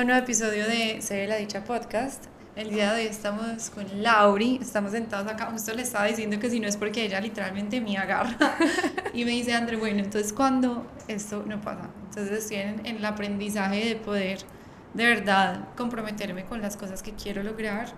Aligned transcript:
A 0.00 0.02
un 0.02 0.06
nuevo 0.06 0.24
episodio 0.24 0.66
de 0.66 1.02
Se 1.02 1.14
ve 1.14 1.26
la 1.26 1.36
dicha 1.36 1.62
podcast. 1.62 2.24
El 2.56 2.70
día 2.70 2.94
de 2.94 3.02
hoy 3.02 3.06
estamos 3.06 3.68
con 3.68 4.02
Lauri, 4.02 4.58
estamos 4.62 4.92
sentados 4.92 5.30
acá, 5.30 5.50
justo 5.52 5.74
le 5.74 5.82
estaba 5.82 6.06
diciendo 6.06 6.40
que 6.40 6.48
si 6.48 6.58
no 6.58 6.66
es 6.66 6.78
porque 6.78 7.04
ella 7.04 7.20
literalmente 7.20 7.82
me 7.82 7.98
agarra. 7.98 8.56
Y 9.12 9.26
me 9.26 9.32
dice, 9.32 9.52
André, 9.52 9.76
bueno, 9.76 9.98
entonces 9.98 10.32
cuando 10.32 10.90
esto 11.06 11.44
no 11.46 11.60
pasa, 11.60 11.90
entonces 12.08 12.38
estoy 12.38 12.56
en 12.56 12.86
el 12.86 13.04
aprendizaje 13.04 13.90
de 13.90 13.96
poder 13.96 14.38
de 14.94 15.04
verdad 15.04 15.68
comprometerme 15.76 16.46
con 16.46 16.62
las 16.62 16.78
cosas 16.78 17.02
que 17.02 17.12
quiero 17.12 17.42
lograr 17.42 17.88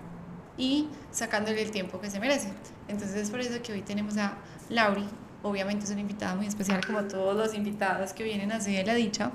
y 0.58 0.88
sacándole 1.12 1.62
el 1.62 1.70
tiempo 1.70 2.00
que 2.00 2.10
se 2.10 2.18
merece. 2.18 2.52
Entonces 2.88 3.16
es 3.16 3.30
por 3.30 3.38
eso 3.38 3.62
que 3.62 3.74
hoy 3.74 3.82
tenemos 3.82 4.16
a 4.16 4.38
Lauri, 4.70 5.06
obviamente 5.44 5.84
es 5.84 5.92
una 5.92 6.00
invitada 6.00 6.34
muy 6.34 6.48
especial 6.48 6.84
como 6.84 7.02
todos 7.04 7.36
los 7.36 7.54
invitados 7.54 8.12
que 8.12 8.24
vienen 8.24 8.50
así 8.50 8.74
de 8.74 8.82
la 8.82 8.94
dicha, 8.94 9.30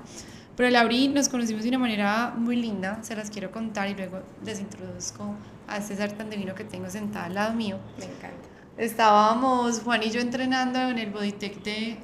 pero 0.58 0.70
Lauri 0.70 1.06
nos 1.06 1.28
conocimos 1.28 1.62
de 1.62 1.68
una 1.68 1.78
manera 1.78 2.34
muy 2.36 2.56
linda, 2.56 2.98
se 3.02 3.14
las 3.14 3.30
quiero 3.30 3.52
contar 3.52 3.88
y 3.90 3.94
luego 3.94 4.22
les 4.44 4.58
introduzco 4.58 5.36
a 5.68 5.76
este 5.76 5.94
ser 5.94 6.10
tan 6.14 6.30
divino 6.30 6.52
que 6.56 6.64
tengo 6.64 6.90
sentada 6.90 7.26
al 7.26 7.34
lado 7.34 7.54
mío. 7.54 7.78
Me 7.96 8.06
encanta. 8.06 8.48
Estábamos 8.76 9.82
Juan 9.82 10.02
y 10.02 10.10
yo 10.10 10.20
entrenando 10.20 10.80
en 10.80 10.98
el 10.98 11.10
Bodytech 11.10 11.62
de 11.62 11.98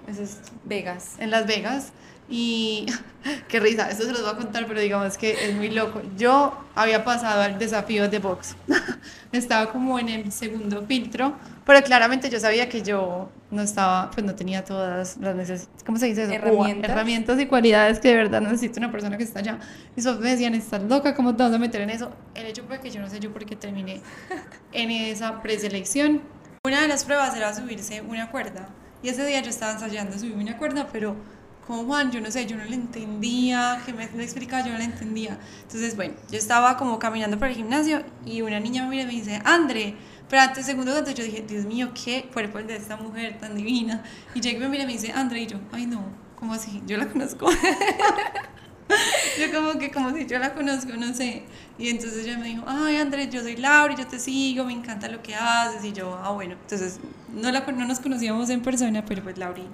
Vegas. 0.66 1.16
En 1.18 1.32
Las 1.32 1.48
Vegas. 1.48 1.92
Y 2.28 2.87
qué 3.48 3.60
risa, 3.60 3.91
esto 3.91 4.05
se 4.05 4.12
los 4.12 4.23
voy 4.23 4.30
a 4.30 4.37
contar, 4.37 4.66
pero 4.66 4.80
digamos 4.80 5.19
que 5.19 5.33
es 5.33 5.55
muy 5.55 5.70
loco. 5.70 6.02
Yo 6.16 6.56
había 6.74 7.05
pasado 7.05 7.42
al 7.42 7.59
desafío 7.59 8.08
de 8.08 8.19
box. 8.19 8.56
estaba 9.33 9.70
como 9.72 9.98
en 9.98 10.08
el 10.08 10.33
segundo 10.33 10.84
filtro, 10.86 11.34
pero 11.66 11.83
claramente 11.83 12.31
yo 12.31 12.39
sabía 12.39 12.69
que 12.69 12.83
yo 12.83 13.28
no 13.50 13.62
estaba, 13.62 14.11
pues 14.11 14.25
no 14.25 14.34
tenía 14.34 14.64
todas 14.64 15.16
las 15.19 15.34
necesidades, 15.34 15.84
¿cómo 15.84 15.98
se 15.98 16.06
dice 16.06 16.25
eso? 16.25 16.33
Herramientas. 16.33 16.91
Herramientas 16.91 17.41
y 17.41 17.47
cualidades 17.47 18.00
que 18.00 18.08
de 18.08 18.16
verdad 18.16 18.41
necesita 18.41 18.81
una 18.81 18.92
persona 18.92 19.16
que 19.19 19.25
está 19.25 19.41
allá. 19.41 19.59
Y 19.97 20.00
eso 20.00 20.19
me 20.19 20.31
decían, 20.31 20.55
estás 20.55 20.83
loca, 20.84 21.14
¿cómo 21.14 21.34
te 21.34 21.42
vas 21.42 21.53
a 21.53 21.59
meter 21.59 21.81
en 21.81 21.91
eso? 21.91 22.11
El 22.34 22.47
hecho 22.47 22.64
fue 22.66 22.81
que 22.81 22.91
yo 22.91 23.00
no 23.00 23.09
sé 23.09 23.20
yo 23.20 23.33
por 23.33 23.44
qué 23.44 23.56
terminé 23.56 24.00
en 24.72 24.91
esa 24.91 25.42
preselección. 25.42 26.22
Una 26.64 26.81
de 26.81 26.88
las 26.88 27.05
pruebas 27.05 27.36
era 27.36 27.55
subirse 27.55 28.00
una 28.00 28.31
cuerda. 28.31 28.69
Y 29.03 29.11
ese 29.11 29.27
día 29.27 29.42
yo 29.42 29.50
estaba 29.50 29.72
ensayando 29.72 30.19
subirme 30.19 30.44
una 30.44 30.56
cuerda, 30.56 30.88
pero 30.91 31.14
como 31.66 31.84
Juan, 31.84 32.10
yo 32.10 32.20
no 32.20 32.30
sé, 32.30 32.46
yo 32.46 32.56
no 32.56 32.64
le 32.64 32.74
entendía, 32.74 33.80
que 33.86 33.92
me, 33.92 34.06
me 34.08 34.24
explicaba, 34.24 34.64
yo 34.64 34.72
no 34.72 34.78
le 34.78 34.84
entendía. 34.84 35.38
Entonces, 35.62 35.96
bueno, 35.96 36.14
yo 36.30 36.38
estaba 36.38 36.76
como 36.76 36.98
caminando 36.98 37.38
por 37.38 37.48
el 37.48 37.54
gimnasio 37.54 38.02
y 38.26 38.42
una 38.42 38.60
niña 38.60 38.82
me 38.84 38.90
mira 38.90 39.02
y 39.04 39.06
me 39.06 39.12
dice, 39.12 39.40
André, 39.44 39.94
pero 40.28 40.42
antes, 40.42 40.66
segundo 40.66 40.96
antes, 40.96 41.14
yo 41.14 41.24
dije, 41.24 41.44
Dios 41.46 41.64
mío, 41.64 41.90
qué 41.94 42.28
cuerpo 42.32 42.58
el 42.58 42.66
de 42.66 42.76
esta 42.76 42.96
mujer 42.96 43.38
tan 43.38 43.54
divina. 43.54 44.02
Y 44.34 44.40
Jake 44.40 44.58
me 44.58 44.68
mira 44.68 44.84
y 44.84 44.86
me 44.86 44.92
dice, 44.92 45.12
André, 45.12 45.42
y 45.42 45.46
yo, 45.46 45.58
ay 45.72 45.86
no, 45.86 46.02
¿cómo 46.36 46.54
así? 46.54 46.82
Yo 46.86 46.96
la 46.98 47.08
conozco. 47.08 47.48
yo 49.38 49.52
como 49.52 49.78
que 49.78 49.90
como 49.90 50.14
si 50.14 50.26
yo 50.26 50.38
la 50.38 50.54
conozco, 50.54 50.92
no 50.96 51.14
sé. 51.14 51.44
Y 51.78 51.88
entonces 51.88 52.26
ella 52.26 52.38
me 52.38 52.48
dijo, 52.48 52.64
ay 52.66 52.96
Andrés, 52.96 53.30
yo 53.30 53.42
soy 53.42 53.56
Laura, 53.56 53.94
yo 53.94 54.06
te 54.06 54.18
sigo, 54.18 54.64
me 54.64 54.72
encanta 54.72 55.08
lo 55.08 55.22
que 55.22 55.34
haces. 55.34 55.84
Y 55.84 55.92
yo, 55.92 56.18
ah 56.22 56.30
bueno, 56.32 56.56
entonces 56.60 57.00
no, 57.32 57.50
la, 57.50 57.60
no 57.60 57.86
nos 57.86 58.00
conocíamos 58.00 58.50
en 58.50 58.62
persona, 58.62 59.04
pero 59.04 59.22
pues 59.22 59.38
Lauri 59.38 59.66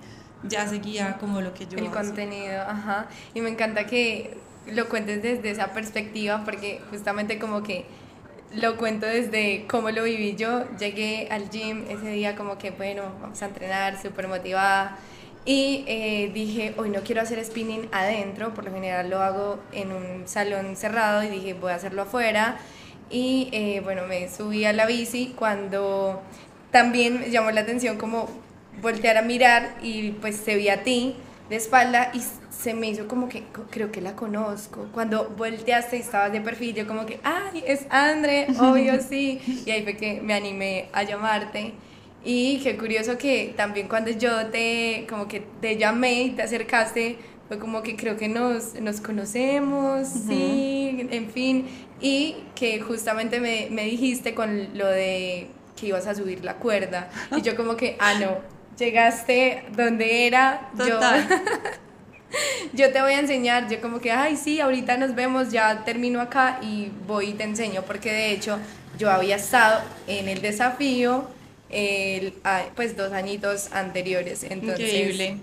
ya 0.44 0.66
seguía 0.66 1.18
como 1.18 1.40
lo 1.40 1.54
que 1.54 1.66
yo... 1.66 1.78
El 1.78 1.90
contenido, 1.90 2.62
ajá. 2.62 3.08
Y 3.34 3.40
me 3.40 3.50
encanta 3.50 3.86
que 3.86 4.36
lo 4.66 4.88
cuentes 4.88 5.22
desde 5.22 5.50
esa 5.50 5.68
perspectiva 5.72 6.42
porque 6.44 6.80
justamente 6.90 7.38
como 7.38 7.62
que 7.62 7.86
lo 8.54 8.76
cuento 8.76 9.06
desde 9.06 9.66
cómo 9.68 9.90
lo 9.90 10.04
viví 10.04 10.36
yo. 10.36 10.64
Llegué 10.78 11.28
al 11.30 11.50
gym 11.50 11.84
ese 11.88 12.08
día 12.10 12.36
como 12.36 12.58
que, 12.58 12.70
bueno, 12.70 13.02
vamos 13.20 13.40
a 13.42 13.46
entrenar, 13.46 14.00
súper 14.00 14.28
motivada 14.28 14.98
y 15.44 15.84
eh, 15.86 16.30
dije, 16.34 16.74
hoy 16.76 16.90
no 16.90 17.00
quiero 17.00 17.22
hacer 17.22 17.42
spinning 17.44 17.88
adentro, 17.92 18.52
por 18.52 18.64
lo 18.64 18.72
general 18.72 19.08
lo 19.08 19.20
hago 19.20 19.58
en 19.72 19.90
un 19.90 20.28
salón 20.28 20.76
cerrado 20.76 21.22
y 21.22 21.28
dije, 21.28 21.54
voy 21.54 21.72
a 21.72 21.76
hacerlo 21.76 22.02
afuera. 22.02 22.58
Y 23.08 23.48
eh, 23.52 23.80
bueno, 23.82 24.02
me 24.06 24.28
subí 24.28 24.64
a 24.64 24.72
la 24.72 24.86
bici 24.86 25.34
cuando 25.36 26.20
también 26.70 27.20
me 27.20 27.30
llamó 27.30 27.50
la 27.50 27.62
atención 27.62 27.96
como 27.96 28.28
voltear 28.80 29.16
a 29.16 29.22
mirar 29.22 29.76
y 29.82 30.12
pues 30.12 30.36
se 30.36 30.56
vi 30.56 30.68
a 30.68 30.82
ti 30.82 31.16
de 31.48 31.56
espalda 31.56 32.10
y 32.14 32.22
se 32.50 32.74
me 32.74 32.88
hizo 32.88 33.08
como 33.08 33.28
que 33.28 33.44
creo 33.70 33.90
que 33.90 34.00
la 34.00 34.14
conozco. 34.14 34.88
Cuando 34.92 35.30
volteaste 35.36 35.96
y 35.96 36.00
estabas 36.00 36.32
de 36.32 36.40
perfil, 36.40 36.74
yo 36.74 36.86
como 36.86 37.06
que, 37.06 37.20
ay, 37.22 37.64
es 37.66 37.86
Andre, 37.90 38.48
obvio 38.58 39.00
sí. 39.08 39.40
Y 39.66 39.70
ahí 39.70 39.82
fue 39.82 39.96
que 39.96 40.20
me 40.20 40.34
animé 40.34 40.88
a 40.92 41.02
llamarte. 41.02 41.72
Y 42.22 42.60
qué 42.60 42.76
curioso 42.76 43.16
que 43.16 43.54
también 43.56 43.88
cuando 43.88 44.10
yo 44.10 44.46
te, 44.48 45.06
como 45.08 45.26
que 45.26 45.40
te 45.60 45.78
llamé 45.78 46.24
y 46.24 46.30
te 46.30 46.42
acercaste, 46.42 47.16
fue 47.48 47.58
como 47.58 47.82
que 47.82 47.96
creo 47.96 48.16
que 48.16 48.28
nos, 48.28 48.74
nos 48.74 49.00
conocemos, 49.00 50.06
sí, 50.06 51.08
en 51.10 51.30
fin, 51.30 51.66
y 52.00 52.36
que 52.54 52.78
justamente 52.80 53.40
me, 53.40 53.68
me, 53.70 53.86
dijiste 53.86 54.34
con 54.34 54.78
lo 54.78 54.86
de 54.86 55.48
que 55.74 55.86
ibas 55.88 56.06
a 56.06 56.14
subir 56.14 56.44
la 56.44 56.56
cuerda, 56.58 57.10
y 57.36 57.42
yo 57.42 57.56
como 57.56 57.76
que, 57.76 57.96
ah, 57.98 58.14
no, 58.20 58.36
llegaste 58.80 59.62
donde 59.76 60.26
era, 60.26 60.68
Total. 60.76 61.28
yo... 61.28 61.36
yo 62.72 62.92
te 62.92 63.00
voy 63.00 63.12
a 63.12 63.20
enseñar, 63.20 63.68
yo 63.68 63.80
como 63.80 64.00
que, 64.00 64.10
ay, 64.10 64.36
sí, 64.36 64.60
ahorita 64.60 64.96
nos 64.96 65.14
vemos, 65.14 65.50
ya 65.50 65.84
termino 65.84 66.20
acá 66.20 66.58
y 66.62 66.90
voy 67.06 67.30
y 67.30 67.32
te 67.34 67.44
enseño, 67.44 67.82
porque 67.82 68.12
de 68.12 68.32
hecho 68.32 68.58
yo 68.98 69.10
había 69.10 69.36
estado 69.36 69.80
en 70.06 70.28
el 70.28 70.40
desafío 70.40 71.28
el, 71.70 72.34
pues 72.74 72.96
dos 72.96 73.12
añitos 73.12 73.72
anteriores. 73.72 74.44
Entonces, 74.44 74.80
Increíble. 74.80 75.36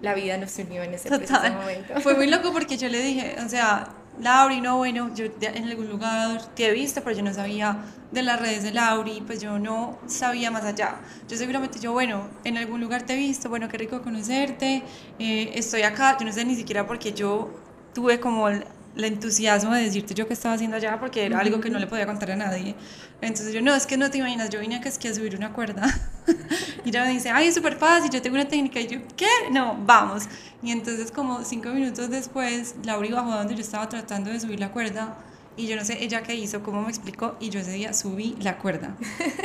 La 0.00 0.14
vida 0.14 0.36
nos 0.36 0.56
unió 0.58 0.82
en 0.82 0.94
ese 0.94 1.08
preciso 1.08 1.40
momento. 1.52 2.00
Fue 2.00 2.14
muy 2.14 2.26
loco 2.30 2.52
porque 2.52 2.76
yo 2.76 2.88
le 2.88 3.00
dije, 3.00 3.36
o 3.44 3.48
sea, 3.48 3.88
Lauri, 4.20 4.60
no, 4.60 4.78
bueno, 4.78 5.14
yo 5.14 5.26
en 5.40 5.64
algún 5.68 5.88
lugar 5.88 6.42
te 6.54 6.68
he 6.68 6.72
visto, 6.72 7.02
pero 7.02 7.16
yo 7.16 7.22
no 7.22 7.34
sabía 7.34 7.84
de 8.10 8.22
las 8.22 8.40
redes 8.40 8.62
de 8.62 8.72
Lauri, 8.72 9.22
pues 9.26 9.40
yo 9.42 9.58
no 9.58 9.98
sabía 10.06 10.50
más 10.50 10.64
allá. 10.64 10.96
Yo 11.28 11.36
seguramente, 11.36 11.78
yo, 11.80 11.92
bueno, 11.92 12.28
en 12.44 12.56
algún 12.56 12.80
lugar 12.80 13.02
te 13.02 13.12
he 13.14 13.16
visto, 13.16 13.48
bueno, 13.50 13.68
qué 13.68 13.76
rico 13.76 14.00
conocerte, 14.02 14.82
eh, 15.18 15.50
estoy 15.54 15.82
acá, 15.82 16.16
yo 16.18 16.24
no 16.24 16.32
sé 16.32 16.44
ni 16.44 16.56
siquiera 16.56 16.86
porque 16.86 17.12
yo 17.12 17.50
tuve 17.94 18.18
como 18.20 18.48
el 18.96 19.04
entusiasmo 19.04 19.74
de 19.74 19.82
decirte 19.82 20.14
yo 20.14 20.26
qué 20.26 20.32
estaba 20.32 20.54
haciendo 20.54 20.76
allá 20.76 20.98
porque 20.98 21.26
era 21.26 21.38
algo 21.38 21.60
que 21.60 21.68
no 21.68 21.78
le 21.78 21.86
podía 21.86 22.06
contar 22.06 22.30
a 22.30 22.36
nadie. 22.36 22.74
Entonces 23.20 23.52
yo, 23.52 23.60
no, 23.60 23.74
es 23.74 23.86
que 23.86 23.96
no 23.96 24.10
te 24.10 24.18
imaginas, 24.18 24.48
yo 24.50 24.60
vine 24.60 24.76
acá 24.76 24.88
es 24.88 24.98
que 24.98 25.08
a 25.08 25.14
subir 25.14 25.36
una 25.36 25.52
cuerda. 25.52 25.86
y 26.84 26.88
ella 26.88 27.04
me 27.04 27.12
dice, 27.12 27.30
ay, 27.30 27.48
es 27.48 27.54
súper 27.54 27.76
fácil, 27.76 28.10
yo 28.10 28.22
tengo 28.22 28.36
una 28.36 28.48
técnica. 28.48 28.80
Y 28.80 28.86
yo, 28.86 28.98
¿qué? 29.16 29.28
No, 29.52 29.76
vamos. 29.84 30.24
Y 30.62 30.70
entonces 30.70 31.12
como 31.12 31.44
cinco 31.44 31.70
minutos 31.70 32.08
después, 32.08 32.74
Laura 32.84 33.08
bajó 33.10 33.30
donde 33.32 33.54
yo 33.54 33.60
estaba 33.60 33.88
tratando 33.88 34.30
de 34.30 34.40
subir 34.40 34.60
la 34.60 34.72
cuerda. 34.72 35.16
Y 35.58 35.66
yo 35.66 35.76
no 35.76 35.84
sé 35.84 36.02
ella 36.02 36.22
qué 36.22 36.34
hizo, 36.34 36.62
cómo 36.62 36.82
me 36.82 36.88
explicó, 36.88 37.36
y 37.40 37.48
yo 37.48 37.60
ese 37.60 37.72
día 37.72 37.94
subí 37.94 38.36
la 38.40 38.58
cuerda. 38.58 38.94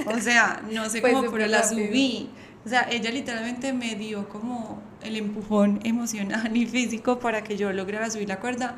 O 0.07 0.19
sea, 0.19 0.61
no 0.69 0.89
sé 0.89 1.01
cómo, 1.13 1.31
pero 1.31 1.47
la 1.47 1.63
subí. 1.63 2.29
O 2.65 2.69
sea, 2.69 2.87
ella 2.91 3.11
literalmente 3.11 3.71
me 3.71 3.95
dio 3.95 4.27
como 4.27 4.81
el 5.01 5.15
empujón 5.15 5.79
emocional 5.83 6.55
y 6.55 6.65
físico 6.65 7.19
para 7.19 7.43
que 7.43 7.57
yo 7.57 7.71
lograra 7.71 8.09
subir 8.09 8.27
la 8.27 8.39
cuerda 8.39 8.75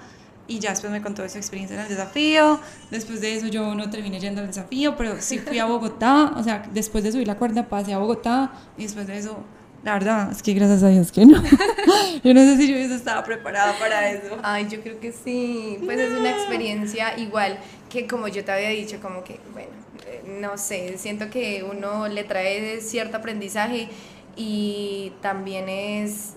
y 0.47 0.59
ya 0.59 0.71
después 0.71 0.91
me 0.91 1.01
contó 1.01 1.27
su 1.29 1.37
experiencia 1.37 1.75
en 1.75 1.83
el 1.83 1.89
desafío. 1.89 2.59
Después 2.91 3.21
de 3.21 3.35
eso 3.35 3.47
yo 3.47 3.75
no 3.75 3.89
terminé 3.89 4.19
yendo 4.19 4.41
al 4.41 4.47
desafío, 4.47 4.95
pero 4.95 5.15
sí 5.19 5.39
fui 5.39 5.59
a 5.59 5.65
Bogotá, 5.65 6.33
o 6.35 6.43
sea, 6.43 6.63
después 6.73 7.03
de 7.03 7.11
subir 7.11 7.27
la 7.27 7.35
cuerda 7.35 7.67
pasé 7.67 7.93
a 7.93 7.97
Bogotá 7.97 8.51
y 8.77 8.83
después 8.83 9.07
de 9.07 9.17
eso, 9.17 9.37
la 9.83 9.93
verdad, 9.93 10.31
es 10.31 10.41
que 10.41 10.53
gracias 10.53 10.83
a 10.83 10.89
Dios 10.89 11.11
que 11.11 11.25
no. 11.25 11.41
yo 12.23 12.33
no 12.33 12.39
sé 12.41 12.57
si 12.57 12.67
yo 12.67 12.75
estado 12.77 13.23
preparada 13.23 13.77
para 13.79 14.09
eso. 14.09 14.37
Ay, 14.43 14.67
yo 14.69 14.81
creo 14.81 14.99
que 14.99 15.11
sí, 15.11 15.77
pues 15.83 15.99
es 15.99 16.17
una 16.17 16.31
experiencia 16.31 17.17
igual 17.17 17.59
que 17.89 18.07
como 18.07 18.27
yo 18.27 18.43
te 18.43 18.51
había 18.51 18.69
dicho, 18.69 18.99
como 19.01 19.23
que, 19.23 19.39
bueno, 19.53 19.71
eh, 20.07 20.23
no 20.39 20.57
sé, 20.57 20.97
siento 20.97 21.29
que 21.29 21.65
uno 21.69 22.07
le 22.07 22.23
trae 22.23 22.81
cierto 22.81 23.17
aprendizaje 23.17 23.89
y 24.35 25.13
también 25.21 25.69
es 25.69 26.33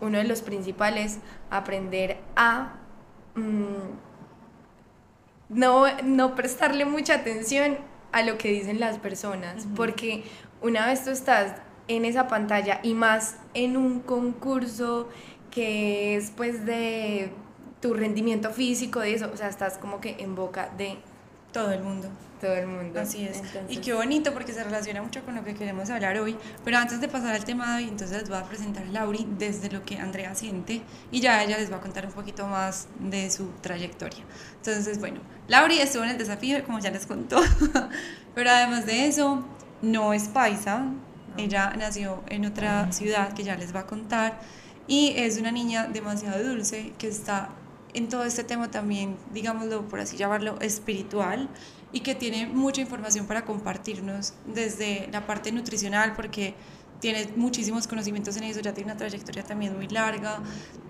uno 0.00 0.18
de 0.18 0.24
los 0.24 0.42
principales 0.42 1.18
aprender 1.50 2.18
a 2.36 2.79
Mm, 3.34 3.94
no, 5.48 5.84
no 6.02 6.34
prestarle 6.34 6.84
mucha 6.84 7.14
atención 7.14 7.78
a 8.12 8.22
lo 8.22 8.38
que 8.38 8.50
dicen 8.50 8.80
las 8.80 8.98
personas, 8.98 9.66
porque 9.76 10.24
una 10.62 10.86
vez 10.86 11.04
tú 11.04 11.10
estás 11.10 11.54
en 11.88 12.04
esa 12.04 12.28
pantalla 12.28 12.80
y 12.82 12.94
más 12.94 13.36
en 13.54 13.76
un 13.76 14.00
concurso 14.00 15.08
que 15.50 16.16
es 16.16 16.30
pues 16.30 16.64
de 16.64 17.32
tu 17.80 17.94
rendimiento 17.94 18.50
físico, 18.50 19.00
de 19.00 19.14
eso, 19.14 19.30
o 19.32 19.36
sea, 19.36 19.48
estás 19.48 19.78
como 19.78 20.00
que 20.00 20.16
en 20.18 20.34
boca 20.34 20.70
de 20.76 20.98
todo 21.52 21.72
el 21.72 21.82
mundo 21.82 22.08
todo 22.40 22.54
el 22.54 22.66
mundo. 22.66 23.00
Así 23.00 23.24
es. 23.24 23.42
Y 23.68 23.78
qué 23.78 23.92
bonito 23.92 24.32
porque 24.32 24.52
se 24.52 24.64
relaciona 24.64 25.02
mucho 25.02 25.24
con 25.24 25.34
lo 25.34 25.44
que 25.44 25.54
queremos 25.54 25.90
hablar 25.90 26.18
hoy. 26.18 26.36
Pero 26.64 26.78
antes 26.78 27.00
de 27.00 27.08
pasar 27.08 27.34
al 27.34 27.44
tema 27.44 27.76
de 27.76 27.82
hoy, 27.82 27.88
entonces 27.88 28.18
les 28.18 28.28
voy 28.28 28.38
a 28.38 28.44
presentar 28.44 28.84
a 28.84 28.88
Lauri 28.88 29.26
desde 29.38 29.70
lo 29.70 29.82
que 29.84 29.98
Andrea 29.98 30.34
siente 30.34 30.82
y 31.10 31.20
ya 31.20 31.42
ella 31.42 31.58
les 31.58 31.70
va 31.70 31.76
a 31.76 31.80
contar 31.80 32.06
un 32.06 32.12
poquito 32.12 32.46
más 32.46 32.88
de 32.98 33.30
su 33.30 33.50
trayectoria. 33.60 34.24
Entonces, 34.56 34.98
bueno, 34.98 35.20
Lauri 35.48 35.78
estuvo 35.78 36.02
en 36.04 36.10
el 36.10 36.18
desafío, 36.18 36.64
como 36.64 36.78
ya 36.80 36.90
les 36.90 37.06
contó. 37.06 37.40
pero 38.34 38.50
además 38.50 38.86
de 38.86 39.06
eso, 39.06 39.44
no 39.82 40.12
es 40.12 40.28
paisa. 40.28 40.86
Ella 41.36 41.72
nació 41.78 42.22
en 42.28 42.46
otra 42.46 42.90
ciudad 42.92 43.32
que 43.34 43.44
ya 43.44 43.56
les 43.56 43.74
va 43.74 43.80
a 43.80 43.86
contar. 43.86 44.40
Y 44.86 45.12
es 45.16 45.38
una 45.38 45.52
niña 45.52 45.86
demasiado 45.86 46.42
dulce 46.42 46.92
que 46.98 47.06
está 47.06 47.50
en 47.94 48.08
todo 48.08 48.24
este 48.24 48.44
tema 48.44 48.70
también, 48.70 49.16
digámoslo 49.32 49.88
por 49.88 50.00
así 50.00 50.16
llamarlo, 50.16 50.60
espiritual 50.60 51.48
y 51.92 52.00
que 52.00 52.14
tiene 52.14 52.46
mucha 52.46 52.80
información 52.80 53.26
para 53.26 53.44
compartirnos 53.44 54.34
desde 54.46 55.08
la 55.12 55.26
parte 55.26 55.52
nutricional, 55.52 56.14
porque 56.14 56.54
tiene 57.00 57.28
muchísimos 57.36 57.86
conocimientos 57.86 58.36
en 58.36 58.44
eso, 58.44 58.60
ya 58.60 58.74
tiene 58.74 58.92
una 58.92 58.98
trayectoria 58.98 59.42
también 59.42 59.74
muy 59.74 59.88
larga, 59.88 60.40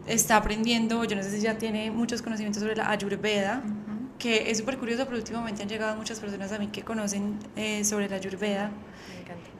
está 0.06 0.37
aprendiendo, 0.37 1.05
yo 1.05 1.17
no 1.17 1.23
sé 1.23 1.31
si 1.31 1.41
ya 1.41 1.56
tiene 1.56 1.91
muchos 1.91 2.20
conocimientos 2.20 2.61
sobre 2.62 2.76
la 2.76 2.91
Ayurveda, 2.91 3.62
que 4.19 4.50
es 4.50 4.58
súper 4.58 4.76
curioso, 4.79 5.05
pero 5.06 5.17
últimamente 5.17 5.62
han 5.62 5.69
llegado 5.69 5.97
muchas 5.97 6.20
personas 6.20 6.52
a 6.52 6.58
mí 6.58 6.67
que 6.69 6.82
conocen 6.82 7.38
eh, 7.56 7.85
sobre 7.85 8.08
la 8.08 8.17
Ayurveda. 8.17 8.70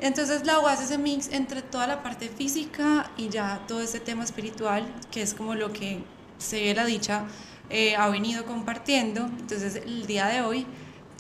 Entonces 0.01 0.47
la 0.47 0.59
UAS 0.61 0.81
es 0.81 0.91
ese 0.91 0.99
mix 0.99 1.31
entre 1.31 1.63
toda 1.63 1.87
la 1.87 2.03
parte 2.03 2.29
física 2.29 3.11
y 3.17 3.29
ya 3.29 3.63
todo 3.67 3.81
este 3.81 4.01
tema 4.01 4.25
espiritual, 4.25 4.87
que 5.11 5.23
es 5.23 5.35
como 5.35 5.55
lo 5.55 5.73
que 5.73 6.03
se 6.39 6.75
la 6.75 6.85
dicha 6.85 7.25
eh, 7.71 7.97
ha 7.97 8.09
venido 8.09 8.45
compartiendo. 8.45 9.27
Entonces 9.27 9.77
el 9.77 10.07
día 10.07 10.27
de 10.27 10.43
hoy, 10.43 10.67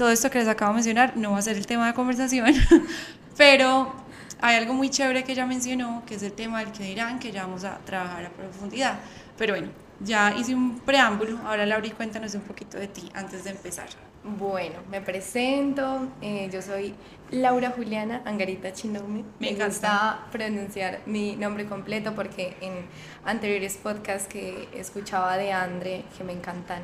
todo 0.00 0.10
esto 0.10 0.30
que 0.30 0.38
les 0.38 0.48
acabo 0.48 0.70
de 0.70 0.76
mencionar 0.76 1.14
no 1.18 1.32
va 1.32 1.38
a 1.40 1.42
ser 1.42 1.58
el 1.58 1.66
tema 1.66 1.86
de 1.86 1.92
conversación, 1.92 2.54
pero 3.36 3.92
hay 4.40 4.56
algo 4.56 4.72
muy 4.72 4.88
chévere 4.88 5.24
que 5.24 5.32
ella 5.32 5.44
mencionó, 5.44 6.02
que 6.06 6.14
es 6.14 6.22
el 6.22 6.32
tema 6.32 6.60
del 6.60 6.72
que 6.72 6.84
dirán, 6.84 7.18
que 7.18 7.30
ya 7.30 7.42
vamos 7.42 7.64
a 7.64 7.76
trabajar 7.84 8.24
a 8.24 8.30
profundidad. 8.30 8.98
Pero 9.36 9.52
bueno, 9.52 9.68
ya 10.02 10.34
hice 10.34 10.54
un 10.54 10.80
preámbulo, 10.80 11.36
ahora 11.44 11.66
Laura, 11.66 11.86
cuéntanos 11.94 12.34
un 12.34 12.40
poquito 12.40 12.78
de 12.78 12.88
ti 12.88 13.10
antes 13.12 13.44
de 13.44 13.50
empezar. 13.50 13.88
Bueno, 14.24 14.76
me 14.90 15.02
presento, 15.02 16.08
eh, 16.22 16.48
yo 16.50 16.62
soy 16.62 16.94
Laura 17.30 17.70
Juliana 17.76 18.22
Angarita 18.24 18.72
Chinomi. 18.72 19.22
Me, 19.38 19.52
me 19.52 19.66
gusta 19.66 20.26
pronunciar 20.32 21.00
mi 21.04 21.36
nombre 21.36 21.66
completo 21.66 22.14
porque 22.14 22.56
en 22.62 22.86
anteriores 23.26 23.76
podcasts 23.76 24.26
que 24.26 24.66
escuchaba 24.74 25.36
de 25.36 25.52
Andre, 25.52 26.04
que 26.16 26.24
me 26.24 26.32
encantan, 26.32 26.80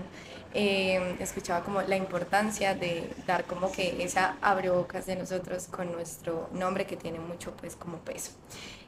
eh, 0.59 1.17
escuchaba 1.21 1.63
como 1.63 1.83
la 1.83 1.97
importancia 1.97 2.75
de 2.75 3.11
dar 3.27 3.45
como 3.45 3.71
que 3.71 4.03
esa 4.03 4.37
abrebocas 4.41 5.05
de 5.05 5.15
nosotros 5.15 5.67
con 5.67 5.93
nuestro 5.93 6.49
nombre 6.51 6.87
que 6.87 6.97
tiene 6.97 7.19
mucho 7.19 7.53
pues 7.61 7.77
como 7.77 7.99
peso. 7.99 8.33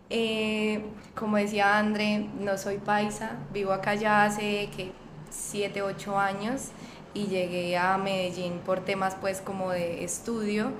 Eh, 0.08 0.80
como 1.14 1.36
decía 1.36 1.76
Andre, 1.76 2.26
no 2.40 2.56
soy 2.56 2.78
paisa, 2.78 3.36
vivo 3.52 3.72
acá 3.72 3.94
ya 3.94 4.24
hace 4.24 4.70
que 4.74 4.92
7, 5.28 5.82
8 5.82 6.18
años 6.18 6.68
y 7.12 7.26
llegué 7.26 7.76
a 7.76 7.98
Medellín 7.98 8.60
por 8.64 8.80
temas 8.82 9.14
pues 9.20 9.42
como 9.42 9.70
de 9.70 10.04
estudio, 10.04 10.72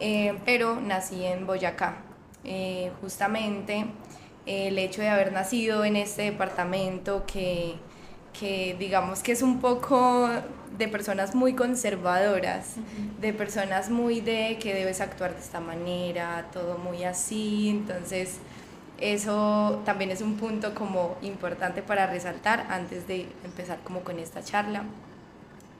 eh, 0.00 0.38
pero 0.44 0.78
nací 0.78 1.24
en 1.24 1.46
Boyacá. 1.46 2.02
justamente 3.00 3.86
el 4.44 4.78
hecho 4.78 5.00
de 5.00 5.08
haber 5.08 5.32
nacido 5.32 5.82
en 5.84 5.96
este 5.96 6.24
departamento 6.24 7.24
que 7.26 7.76
que 8.38 8.76
digamos 8.78 9.20
que 9.20 9.32
es 9.32 9.42
un 9.42 9.60
poco 9.60 10.28
de 10.76 10.88
personas 10.88 11.34
muy 11.34 11.54
conservadoras, 11.54 12.74
de 13.20 13.32
personas 13.32 13.88
muy 13.88 14.20
de 14.20 14.58
que 14.60 14.74
debes 14.74 15.00
actuar 15.00 15.34
de 15.34 15.40
esta 15.40 15.60
manera, 15.60 16.46
todo 16.52 16.76
muy 16.78 17.04
así, 17.04 17.70
entonces 17.70 18.38
eso 18.98 19.82
también 19.84 20.10
es 20.10 20.20
un 20.20 20.36
punto 20.36 20.74
como 20.74 21.16
importante 21.22 21.82
para 21.82 22.06
resaltar 22.06 22.66
antes 22.70 23.06
de 23.06 23.26
empezar 23.44 23.78
como 23.84 24.00
con 24.00 24.18
esta 24.18 24.42
charla. 24.42 24.84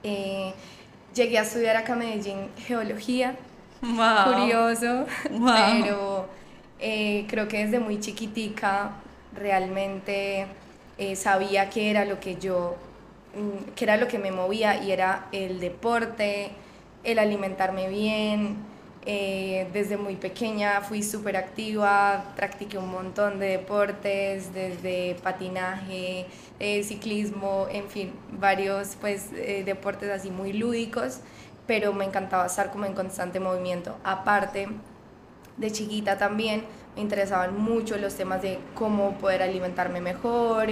Eh, 0.03 0.53
llegué 1.13 1.37
a 1.39 1.41
estudiar 1.41 1.77
acá 1.77 1.93
en 1.93 1.99
Medellín 1.99 2.49
geología, 2.65 3.35
curioso, 3.79 5.05
pero 5.29 6.27
eh, 6.79 7.25
creo 7.27 7.47
que 7.47 7.65
desde 7.65 7.79
muy 7.79 7.99
chiquitica 7.99 8.91
realmente 9.35 10.47
eh, 10.97 11.15
sabía 11.15 11.69
que 11.69 11.91
era 11.91 12.05
lo 12.05 12.19
que 12.19 12.37
yo, 12.37 12.75
mm, 13.35 13.73
que 13.75 13.85
era 13.85 13.97
lo 13.97 14.07
que 14.07 14.17
me 14.19 14.31
movía 14.31 14.83
y 14.83 14.91
era 14.91 15.27
el 15.31 15.59
deporte, 15.59 16.51
el 17.03 17.19
alimentarme 17.19 17.87
bien. 17.89 18.57
Eh, 19.09 19.67
desde 19.71 19.95
muy 19.95 20.17
pequeña 20.17 20.81
fui 20.81 21.01
súper 21.01 21.37
activa, 21.37 22.33
practiqué 22.35 22.77
un 22.77 22.91
montón 22.91 23.39
de 23.39 23.47
deportes, 23.49 24.53
desde 24.53 25.15
patinaje, 25.23 26.25
eh, 26.59 26.83
ciclismo, 26.83 27.67
en 27.71 27.87
fin, 27.89 28.11
varios 28.33 28.97
pues, 28.99 29.31
deportes 29.31 30.09
así 30.09 30.29
muy 30.29 30.51
lúdicos, 30.51 31.19
pero 31.67 31.93
me 31.93 32.03
encantaba 32.03 32.47
estar 32.47 32.69
como 32.69 32.85
en 32.85 32.93
constante 32.93 33.39
movimiento. 33.39 33.95
Aparte, 34.03 34.67
de 35.57 35.71
chiquita 35.71 36.17
también 36.17 36.63
interesaban 36.97 37.57
mucho 37.57 37.97
los 37.97 38.15
temas 38.15 38.41
de 38.41 38.59
cómo 38.75 39.17
poder 39.17 39.43
alimentarme 39.43 40.01
mejor, 40.01 40.69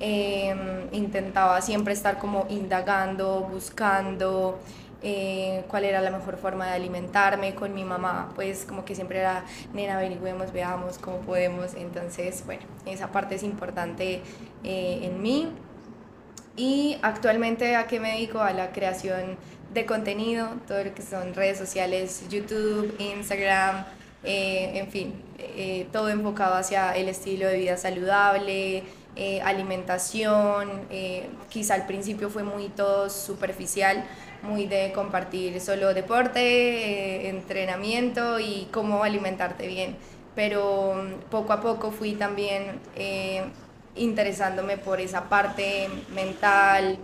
em, 0.00 0.88
intentaba 0.92 1.60
siempre 1.60 1.92
estar 1.94 2.18
como 2.18 2.46
indagando, 2.50 3.48
buscando 3.50 4.58
eh, 5.00 5.64
cuál 5.68 5.84
era 5.84 6.00
la 6.00 6.10
mejor 6.10 6.38
forma 6.38 6.66
de 6.66 6.72
alimentarme 6.72 7.54
con 7.54 7.72
mi 7.72 7.84
mamá, 7.84 8.30
pues 8.34 8.64
como 8.64 8.84
que 8.84 8.96
siempre 8.96 9.20
era, 9.20 9.44
nena, 9.72 9.96
averigüemos, 9.96 10.52
veamos 10.52 10.98
cómo 10.98 11.18
podemos, 11.18 11.74
entonces 11.74 12.44
bueno, 12.44 12.62
esa 12.84 13.12
parte 13.12 13.36
es 13.36 13.44
importante 13.44 14.22
eh, 14.64 15.00
en 15.02 15.22
mí. 15.22 15.52
Y 16.56 16.98
actualmente 17.02 17.76
a 17.76 17.86
qué 17.86 18.00
me 18.00 18.12
dedico? 18.14 18.40
A 18.40 18.52
la 18.52 18.72
creación 18.72 19.36
de 19.72 19.86
contenido, 19.86 20.48
todo 20.66 20.82
lo 20.82 20.92
que 20.92 21.02
son 21.02 21.34
redes 21.34 21.58
sociales, 21.58 22.24
YouTube, 22.28 22.92
Instagram, 22.98 23.84
eh, 24.24 24.72
en 24.74 24.88
fin, 24.90 25.14
eh, 25.38 25.86
todo 25.92 26.08
enfocado 26.08 26.54
hacia 26.54 26.96
el 26.96 27.08
estilo 27.08 27.46
de 27.46 27.58
vida 27.58 27.76
saludable, 27.76 28.82
eh, 29.16 29.40
alimentación, 29.42 30.86
quizá 31.48 31.74
al 31.74 31.86
principio 31.86 32.30
fue 32.30 32.42
muy 32.44 32.68
todo 32.68 33.10
superficial, 33.10 34.04
muy 34.42 34.66
de 34.66 34.92
compartir 34.92 35.60
solo 35.60 35.92
deporte, 35.94 37.28
entrenamiento 37.28 38.38
y 38.38 38.68
cómo 38.72 39.02
alimentarte 39.02 39.66
bien, 39.66 39.96
pero 40.36 40.94
mm, 40.94 41.30
poco 41.30 41.52
a 41.52 41.60
poco 41.60 41.90
fui 41.90 42.12
también 42.12 42.80
interesándome 43.96 44.78
por 44.78 45.00
esa 45.00 45.28
parte 45.28 45.88
mental, 46.14 46.98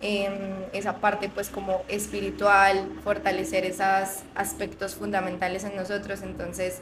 esa 0.00 1.00
parte 1.00 1.28
pues 1.28 1.50
como 1.50 1.82
espiritual, 1.88 2.88
fortalecer 3.02 3.64
esos 3.64 4.22
aspectos 4.34 4.94
fundamentales 4.94 5.64
en 5.64 5.74
nosotros, 5.74 6.22
entonces 6.22 6.80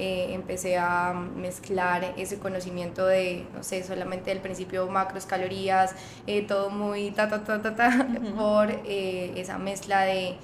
eh, 0.00 0.32
empecé 0.32 0.76
a 0.78 1.12
mezclar 1.12 2.14
ese 2.16 2.38
conocimiento 2.38 3.04
de, 3.06 3.46
no 3.52 3.64
sé, 3.64 3.82
solamente 3.82 4.30
el 4.30 4.38
principio 4.38 4.86
macros, 4.86 5.26
calorías, 5.26 5.92
eh, 6.28 6.42
todo 6.46 6.70
muy 6.70 7.10
ta 7.10 7.28
ta 7.28 7.42
ta 7.42 7.60
ta 7.60 7.74
ta, 7.74 8.06
por 8.36 8.70
eh, 8.70 9.32
esa 9.36 9.58
mezcla 9.58 10.02
de 10.02 10.36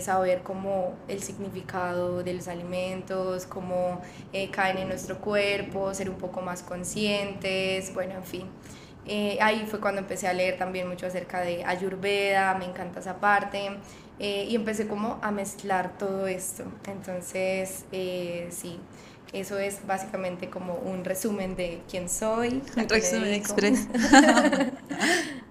saber 0.00 0.42
cómo 0.42 0.96
el 1.06 1.22
significado 1.22 2.24
de 2.24 2.34
los 2.34 2.48
alimentos, 2.48 3.46
cómo 3.46 4.00
caen 4.50 4.78
en 4.78 4.88
nuestro 4.88 5.18
cuerpo, 5.18 5.94
ser 5.94 6.10
un 6.10 6.16
poco 6.16 6.40
más 6.40 6.64
conscientes, 6.64 7.94
bueno, 7.94 8.14
en 8.14 8.24
fin. 8.24 8.46
Eh, 9.06 9.38
ahí 9.40 9.66
fue 9.68 9.80
cuando 9.80 10.00
empecé 10.00 10.28
a 10.28 10.32
leer 10.32 10.58
también 10.58 10.88
mucho 10.88 11.06
acerca 11.06 11.40
de 11.40 11.64
Ayurveda, 11.64 12.54
me 12.54 12.66
encanta 12.66 13.00
esa 13.00 13.18
parte. 13.18 13.70
Eh, 14.18 14.46
y 14.48 14.54
empecé 14.54 14.86
como 14.86 15.18
a 15.22 15.30
mezclar 15.30 15.96
todo 15.98 16.26
esto. 16.26 16.64
Entonces, 16.86 17.86
eh, 17.90 18.48
sí, 18.50 18.78
eso 19.32 19.58
es 19.58 19.86
básicamente 19.86 20.50
como 20.50 20.74
un 20.74 21.04
resumen 21.04 21.56
de 21.56 21.80
quién 21.88 22.08
soy. 22.08 22.62
Un 22.76 22.88
resumen 22.88 23.32
express. 23.32 23.88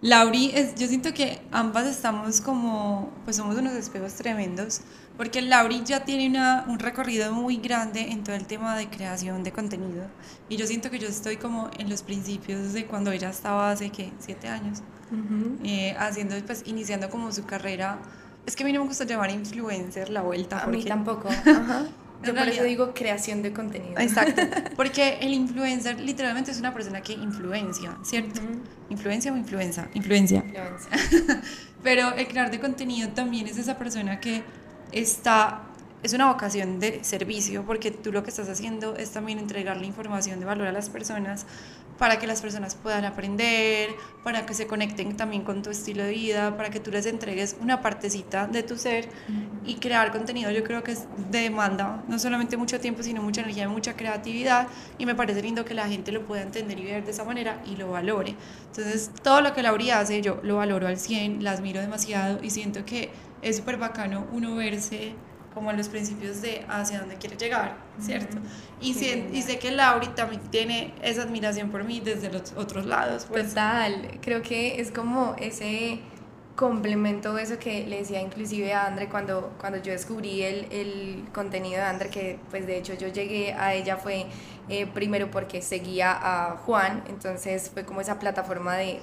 Lauri, 0.00 0.52
es, 0.54 0.76
yo 0.76 0.86
siento 0.86 1.12
que 1.12 1.40
ambas 1.50 1.86
estamos 1.86 2.40
como, 2.40 3.12
pues 3.24 3.36
somos 3.36 3.56
unos 3.56 3.72
espejos 3.72 4.14
tremendos, 4.14 4.82
porque 5.16 5.42
Lauri 5.42 5.82
ya 5.84 6.04
tiene 6.04 6.28
una, 6.28 6.64
un 6.68 6.78
recorrido 6.78 7.32
muy 7.32 7.56
grande 7.56 8.12
en 8.12 8.22
todo 8.22 8.36
el 8.36 8.46
tema 8.46 8.76
de 8.76 8.88
creación 8.88 9.42
de 9.42 9.50
contenido, 9.50 10.06
y 10.48 10.56
yo 10.56 10.66
siento 10.66 10.90
que 10.90 11.00
yo 11.00 11.08
estoy 11.08 11.36
como 11.36 11.68
en 11.78 11.90
los 11.90 12.02
principios 12.02 12.72
de 12.72 12.86
cuando 12.86 13.10
ella 13.10 13.30
estaba 13.30 13.72
hace, 13.72 13.90
¿qué? 13.90 14.12
Siete 14.20 14.46
años, 14.46 14.82
eh, 15.64 15.96
haciendo, 15.98 16.36
pues 16.46 16.62
iniciando 16.66 17.10
como 17.10 17.32
su 17.32 17.44
carrera. 17.44 17.98
Es 18.46 18.56
que 18.56 18.62
a 18.62 18.66
mí 18.66 18.72
no 18.72 18.80
me 18.80 18.86
gusta 18.86 19.04
llamar 19.04 19.30
influencer 19.30 20.10
la 20.10 20.22
vuelta. 20.22 20.62
A 20.62 20.66
mí 20.68 20.84
tampoco. 20.84 21.28
Ajá. 21.46 21.86
Yo 22.24 22.34
por 22.34 22.48
eso 22.48 22.64
digo 22.64 22.92
creación 22.94 23.42
de 23.42 23.52
contenido. 23.52 23.98
Exacto, 23.98 24.42
porque 24.76 25.18
el 25.20 25.32
influencer 25.32 26.00
literalmente 26.00 26.50
es 26.50 26.58
una 26.58 26.74
persona 26.74 27.00
que 27.00 27.12
influencia, 27.12 27.96
¿cierto? 28.02 28.40
¿Influencia 28.90 29.32
o 29.32 29.36
influenza? 29.36 29.88
Influencia. 29.94 30.44
Influencia. 30.44 31.42
Pero 31.82 32.12
el 32.14 32.26
creador 32.26 32.50
de 32.50 32.58
contenido 32.58 33.10
también 33.10 33.46
es 33.46 33.56
esa 33.56 33.78
persona 33.78 34.18
que 34.18 34.42
está 34.90 35.62
es 36.02 36.12
una 36.12 36.26
vocación 36.26 36.78
de 36.78 37.02
servicio 37.02 37.64
porque 37.64 37.90
tú 37.90 38.12
lo 38.12 38.22
que 38.22 38.30
estás 38.30 38.48
haciendo 38.48 38.96
es 38.96 39.10
también 39.10 39.38
entregarle 39.38 39.86
información 39.86 40.38
de 40.38 40.46
valor 40.46 40.68
a 40.68 40.72
las 40.72 40.90
personas 40.90 41.46
para 41.98 42.20
que 42.20 42.28
las 42.28 42.40
personas 42.40 42.76
puedan 42.76 43.04
aprender, 43.04 43.90
para 44.22 44.46
que 44.46 44.54
se 44.54 44.68
conecten 44.68 45.16
también 45.16 45.42
con 45.42 45.62
tu 45.62 45.70
estilo 45.70 46.04
de 46.04 46.12
vida, 46.12 46.56
para 46.56 46.70
que 46.70 46.78
tú 46.78 46.92
les 46.92 47.06
entregues 47.06 47.56
una 47.60 47.82
partecita 47.82 48.46
de 48.46 48.62
tu 48.62 48.76
ser 48.76 49.08
y 49.66 49.74
crear 49.74 50.12
contenido 50.12 50.52
yo 50.52 50.62
creo 50.62 50.84
que 50.84 50.92
es 50.92 51.06
de 51.30 51.40
demanda, 51.40 52.04
no 52.06 52.18
solamente 52.20 52.56
mucho 52.56 52.78
tiempo, 52.78 53.02
sino 53.02 53.20
mucha 53.20 53.40
energía 53.40 53.64
y 53.64 53.68
mucha 53.68 53.96
creatividad 53.96 54.68
y 54.96 55.06
me 55.06 55.16
parece 55.16 55.42
lindo 55.42 55.64
que 55.64 55.74
la 55.74 55.88
gente 55.88 56.12
lo 56.12 56.24
pueda 56.24 56.42
entender 56.42 56.78
y 56.78 56.84
ver 56.84 57.04
de 57.04 57.10
esa 57.10 57.24
manera 57.24 57.60
y 57.66 57.74
lo 57.74 57.90
valore. 57.90 58.36
Entonces, 58.68 59.10
todo 59.22 59.40
lo 59.40 59.52
que 59.52 59.62
Laura 59.62 59.98
hace, 59.98 60.22
yo 60.22 60.38
lo 60.44 60.56
valoro 60.56 60.86
al 60.86 60.98
100, 60.98 61.42
la 61.42 61.52
admiro 61.52 61.80
demasiado 61.80 62.38
y 62.42 62.50
siento 62.50 62.84
que 62.84 63.10
es 63.42 63.56
súper 63.56 63.76
bacano 63.76 64.26
uno 64.32 64.54
verse 64.54 65.14
como 65.58 65.72
los 65.72 65.88
principios 65.88 66.40
de 66.40 66.64
hacia 66.68 67.00
dónde 67.00 67.16
quiere 67.16 67.36
llegar, 67.36 67.74
¿cierto? 68.00 68.36
Y, 68.80 68.90
y 68.92 69.42
sé 69.42 69.58
que 69.58 69.72
Lauri 69.72 70.06
también 70.08 70.40
tiene 70.50 70.94
esa 71.02 71.22
admiración 71.22 71.70
por 71.70 71.82
mí 71.82 71.98
desde 71.98 72.30
los 72.30 72.52
otros 72.52 72.86
lados. 72.86 73.26
Pues. 73.28 73.48
Total, 73.48 74.20
creo 74.22 74.40
que 74.40 74.80
es 74.80 74.92
como 74.92 75.34
ese 75.36 75.98
complemento 76.54 77.38
eso 77.38 77.58
que 77.58 77.86
le 77.86 77.98
decía 77.98 78.20
inclusive 78.20 78.72
a 78.72 78.86
Andre 78.86 79.08
cuando, 79.08 79.52
cuando 79.60 79.78
yo 79.80 79.92
descubrí 79.92 80.42
el, 80.42 80.66
el 80.70 81.24
contenido 81.32 81.76
de 81.76 81.82
Andre, 81.82 82.08
que 82.08 82.38
pues 82.50 82.64
de 82.66 82.78
hecho 82.78 82.94
yo 82.94 83.08
llegué 83.08 83.52
a 83.52 83.74
ella 83.74 83.96
fue 83.96 84.26
eh, 84.68 84.86
primero 84.86 85.28
porque 85.30 85.60
seguía 85.60 86.12
a 86.12 86.56
Juan, 86.58 87.02
entonces 87.08 87.70
fue 87.72 87.84
como 87.84 88.00
esa 88.00 88.20
plataforma 88.20 88.76
de 88.76 89.00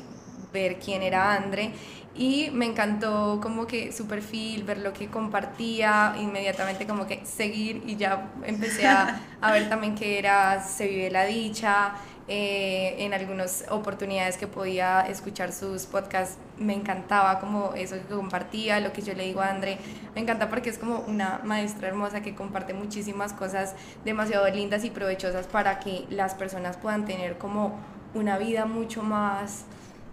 ver 0.54 0.80
quién 0.80 1.02
era 1.02 1.34
Andre 1.34 1.74
y 2.18 2.50
me 2.52 2.66
encantó 2.66 3.40
como 3.42 3.68
que 3.68 3.92
su 3.92 4.08
perfil, 4.08 4.64
ver 4.64 4.78
lo 4.78 4.94
que 4.94 5.08
compartía, 5.08 6.16
inmediatamente 6.20 6.88
como 6.88 7.06
que 7.06 7.26
seguir 7.26 7.84
y 7.86 7.98
ya 7.98 8.32
empecé 8.46 8.88
a, 8.88 9.22
ver 9.52 9.70
también 9.70 9.96
que 9.96 10.18
era 10.18 10.64
Se 10.64 10.88
vive 10.88 11.12
la 11.12 11.26
dicha, 11.26 11.96
eh, 12.28 12.96
en 13.00 13.14
algunas 13.14 13.66
oportunidades 13.70 14.38
que 14.38 14.48
podía 14.48 15.02
escuchar 15.02 15.52
sus 15.52 15.86
podcasts 15.86 16.38
me 16.58 16.74
encantaba 16.74 17.40
como 17.40 17.74
eso 17.76 17.98
que 17.98 18.16
compartía, 18.16 18.80
lo 18.80 18.94
que 18.94 19.02
yo 19.02 19.14
le 19.14 19.26
digo 19.26 19.42
a 19.42 19.50
André, 19.50 19.78
me 20.16 20.22
encanta 20.22 20.50
porque 20.50 20.70
es 20.70 20.80
como 20.80 21.02
una 21.02 21.42
maestra 21.44 21.90
hermosa 21.90 22.22
que 22.22 22.34
comparte 22.34 22.74
muchísimas 22.74 23.34
cosas 23.34 23.76
demasiado 24.06 24.50
lindas 24.50 24.86
y 24.86 24.90
provechosas 24.90 25.48
para 25.48 25.80
que 25.80 26.06
las 26.10 26.34
personas 26.34 26.78
puedan 26.78 27.06
tener 27.06 27.38
como 27.38 27.78
una 28.16 28.38
vida 28.38 28.66
mucho 28.66 29.04
más 29.04 29.66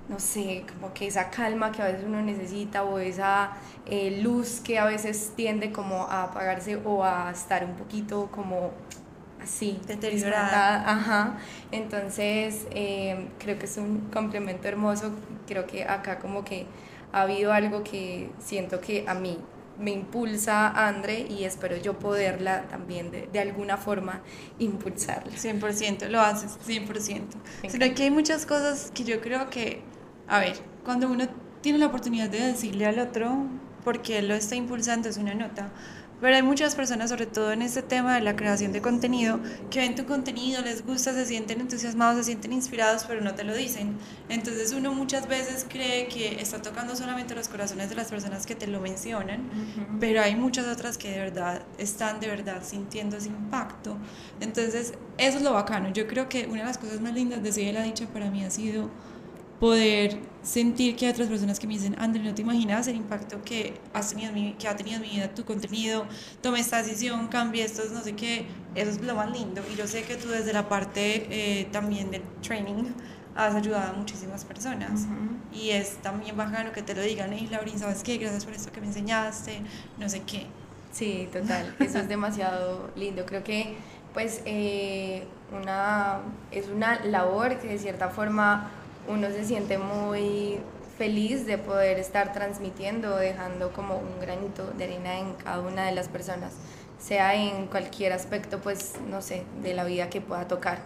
no 0.08 0.18
sé, 0.18 0.64
como 0.72 0.92
que 0.92 1.06
esa 1.06 1.30
calma 1.30 1.72
que 1.72 1.82
a 1.82 1.86
veces 1.86 2.04
uno 2.04 2.20
necesita 2.20 2.82
o 2.82 2.98
esa 2.98 3.52
eh, 3.86 4.20
luz 4.22 4.60
que 4.60 4.78
a 4.78 4.84
veces 4.84 5.32
tiende 5.36 5.72
como 5.72 6.06
a 6.06 6.24
apagarse 6.24 6.76
o 6.84 7.04
a 7.04 7.30
estar 7.30 7.64
un 7.64 7.74
poquito 7.74 8.28
como 8.30 8.72
así, 9.42 9.80
deteriorada. 9.86 10.88
Ajá. 10.88 11.38
Entonces, 11.70 12.66
eh, 12.70 13.28
creo 13.38 13.58
que 13.58 13.66
es 13.66 13.76
un 13.76 14.10
complemento 14.12 14.68
hermoso. 14.68 15.12
Creo 15.46 15.66
que 15.66 15.84
acá 15.84 16.18
como 16.18 16.44
que 16.44 16.66
ha 17.12 17.22
habido 17.22 17.52
algo 17.52 17.82
que 17.82 18.30
siento 18.38 18.80
que 18.80 19.04
a 19.06 19.14
mí 19.14 19.38
me 19.78 19.90
impulsa 19.90 20.68
Andre 20.86 21.26
y 21.28 21.44
espero 21.44 21.76
yo 21.76 21.98
poderla 21.98 22.62
también 22.68 23.10
de, 23.10 23.28
de 23.32 23.40
alguna 23.40 23.76
forma 23.76 24.20
impulsarla. 24.58 25.32
100%, 25.32 26.08
lo 26.08 26.20
haces, 26.20 26.58
100%. 26.66 27.22
Pero 27.70 27.94
que 27.94 28.02
hay 28.04 28.10
muchas 28.10 28.46
cosas 28.46 28.90
que 28.94 29.04
yo 29.04 29.20
creo 29.20 29.50
que 29.50 29.82
a 30.32 30.38
ver, 30.38 30.56
cuando 30.84 31.08
uno 31.10 31.28
tiene 31.60 31.78
la 31.78 31.86
oportunidad 31.86 32.28
de 32.30 32.38
decirle 32.38 32.86
al 32.86 32.98
otro 32.98 33.46
porque 33.84 34.18
él 34.18 34.28
lo 34.28 34.34
está 34.34 34.54
impulsando 34.54 35.08
es 35.08 35.16
una 35.16 35.34
nota. 35.34 35.70
Pero 36.22 36.36
hay 36.36 36.42
muchas 36.42 36.76
personas, 36.76 37.10
sobre 37.10 37.26
todo 37.26 37.50
en 37.50 37.62
este 37.62 37.82
tema 37.82 38.14
de 38.14 38.20
la 38.20 38.36
creación 38.36 38.70
de 38.70 38.80
contenido, 38.80 39.40
que 39.70 39.80
ven 39.80 39.96
tu 39.96 40.06
contenido, 40.06 40.62
les 40.62 40.86
gusta, 40.86 41.12
se 41.12 41.26
sienten 41.26 41.60
entusiasmados, 41.60 42.16
se 42.18 42.24
sienten 42.24 42.52
inspirados, 42.52 43.04
pero 43.08 43.20
no 43.20 43.34
te 43.34 43.42
lo 43.42 43.56
dicen. 43.56 43.98
Entonces 44.28 44.72
uno 44.72 44.94
muchas 44.94 45.26
veces 45.26 45.66
cree 45.68 46.06
que 46.06 46.40
está 46.40 46.62
tocando 46.62 46.94
solamente 46.94 47.34
los 47.34 47.48
corazones 47.48 47.88
de 47.88 47.96
las 47.96 48.08
personas 48.08 48.46
que 48.46 48.54
te 48.54 48.68
lo 48.68 48.80
mencionan, 48.80 49.50
pero 49.98 50.22
hay 50.22 50.36
muchas 50.36 50.68
otras 50.68 50.96
que 50.96 51.10
de 51.10 51.18
verdad 51.18 51.62
están 51.76 52.20
de 52.20 52.28
verdad 52.28 52.62
sintiendo 52.62 53.16
ese 53.16 53.26
impacto. 53.26 53.98
Entonces 54.40 54.94
eso 55.18 55.36
es 55.38 55.42
lo 55.42 55.52
bacano. 55.54 55.92
Yo 55.92 56.06
creo 56.06 56.28
que 56.28 56.46
una 56.46 56.60
de 56.60 56.66
las 56.66 56.78
cosas 56.78 57.00
más 57.00 57.14
lindas 57.14 57.42
de 57.42 57.52
Sigue 57.52 57.72
la 57.72 57.82
Dicha 57.82 58.06
para 58.06 58.30
mí 58.30 58.44
ha 58.44 58.50
sido 58.50 58.90
poder 59.62 60.18
sentir 60.42 60.96
que 60.96 61.06
hay 61.06 61.12
otras 61.12 61.28
personas 61.28 61.60
que 61.60 61.68
me 61.68 61.74
dicen, 61.74 61.94
André, 61.96 62.20
no 62.20 62.34
te 62.34 62.42
imaginas 62.42 62.88
el 62.88 62.96
impacto 62.96 63.40
que, 63.44 63.74
has 63.94 64.10
tenido 64.10 64.32
mi, 64.32 64.54
que 64.54 64.66
ha 64.66 64.74
tenido 64.74 64.96
en 64.96 65.02
mi 65.02 65.10
vida 65.10 65.32
tu 65.32 65.44
contenido, 65.44 66.04
tome 66.40 66.58
esta 66.58 66.78
decisión, 66.78 67.28
cambie 67.28 67.62
esto, 67.62 67.82
no 67.94 68.00
sé 68.00 68.16
qué, 68.16 68.46
eso 68.74 68.90
es 68.90 69.00
lo 69.02 69.14
más 69.14 69.30
lindo. 69.30 69.62
Y 69.72 69.76
yo 69.76 69.86
sé 69.86 70.02
que 70.02 70.16
tú 70.16 70.26
desde 70.30 70.52
la 70.52 70.68
parte 70.68 71.28
eh, 71.30 71.68
también 71.70 72.10
del 72.10 72.22
training 72.42 72.90
has 73.36 73.54
ayudado 73.54 73.92
a 73.92 73.96
muchísimas 73.96 74.44
personas. 74.44 75.06
Y 75.52 75.70
es 75.70 75.94
también 75.98 76.36
bacano 76.36 76.72
que 76.72 76.82
te 76.82 76.96
lo 76.96 77.02
digan, 77.02 77.30
hey, 77.32 77.46
Laurín, 77.48 77.78
¿sabes 77.78 78.02
qué? 78.02 78.18
Gracias 78.18 78.44
por 78.44 78.54
esto 78.54 78.72
que 78.72 78.80
me 78.80 78.88
enseñaste, 78.88 79.60
no 79.96 80.08
sé 80.08 80.22
qué. 80.22 80.48
Sí, 80.90 81.28
total, 81.32 81.72
eso 81.78 82.00
es 82.00 82.08
demasiado 82.08 82.90
lindo. 82.96 83.24
Creo 83.26 83.44
que 83.44 83.76
pues 84.12 84.42
eh, 84.44 85.24
una, 85.52 86.18
es 86.50 86.68
una 86.68 87.04
labor 87.04 87.60
que 87.60 87.68
de 87.68 87.78
cierta 87.78 88.08
forma 88.08 88.81
uno 89.08 89.28
se 89.28 89.44
siente 89.44 89.78
muy 89.78 90.58
feliz 90.98 91.46
de 91.46 91.58
poder 91.58 91.98
estar 91.98 92.32
transmitiendo, 92.32 93.16
dejando 93.16 93.72
como 93.72 93.96
un 93.96 94.20
granito 94.20 94.66
de 94.76 94.84
arena 94.84 95.18
en 95.18 95.34
cada 95.34 95.60
una 95.60 95.86
de 95.86 95.92
las 95.92 96.08
personas, 96.08 96.52
sea 96.98 97.34
en 97.34 97.66
cualquier 97.66 98.12
aspecto, 98.12 98.60
pues, 98.60 98.94
no 99.08 99.20
sé, 99.22 99.44
de 99.62 99.74
la 99.74 99.84
vida 99.84 100.08
que 100.10 100.20
pueda 100.20 100.46
tocar. 100.46 100.78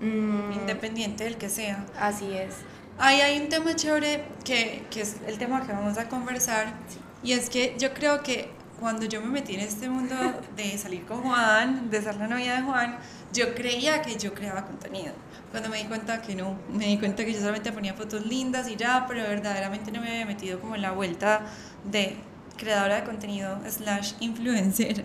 Mm, 0.00 0.52
Independiente 0.52 1.24
del 1.24 1.36
que 1.36 1.48
sea. 1.48 1.86
Así 1.98 2.32
es. 2.32 2.56
Ahí 2.98 3.20
hay 3.20 3.40
un 3.40 3.48
tema 3.48 3.74
chévere 3.74 4.24
que, 4.44 4.84
que 4.90 5.00
es 5.00 5.16
el 5.26 5.38
tema 5.38 5.66
que 5.66 5.72
vamos 5.72 5.98
a 5.98 6.08
conversar, 6.08 6.74
y 7.22 7.32
es 7.32 7.48
que 7.48 7.74
yo 7.78 7.94
creo 7.94 8.22
que 8.22 8.50
cuando 8.78 9.06
yo 9.06 9.20
me 9.20 9.28
metí 9.28 9.54
en 9.54 9.60
este 9.60 9.88
mundo 9.88 10.14
de 10.56 10.76
salir 10.76 11.06
con 11.06 11.22
Juan, 11.22 11.90
de 11.90 12.02
ser 12.02 12.16
la 12.16 12.26
novia 12.28 12.56
de 12.56 12.62
Juan, 12.62 12.98
yo 13.32 13.54
creía 13.54 14.02
que 14.02 14.16
yo 14.16 14.34
creaba 14.34 14.66
contenido 14.66 15.12
cuando 15.54 15.70
me 15.70 15.78
di 15.78 15.84
cuenta 15.84 16.20
que 16.20 16.34
no, 16.34 16.58
me 16.68 16.86
di 16.86 16.98
cuenta 16.98 17.24
que 17.24 17.32
yo 17.32 17.38
solamente 17.38 17.70
ponía 17.70 17.94
fotos 17.94 18.26
lindas 18.26 18.68
y 18.68 18.74
ya, 18.74 19.04
pero 19.06 19.22
verdaderamente 19.22 19.92
no 19.92 20.00
me 20.00 20.10
había 20.10 20.26
metido 20.26 20.58
como 20.58 20.74
en 20.74 20.82
la 20.82 20.90
vuelta 20.90 21.42
de 21.88 22.16
creadora 22.56 22.96
de 22.96 23.04
contenido 23.04 23.60
slash 23.64 24.14
influencer. 24.18 25.04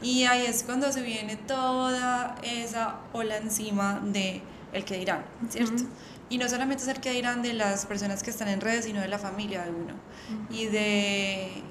Y 0.00 0.24
ahí 0.24 0.46
es 0.46 0.62
cuando 0.62 0.90
se 0.90 1.02
viene 1.02 1.36
toda 1.36 2.34
esa 2.42 3.00
ola 3.12 3.36
encima 3.36 4.00
de 4.02 4.40
el 4.72 4.86
que 4.86 4.96
dirán, 4.96 5.22
¿cierto? 5.50 5.82
Y 6.30 6.38
no 6.38 6.48
solamente 6.48 6.82
es 6.82 6.88
el 6.88 6.98
que 6.98 7.12
dirán 7.12 7.42
de 7.42 7.52
las 7.52 7.84
personas 7.84 8.22
que 8.22 8.30
están 8.30 8.48
en 8.48 8.62
redes, 8.62 8.86
sino 8.86 9.02
de 9.02 9.08
la 9.08 9.18
familia 9.18 9.64
de 9.64 9.70
uno. 9.70 9.94
Y 10.48 10.64
de 10.68 11.62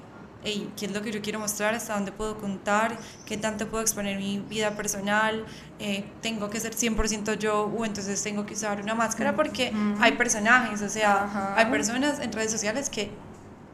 hey, 0.44 0.70
qué 0.76 0.86
es 0.86 0.92
lo 0.92 1.02
que 1.02 1.12
yo 1.12 1.20
quiero 1.20 1.38
mostrar, 1.38 1.74
hasta 1.74 1.94
dónde 1.94 2.12
puedo 2.12 2.38
contar, 2.38 2.98
qué 3.26 3.36
tanto 3.36 3.68
puedo 3.68 3.82
exponer 3.82 4.18
mi 4.18 4.38
vida 4.38 4.76
personal, 4.76 5.44
eh, 5.78 6.04
tengo 6.22 6.50
que 6.50 6.60
ser 6.60 6.74
100% 6.74 7.34
yo 7.38 7.64
o 7.64 7.84
entonces 7.84 8.22
tengo 8.22 8.46
que 8.46 8.54
usar 8.54 8.80
una 8.80 8.94
máscara 8.94 9.34
porque 9.34 9.72
hay 10.00 10.12
personajes, 10.12 10.82
o 10.82 10.88
sea, 10.88 11.54
hay 11.56 11.66
personas 11.66 12.20
en 12.20 12.32
redes 12.32 12.50
sociales 12.50 12.90
que 12.90 13.10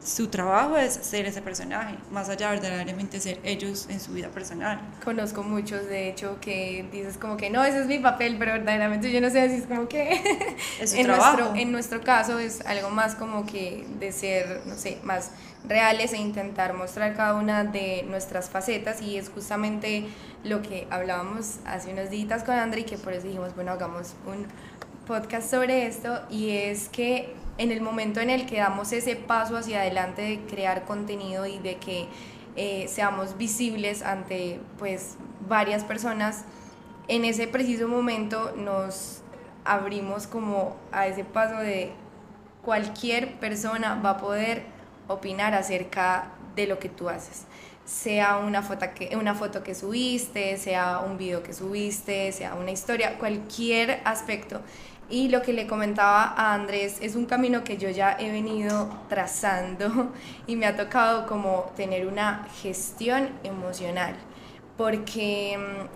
su 0.07 0.27
trabajo 0.29 0.77
es 0.77 0.93
ser 0.93 1.25
ese 1.25 1.41
personaje, 1.41 1.95
más 2.11 2.29
allá 2.29 2.51
de 2.51 2.61
verdaderamente 2.61 3.19
ser 3.19 3.39
ellos 3.43 3.87
en 3.89 3.99
su 3.99 4.13
vida 4.13 4.29
personal. 4.29 4.79
Conozco 5.03 5.43
muchos, 5.43 5.85
de 5.87 6.07
hecho, 6.07 6.37
que 6.39 6.87
dices 6.93 7.17
como 7.17 7.35
que 7.35 7.49
no, 7.49 7.63
ese 7.65 7.81
es 7.81 7.87
mi 7.87 7.99
papel, 7.99 8.37
pero 8.39 8.53
verdaderamente 8.53 9.11
yo 9.11 9.19
no 9.19 9.29
sé 9.29 9.49
si 9.49 9.55
es 9.55 9.65
como 9.65 9.89
que 9.89 10.21
es 10.79 10.93
en, 10.93 11.03
trabajo. 11.03 11.37
Nuestro, 11.37 11.55
en 11.57 11.71
nuestro 11.73 12.01
caso 12.01 12.39
es 12.39 12.65
algo 12.65 12.89
más 12.89 13.15
como 13.15 13.45
que 13.45 13.85
de 13.99 14.13
ser, 14.13 14.61
no 14.65 14.75
sé, 14.75 14.97
más 15.03 15.31
reales 15.67 16.13
e 16.13 16.17
intentar 16.17 16.73
mostrar 16.73 17.13
cada 17.13 17.33
una 17.33 17.65
de 17.65 18.05
nuestras 18.07 18.49
facetas 18.49 19.01
y 19.01 19.17
es 19.17 19.27
justamente 19.27 20.07
lo 20.45 20.61
que 20.61 20.87
hablábamos 20.89 21.57
hace 21.65 21.91
unos 21.91 22.09
días 22.09 22.43
con 22.45 22.55
André 22.55 22.81
y 22.81 22.83
que 22.85 22.97
por 22.97 23.11
eso 23.11 23.27
dijimos, 23.27 23.53
bueno, 23.55 23.71
hagamos 23.71 24.13
un 24.25 24.47
podcast 25.05 25.51
sobre 25.51 25.85
esto 25.85 26.21
y 26.29 26.51
es 26.51 26.87
que 26.87 27.35
en 27.57 27.71
el 27.71 27.81
momento 27.81 28.19
en 28.19 28.29
el 28.29 28.45
que 28.45 28.57
damos 28.57 28.91
ese 28.91 29.15
paso 29.15 29.57
hacia 29.57 29.81
adelante 29.81 30.21
de 30.21 30.39
crear 30.41 30.85
contenido 30.85 31.45
y 31.45 31.57
de 31.59 31.77
que 31.77 32.07
eh, 32.55 32.87
seamos 32.87 33.37
visibles 33.37 34.01
ante 34.01 34.59
pues 34.79 35.15
varias 35.47 35.83
personas, 35.83 36.43
en 37.07 37.23
ese 37.23 37.47
preciso 37.47 37.87
momento 37.87 38.53
nos 38.57 39.21
abrimos 39.63 40.27
como 40.27 40.75
a 40.91 41.07
ese 41.07 41.23
paso 41.23 41.57
de 41.57 41.91
cualquier 42.63 43.35
persona 43.35 44.01
va 44.03 44.11
a 44.11 44.17
poder 44.17 44.63
opinar 45.07 45.53
acerca 45.53 46.31
de 46.55 46.67
lo 46.67 46.79
que 46.79 46.89
tú 46.89 47.09
haces. 47.09 47.45
Sea 47.85 48.37
una 48.37 48.61
foto, 48.61 48.85
que, 48.93 49.15
una 49.15 49.35
foto 49.35 49.63
que 49.63 49.73
subiste, 49.73 50.57
sea 50.57 50.99
un 50.99 51.17
video 51.17 51.43
que 51.43 51.53
subiste, 51.53 52.31
sea 52.33 52.55
una 52.55 52.71
historia, 52.71 53.17
cualquier 53.17 54.01
aspecto. 54.03 54.61
Y 55.09 55.29
lo 55.29 55.41
que 55.41 55.53
le 55.53 55.67
comentaba 55.67 56.23
a 56.23 56.53
Andrés 56.53 56.97
es 57.01 57.15
un 57.15 57.25
camino 57.25 57.63
que 57.63 57.77
yo 57.77 57.89
ya 57.89 58.17
he 58.19 58.29
venido 58.31 58.89
trazando 59.07 60.11
y 60.47 60.55
me 60.57 60.65
ha 60.65 60.75
tocado 60.75 61.25
como 61.27 61.71
tener 61.75 62.07
una 62.07 62.47
gestión 62.61 63.29
emocional. 63.43 64.15
porque 64.77 65.57
mm, 65.57 65.87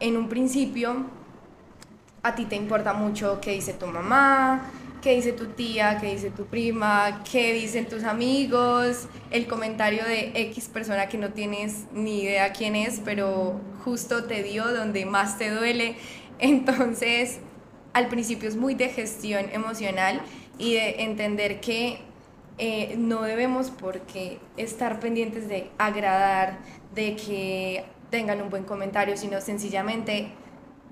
en 0.00 0.16
un 0.16 0.28
principio 0.28 1.06
a 2.22 2.34
ti 2.34 2.46
te 2.46 2.56
importa 2.56 2.92
mucho 2.94 3.38
qué 3.40 3.52
dice 3.52 3.74
tu 3.74 3.86
mamá, 3.86 4.70
qué 5.04 5.14
dice 5.14 5.32
tu 5.32 5.48
tía, 5.48 5.98
qué 6.00 6.12
dice 6.12 6.30
tu 6.30 6.46
prima, 6.46 7.22
qué 7.30 7.52
dicen 7.52 7.86
tus 7.86 8.04
amigos, 8.04 9.06
el 9.30 9.46
comentario 9.46 10.02
de 10.04 10.32
X 10.34 10.68
persona 10.68 11.08
que 11.08 11.18
no 11.18 11.30
tienes 11.30 11.84
ni 11.92 12.22
idea 12.22 12.54
quién 12.54 12.74
es, 12.74 13.00
pero 13.04 13.60
justo 13.84 14.24
te 14.24 14.42
dio 14.42 14.72
donde 14.72 15.04
más 15.04 15.36
te 15.36 15.50
duele. 15.50 15.96
Entonces, 16.38 17.38
al 17.94 18.08
principio 18.08 18.48
es 18.48 18.56
muy 18.56 18.74
de 18.74 18.90
gestión 18.90 19.46
emocional 19.52 20.20
y 20.58 20.74
de 20.74 21.02
entender 21.04 21.60
que 21.60 22.00
eh, 22.58 22.94
no 22.98 23.22
debemos 23.22 23.70
porque 23.70 24.38
estar 24.56 25.00
pendientes 25.00 25.48
de 25.48 25.70
agradar, 25.78 26.58
de 26.94 27.16
que 27.16 27.84
tengan 28.10 28.42
un 28.42 28.50
buen 28.50 28.64
comentario, 28.64 29.16
sino 29.16 29.40
sencillamente 29.40 30.28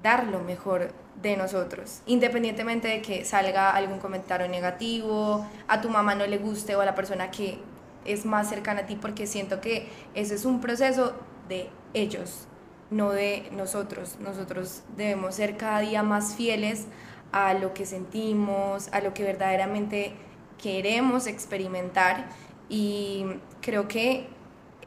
dar 0.02 0.26
lo 0.26 0.40
mejor 0.40 0.92
de 1.20 1.36
nosotros, 1.36 2.02
independientemente 2.06 2.88
de 2.88 3.02
que 3.02 3.24
salga 3.24 3.70
algún 3.70 3.98
comentario 3.98 4.48
negativo, 4.48 5.46
a 5.68 5.80
tu 5.80 5.88
mamá 5.88 6.14
no 6.14 6.26
le 6.26 6.38
guste 6.38 6.74
o 6.74 6.80
a 6.80 6.84
la 6.84 6.94
persona 6.94 7.30
que 7.30 7.58
es 8.04 8.24
más 8.24 8.48
cercana 8.48 8.80
a 8.80 8.86
ti, 8.86 8.96
porque 8.96 9.26
siento 9.28 9.60
que 9.60 9.88
ese 10.14 10.34
es 10.34 10.44
un 10.44 10.60
proceso 10.60 11.14
de 11.48 11.68
ellos, 11.94 12.48
no 12.92 13.10
de 13.10 13.48
nosotros. 13.52 14.18
Nosotros 14.20 14.82
debemos 14.96 15.34
ser 15.34 15.56
cada 15.56 15.80
día 15.80 16.02
más 16.02 16.34
fieles 16.34 16.86
a 17.32 17.54
lo 17.54 17.74
que 17.74 17.86
sentimos, 17.86 18.88
a 18.92 19.00
lo 19.00 19.14
que 19.14 19.24
verdaderamente 19.24 20.14
queremos 20.58 21.26
experimentar 21.26 22.26
y 22.68 23.26
creo 23.60 23.88
que 23.88 24.28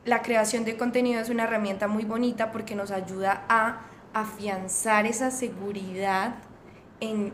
la 0.06 0.22
creación 0.22 0.64
de 0.64 0.78
contenido 0.78 1.20
es 1.20 1.30
una 1.30 1.44
herramienta 1.44 1.88
muy 1.88 2.06
bonita 2.06 2.52
porque 2.52 2.76
nos 2.76 2.92
ayuda 2.92 3.44
a 3.50 3.82
afianzar 4.14 5.06
esa 5.06 5.32
seguridad 5.32 6.36
en, 7.00 7.34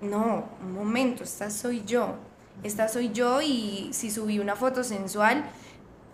no, 0.00 0.44
un 0.62 0.72
momento, 0.72 1.24
esta 1.24 1.50
soy 1.50 1.82
yo, 1.84 2.14
esta 2.62 2.88
soy 2.88 3.10
yo 3.12 3.42
y 3.42 3.90
si 3.92 4.10
subí 4.10 4.38
una 4.38 4.56
foto 4.56 4.84
sensual, 4.84 5.44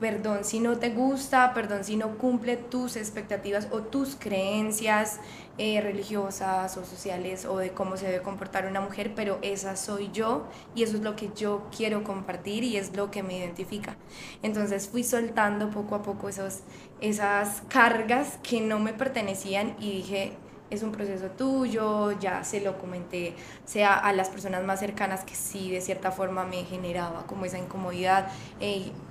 perdón 0.01 0.45
si 0.45 0.61
no 0.61 0.79
te 0.79 0.91
gusta, 0.91 1.53
perdón 1.55 1.85
si 1.85 1.97
no 1.97 2.19
cumple 2.19 2.57
tus 2.57 2.97
expectativas 2.97 3.69
o 3.71 3.83
tus 3.83 4.17
creencias 4.17 5.21
eh, 5.59 5.81
religiosas 5.81 6.77
o 6.77 6.85
sociales 6.85 7.45
o 7.45 7.59
de 7.59 7.71
cómo 7.71 7.97
se 7.97 8.07
debe 8.07 8.23
comportar 8.23 8.67
una 8.67 8.81
mujer, 8.81 9.13
pero 9.17 9.39
esa 9.43 9.75
soy 9.75 10.11
yo 10.13 10.47
y 10.75 10.85
eso 10.85 10.97
es 10.97 11.03
lo 11.03 11.17
que 11.17 11.31
yo 11.35 11.67
quiero 11.77 12.05
compartir 12.05 12.63
y 12.63 12.77
es 12.77 12.95
lo 12.95 13.11
que 13.11 13.23
me 13.23 13.37
identifica. 13.37 13.97
Entonces 14.43 14.89
fui 14.89 15.03
soltando 15.03 15.71
poco 15.71 15.97
a 15.97 16.03
poco 16.03 16.29
esos, 16.29 16.61
esas 17.01 17.63
cargas 17.69 18.39
que 18.43 18.61
no 18.61 18.79
me 18.79 18.93
pertenecían 18.93 19.75
y 19.81 19.91
dije, 19.91 20.33
es 20.71 20.83
un 20.83 20.93
proceso 20.93 21.27
tuyo, 21.29 22.13
ya 22.19 22.45
se 22.45 22.61
lo 22.61 22.79
comenté, 22.79 23.35
sea 23.65 23.95
a 23.95 24.13
las 24.13 24.29
personas 24.29 24.65
más 24.65 24.81
cercanas 24.81 25.25
que 25.25 25.35
sí 25.35 25.71
de 25.71 25.81
cierta 25.81 26.11
forma 26.11 26.45
me 26.45 26.65
generaba 26.65 27.27
como 27.27 27.45
esa 27.45 27.59
incomodidad, 27.59 28.29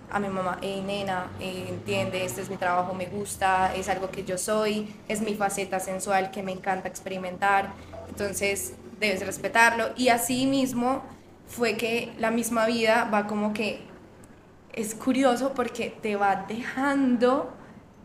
a 0.09 0.19
mi 0.19 0.29
mamá, 0.29 0.57
hey 0.61 0.83
nena, 0.85 1.27
entiende, 1.39 2.23
este 2.23 2.41
es 2.41 2.49
mi 2.49 2.57
trabajo, 2.57 2.93
me 2.93 3.07
gusta, 3.07 3.75
es 3.75 3.89
algo 3.89 4.09
que 4.09 4.23
yo 4.23 4.37
soy, 4.37 4.93
es 5.07 5.21
mi 5.21 5.33
faceta 5.35 5.79
sensual 5.79 6.31
que 6.31 6.43
me 6.43 6.51
encanta 6.51 6.87
experimentar, 6.87 7.73
entonces 8.07 8.75
debes 8.99 9.25
respetarlo. 9.25 9.89
Y 9.95 10.09
así 10.09 10.45
mismo 10.45 11.03
fue 11.47 11.75
que 11.77 12.13
la 12.17 12.31
misma 12.31 12.65
vida 12.65 13.09
va 13.13 13.27
como 13.27 13.53
que 13.53 13.81
es 14.73 14.95
curioso 14.95 15.53
porque 15.53 15.89
te 15.89 16.15
va 16.15 16.45
dejando 16.47 17.51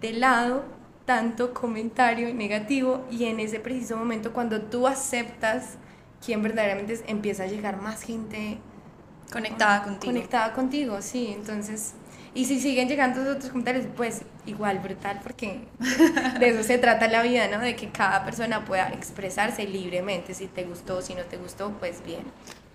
de 0.01 0.13
lado 0.15 0.65
tanto 1.12 1.52
comentario 1.52 2.33
negativo 2.33 3.04
y 3.11 3.25
en 3.25 3.38
ese 3.38 3.61
preciso 3.61 3.99
momento 3.99 4.33
cuando 4.33 4.62
tú 4.62 4.87
aceptas 4.87 5.76
quién 6.25 6.42
verdaderamente 6.42 7.02
empieza 7.07 7.42
a 7.42 7.49
llegar 7.49 7.83
más 7.83 8.00
gente 8.02 8.57
conectada 9.31 9.83
contigo. 9.83 10.11
Conectada 10.11 10.54
contigo, 10.54 11.02
sí, 11.02 11.35
entonces 11.37 11.92
y 12.33 12.47
si 12.47 12.61
siguen 12.61 12.88
llegando 12.88 13.21
otros 13.31 13.50
comentarios, 13.50 13.85
pues 13.95 14.23
igual 14.46 14.79
brutal, 14.79 15.20
porque 15.22 15.68
de 16.40 16.48
eso 16.48 16.62
se 16.62 16.79
trata 16.79 17.07
la 17.09 17.22
vida, 17.22 17.46
¿no? 17.48 17.59
De 17.59 17.77
que 17.77 17.90
cada 17.90 18.25
persona 18.25 18.64
pueda 18.64 18.88
expresarse 18.88 19.66
libremente, 19.66 20.33
si 20.33 20.46
te 20.46 20.64
gustó, 20.64 21.03
si 21.03 21.14
no 21.14 21.25
te 21.25 21.37
gustó, 21.37 21.72
pues 21.72 22.03
bien. 22.07 22.22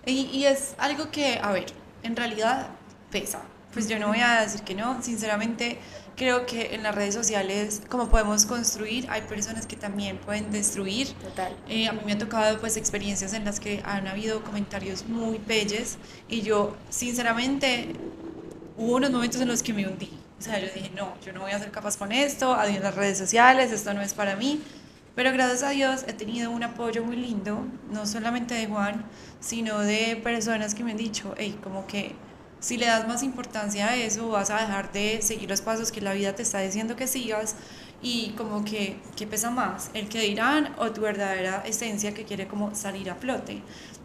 Y, 0.06 0.28
y 0.32 0.46
es 0.46 0.76
algo 0.78 1.10
que, 1.10 1.40
a 1.42 1.52
ver, 1.54 1.66
en 2.04 2.16
realidad 2.16 2.68
pesa. 3.10 3.42
Pues 3.78 3.88
yo 3.88 4.00
no 4.00 4.08
voy 4.08 4.22
a 4.22 4.42
decir 4.42 4.62
que 4.62 4.74
no, 4.74 5.04
sinceramente 5.04 5.78
creo 6.16 6.48
que 6.48 6.74
en 6.74 6.82
las 6.82 6.96
redes 6.96 7.14
sociales, 7.14 7.84
como 7.88 8.10
podemos 8.10 8.48
construir, 8.48 9.06
hay 9.08 9.22
personas 9.22 9.68
que 9.68 9.76
también 9.76 10.18
pueden 10.18 10.50
destruir. 10.50 11.10
Total. 11.10 11.56
Eh, 11.70 11.88
a 11.88 11.92
mí 11.92 12.00
me 12.04 12.14
ha 12.14 12.18
tocado 12.18 12.58
pues 12.60 12.76
experiencias 12.76 13.34
en 13.34 13.46
las 13.46 13.60
que 13.60 13.84
han 13.86 14.08
habido 14.08 14.44
comentarios 14.44 15.06
muy 15.06 15.40
bellos 15.46 15.98
y 16.28 16.42
yo 16.42 16.76
sinceramente 16.90 17.94
hubo 18.78 18.96
unos 18.96 19.12
momentos 19.12 19.40
en 19.42 19.48
los 19.48 19.62
que 19.62 19.74
me 19.74 19.88
hundí. 19.88 20.10
O 20.40 20.42
sea, 20.42 20.58
yo 20.58 20.66
dije, 20.74 20.90
no, 20.96 21.14
yo 21.24 21.32
no 21.32 21.42
voy 21.42 21.52
a 21.52 21.60
ser 21.60 21.70
capaz 21.70 21.98
con 21.98 22.12
esto, 22.12 22.56
adiós 22.56 22.82
las 22.82 22.96
redes 22.96 23.20
sociales, 23.20 23.72
esto 23.72 23.94
no 23.94 24.02
es 24.02 24.16
para 24.16 24.36
mí. 24.36 24.60
Pero 25.14 25.32
gracias 25.34 25.62
a 25.62 25.70
Dios 25.70 26.04
he 26.08 26.14
tenido 26.14 26.50
un 26.50 26.64
apoyo 26.64 27.04
muy 27.04 27.18
lindo, 27.18 27.64
no 27.92 28.08
solamente 28.08 28.56
de 28.56 28.66
Juan, 28.66 29.06
sino 29.40 29.82
de 29.82 30.20
personas 30.24 30.74
que 30.74 30.84
me 30.84 30.94
han 30.94 30.98
dicho, 30.98 31.36
hey, 31.38 31.60
como 31.62 31.86
que 31.86 32.16
si 32.60 32.78
le 32.78 32.88
das 32.88 33.08
más 33.08 33.24
importancia 33.24 33.90
a 33.90 33.96
eso, 33.96 34.30
vas 34.30 34.50
a 34.50 34.60
dejar 34.60 34.92
de 34.92 35.22
seguir 35.22 35.50
los 35.50 35.62
pasos 35.62 35.92
que 35.92 36.02
la 36.02 36.14
vida 36.14 36.34
te 36.34 36.44
está 36.44 36.60
diciendo 36.60 36.96
que 36.96 37.08
sigas 37.08 37.56
y 38.02 38.32
como 38.32 38.64
que, 38.64 38.98
¿qué 39.16 39.28
pesa 39.28 39.50
más? 39.50 39.90
¿El 39.94 40.08
que 40.10 40.22
dirán 40.22 40.74
o 40.78 40.92
tu 40.92 41.02
verdadera 41.02 41.64
esencia 41.66 42.14
que 42.14 42.26
quiere 42.26 42.48
como 42.48 42.76
salir 42.76 43.10
a 43.10 43.16
flote? 43.16 43.62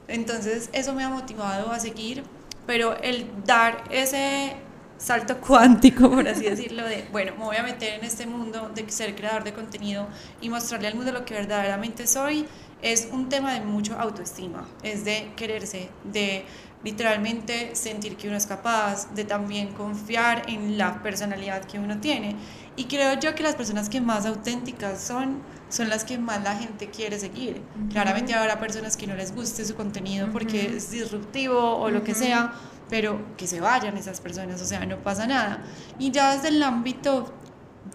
Entonces 0.08 0.70
eso 0.72 0.94
me 0.94 1.04
ha 1.04 1.08
motivado 1.08 1.70
a 1.70 1.78
seguir, 1.78 2.24
pero 2.66 2.96
el 3.02 3.26
dar 3.44 3.84
ese 3.90 4.56
salto 4.98 5.38
cuántico, 5.46 6.10
por 6.10 6.28
así 6.28 6.44
decirlo, 6.44 6.84
de, 6.84 7.06
bueno, 7.10 7.32
me 7.38 7.44
voy 7.44 7.56
a 7.56 7.62
meter 7.62 7.94
en 7.94 8.04
este 8.04 8.26
mundo 8.26 8.70
de 8.74 8.90
ser 8.90 9.14
creador 9.14 9.44
de 9.44 9.52
contenido 9.52 10.06
y 10.40 10.48
mostrarle 10.48 10.88
al 10.88 10.94
mundo 10.94 11.12
lo 11.12 11.24
que 11.24 11.34
verdaderamente 11.34 12.06
soy, 12.06 12.46
es 12.82 13.08
un 13.12 13.28
tema 13.28 13.54
de 13.54 13.60
mucho 13.60 13.98
autoestima, 13.98 14.66
es 14.82 15.04
de 15.04 15.32
quererse, 15.36 15.88
de 16.04 16.44
literalmente 16.84 17.76
sentir 17.76 18.16
que 18.16 18.26
uno 18.26 18.36
es 18.36 18.46
capaz, 18.46 19.14
de 19.14 19.24
también 19.24 19.72
confiar 19.72 20.42
en 20.48 20.76
la 20.76 21.00
personalidad 21.02 21.64
que 21.64 21.78
uno 21.78 22.00
tiene. 22.00 22.34
Y 22.74 22.84
creo 22.84 23.18
yo 23.20 23.34
que 23.34 23.44
las 23.44 23.54
personas 23.54 23.88
que 23.88 24.00
más 24.00 24.26
auténticas 24.26 25.00
son, 25.00 25.42
son 25.68 25.88
las 25.88 26.04
que 26.04 26.18
más 26.18 26.42
la 26.42 26.56
gente 26.56 26.90
quiere 26.90 27.20
seguir. 27.20 27.62
Claramente 27.90 28.34
habrá 28.34 28.58
personas 28.58 28.96
que 28.96 29.06
no 29.06 29.14
les 29.14 29.34
guste 29.34 29.64
su 29.64 29.76
contenido 29.76 30.28
porque 30.32 30.76
es 30.76 30.90
disruptivo 30.90 31.76
o 31.76 31.88
lo 31.88 32.02
que 32.02 32.14
sea, 32.14 32.52
pero 32.90 33.20
que 33.36 33.46
se 33.46 33.60
vayan 33.60 33.96
esas 33.96 34.20
personas, 34.20 34.60
o 34.60 34.64
sea, 34.64 34.84
no 34.84 34.98
pasa 34.98 35.26
nada. 35.26 35.62
Y 36.00 36.10
ya 36.10 36.34
desde 36.34 36.48
el 36.48 36.62
ámbito 36.62 37.32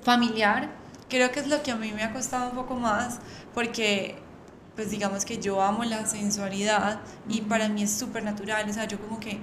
familiar, 0.02 0.70
creo 1.10 1.32
que 1.32 1.42
es 1.42 1.48
lo 1.48 1.62
que 1.62 1.72
a 1.72 1.76
mí 1.76 1.92
me 1.92 2.04
ha 2.04 2.14
costado 2.14 2.52
un 2.52 2.56
poco 2.56 2.76
más, 2.76 3.20
porque 3.54 4.16
pues 4.78 4.92
digamos 4.92 5.26
que 5.26 5.40
yo 5.40 5.62
amo 5.62 5.84
la 5.84 6.06
sensualidad 6.06 7.02
y 7.28 7.42
para 7.42 7.68
mí 7.68 7.82
es 7.82 7.92
súper 7.92 8.24
natural, 8.24 8.70
o 8.70 8.74
sea, 8.74 8.86
yo 8.86 9.00
como 9.00 9.20
que 9.20 9.40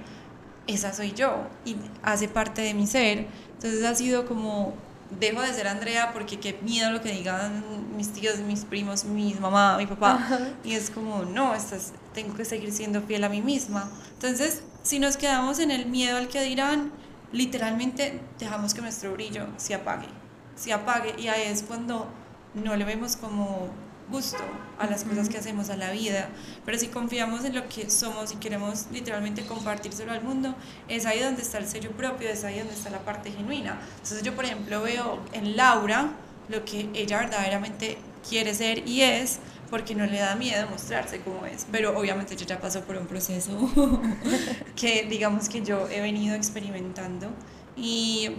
esa 0.65 0.93
soy 0.93 1.11
yo 1.11 1.45
y 1.65 1.75
hace 2.01 2.29
parte 2.29 2.61
de 2.61 2.73
mi 2.73 2.87
ser. 2.87 3.27
Entonces 3.53 3.83
ha 3.83 3.93
sido 3.93 4.25
como, 4.25 4.73
dejo 5.19 5.41
de 5.41 5.53
ser 5.53 5.67
Andrea 5.67 6.13
porque 6.13 6.39
qué 6.39 6.57
miedo 6.63 6.89
lo 6.89 7.01
que 7.01 7.11
digan 7.11 7.63
mis 7.97 8.13
tíos, 8.13 8.39
mis 8.39 8.63
primos, 8.63 9.03
mi 9.03 9.33
mamá, 9.33 9.77
mi 9.77 9.85
papá. 9.85 10.39
Y 10.63 10.71
es 10.71 10.89
como, 10.89 11.25
no, 11.25 11.53
estás, 11.53 11.91
tengo 12.13 12.33
que 12.33 12.45
seguir 12.45 12.71
siendo 12.71 13.01
fiel 13.01 13.25
a 13.25 13.29
mí 13.29 13.41
misma. 13.41 13.91
Entonces, 14.13 14.63
si 14.83 14.99
nos 14.99 15.17
quedamos 15.17 15.59
en 15.59 15.69
el 15.69 15.85
miedo 15.85 16.17
al 16.17 16.29
que 16.29 16.41
dirán, 16.43 16.93
literalmente 17.33 18.21
dejamos 18.39 18.73
que 18.73 18.81
nuestro 18.81 19.11
brillo 19.11 19.47
se 19.57 19.75
apague, 19.75 20.07
se 20.55 20.71
apague 20.71 21.13
y 21.17 21.27
ahí 21.27 21.41
es 21.43 21.63
cuando 21.63 22.07
no 22.53 22.75
le 22.77 22.85
vemos 22.85 23.17
como 23.17 23.69
gusto 24.09 24.43
a 24.79 24.85
las 24.87 25.03
cosas 25.03 25.29
que 25.29 25.37
hacemos 25.37 25.69
a 25.69 25.77
la 25.77 25.91
vida, 25.91 26.29
pero 26.65 26.77
si 26.77 26.87
confiamos 26.87 27.43
en 27.45 27.55
lo 27.55 27.67
que 27.67 27.89
somos 27.89 28.31
y 28.33 28.35
queremos 28.37 28.87
literalmente 28.91 29.45
compartírselo 29.45 30.11
al 30.11 30.23
mundo, 30.23 30.55
es 30.87 31.05
ahí 31.05 31.19
donde 31.19 31.41
está 31.41 31.57
el 31.57 31.67
sello 31.67 31.91
propio, 31.91 32.29
es 32.29 32.43
ahí 32.43 32.59
donde 32.59 32.73
está 32.73 32.89
la 32.89 32.99
parte 32.99 33.31
genuina. 33.31 33.79
Entonces 33.95 34.23
yo, 34.23 34.35
por 34.35 34.45
ejemplo, 34.45 34.81
veo 34.81 35.19
en 35.33 35.55
Laura 35.55 36.11
lo 36.49 36.63
que 36.63 36.89
ella 36.93 37.19
verdaderamente 37.19 37.97
quiere 38.27 38.53
ser 38.53 38.87
y 38.87 39.01
es, 39.01 39.39
porque 39.69 39.95
no 39.95 40.05
le 40.05 40.19
da 40.19 40.35
miedo 40.35 40.67
mostrarse 40.69 41.19
como 41.21 41.45
es, 41.45 41.65
pero 41.71 41.97
obviamente 41.97 42.35
yo 42.35 42.45
ya 42.45 42.59
paso 42.59 42.81
por 42.81 42.97
un 42.97 43.07
proceso 43.07 43.51
que 44.75 45.05
digamos 45.09 45.49
que 45.49 45.63
yo 45.63 45.89
he 45.89 46.01
venido 46.01 46.35
experimentando. 46.35 47.29
Y, 47.75 48.29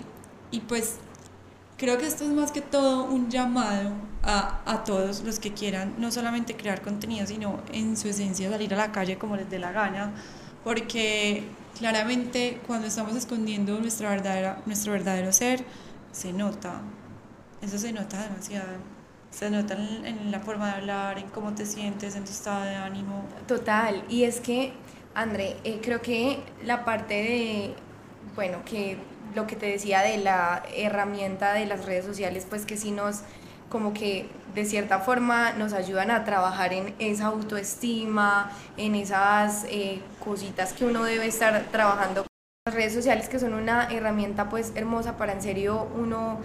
y 0.51 0.61
pues 0.61 0.95
Creo 1.77 1.99
que 1.99 2.07
esto 2.07 2.25
es 2.25 2.31
más 2.31 2.53
que 2.53 2.63
todo 2.63 3.05
un 3.05 3.29
llamado 3.31 3.91
a, 4.23 4.63
a, 4.65 4.85
todos 4.85 5.23
los 5.23 5.39
que 5.39 5.53
quieran 5.53 5.95
no 5.99 6.11
solamente 6.11 6.57
crear 6.57 6.81
contenido, 6.81 7.27
sino 7.27 7.61
en 7.71 7.99
su 7.99 8.09
esencia 8.09 8.51
salir 8.51 8.73
a 8.73 8.79
la 8.79 8.93
calle 8.93 9.19
como 9.19 9.37
les 9.37 9.51
dé 9.51 9.59
la 9.59 9.73
gana, 9.73 10.15
porque 10.65 11.45
claramente 11.79 12.61
cuando 12.67 12.87
estamos 12.87 13.15
escondiendo 13.15 13.79
nuestra 13.79 14.11
verdadera, 14.11 14.63
nuestro 14.67 14.93
verdadero 14.93 15.33
ser, 15.33 15.65
se 16.13 16.33
nota. 16.33 16.81
eso 17.63 17.79
se 17.79 17.93
nota 17.93 18.23
demasiado. 18.23 18.97
Se 19.31 19.51
nota 19.51 19.75
en, 19.75 20.31
la 20.31 20.41
forma 20.41 20.69
de 20.69 20.73
hablar, 20.73 21.19
en 21.19 21.29
cómo 21.29 21.55
te 21.55 21.67
sientes, 21.67 22.17
en 22.17 22.25
tu 22.25 22.31
estado 22.31 22.65
de 22.65 22.75
ánimo. 22.75 23.25
Total, 23.47 24.03
y 24.09 24.23
es 24.23 24.41
que, 24.41 24.73
André, 25.15 25.59
eh, 25.63 25.81
creo 25.83 26.01
que 26.01 26.39
la 26.65 26.87
parte 26.87 27.15
de, 27.15 27.75
bueno, 28.35 28.65
que 28.65 28.97
lo 29.35 29.47
que 29.47 29.57
te 29.57 29.67
decía 29.67 30.01
de 30.03 30.19
la 30.19 30.63
herramienta 30.75 31.53
de 31.53 31.67
las 31.67 31.85
redes 31.85 32.05
sociales, 32.05 32.47
pues 32.49 32.65
que 32.65 32.77
sí 32.77 32.91
nos, 32.91 33.21
como 33.69 33.93
que 33.93 34.29
de 34.55 34.65
cierta 34.65 35.01
forma 35.01 35.53
nos 35.53 35.73
ayudan 35.73 36.11
a 36.11 36.25
trabajar 36.25 36.73
en 36.73 36.95
esa 36.99 37.27
autoestima, 37.27 38.51
en 38.77 38.95
esas 38.95 39.65
eh, 39.69 40.01
cositas 40.25 40.73
que 40.73 40.85
uno 40.87 41.05
debe 41.05 41.27
estar 41.27 41.65
trabajando. 41.71 42.27
Las 42.67 42.75
redes 42.75 42.95
sociales 42.95 43.29
que 43.29 43.39
son 43.39 43.55
una 43.55 43.89
herramienta 43.93 44.49
pues 44.49 44.73
hermosa 44.75 45.17
para 45.17 45.33
en 45.33 45.43
serio 45.43 45.89
uno 45.97 46.41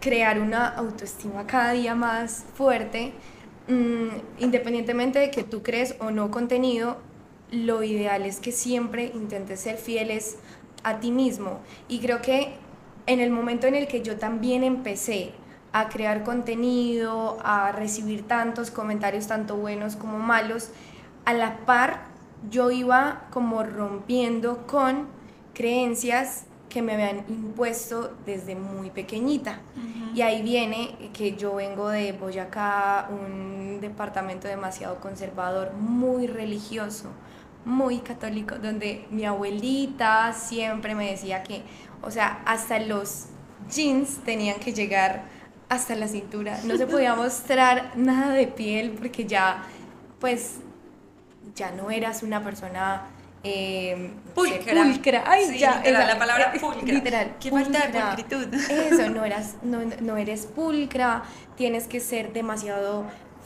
crear 0.00 0.40
una 0.40 0.68
autoestima 0.68 1.46
cada 1.46 1.72
día 1.72 1.94
más 1.94 2.44
fuerte, 2.54 3.12
mm, 3.68 4.08
independientemente 4.38 5.18
de 5.18 5.30
que 5.30 5.44
tú 5.44 5.62
crees 5.62 5.96
o 6.00 6.10
no 6.10 6.30
contenido, 6.30 6.98
lo 7.50 7.82
ideal 7.82 8.24
es 8.26 8.40
que 8.40 8.52
siempre 8.52 9.10
intentes 9.14 9.60
ser 9.60 9.76
fieles 9.76 10.38
a 10.82 11.00
ti 11.00 11.10
mismo. 11.10 11.60
Y 11.88 12.00
creo 12.00 12.22
que 12.22 12.54
en 13.06 13.20
el 13.20 13.30
momento 13.30 13.66
en 13.66 13.74
el 13.74 13.86
que 13.86 14.02
yo 14.02 14.16
también 14.16 14.64
empecé 14.64 15.32
a 15.72 15.88
crear 15.88 16.24
contenido, 16.24 17.38
a 17.42 17.72
recibir 17.72 18.26
tantos 18.26 18.70
comentarios, 18.70 19.26
tanto 19.26 19.56
buenos 19.56 19.96
como 19.96 20.18
malos, 20.18 20.70
a 21.24 21.32
la 21.32 21.58
par 21.58 22.10
yo 22.50 22.70
iba 22.70 23.26
como 23.30 23.62
rompiendo 23.62 24.66
con 24.66 25.06
creencias 25.54 26.46
que 26.68 26.82
me 26.82 26.94
habían 26.94 27.24
impuesto 27.28 28.16
desde 28.24 28.54
muy 28.54 28.90
pequeñita. 28.90 29.60
Y 30.14 30.22
ahí 30.22 30.40
viene 30.42 31.10
que 31.12 31.36
yo 31.36 31.56
vengo 31.56 31.88
de 31.88 32.12
Boyacá, 32.12 33.08
un 33.10 33.80
departamento 33.80 34.48
demasiado 34.48 35.00
conservador, 35.00 35.72
muy 35.74 36.26
religioso, 36.26 37.10
muy 37.64 37.98
católico, 37.98 38.56
donde 38.56 39.06
mi 39.10 39.24
abuelita 39.24 40.32
siempre 40.32 40.94
me 40.94 41.10
decía 41.10 41.42
que, 41.42 41.62
o 42.02 42.10
sea, 42.10 42.42
hasta 42.46 42.78
los 42.78 43.26
jeans 43.70 44.18
tenían 44.24 44.58
que 44.58 44.72
llegar 44.72 45.24
hasta 45.68 45.94
la 45.94 46.08
cintura, 46.08 46.58
no 46.64 46.76
se 46.76 46.86
podía 46.86 47.14
mostrar 47.16 47.92
nada 47.96 48.32
de 48.32 48.46
piel 48.46 48.90
porque 48.90 49.26
ya, 49.26 49.62
pues, 50.18 50.56
ya 51.54 51.70
no 51.70 51.90
eras 51.90 52.22
una 52.22 52.42
persona 52.42 53.02
eh, 53.42 54.10
pulcra. 54.34 54.82
pulcra. 54.82 55.24
Ay, 55.26 55.46
Sí, 55.46 55.58
ya, 55.58 55.76
literal, 55.76 56.06
la 56.06 56.18
palabra 56.18 56.52
pulcra. 56.60 56.82
Literal. 56.92 57.36
Qué 57.40 57.50
falta 57.50 57.78
de 57.78 57.84
pulcra. 57.84 58.16
pulcritud. 58.16 58.54
Eso, 58.70 59.10
no, 59.10 59.24
eras, 59.24 59.56
no, 59.62 59.78
no 60.00 60.16
eres 60.16 60.46
pulcra, 60.46 61.22
tienes 61.56 61.86
que 61.86 62.00
ser 62.00 62.32
demasiado 62.32 63.04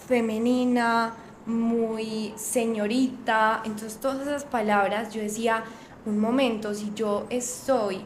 femenina, 0.08 1.14
muy 1.46 2.32
señorita. 2.36 3.62
Entonces, 3.64 3.98
todas 3.98 4.26
esas 4.26 4.44
palabras, 4.44 5.12
yo 5.12 5.20
decía, 5.20 5.64
un 6.06 6.18
momento, 6.18 6.74
si 6.74 6.92
yo 6.94 7.26
estoy, 7.30 8.04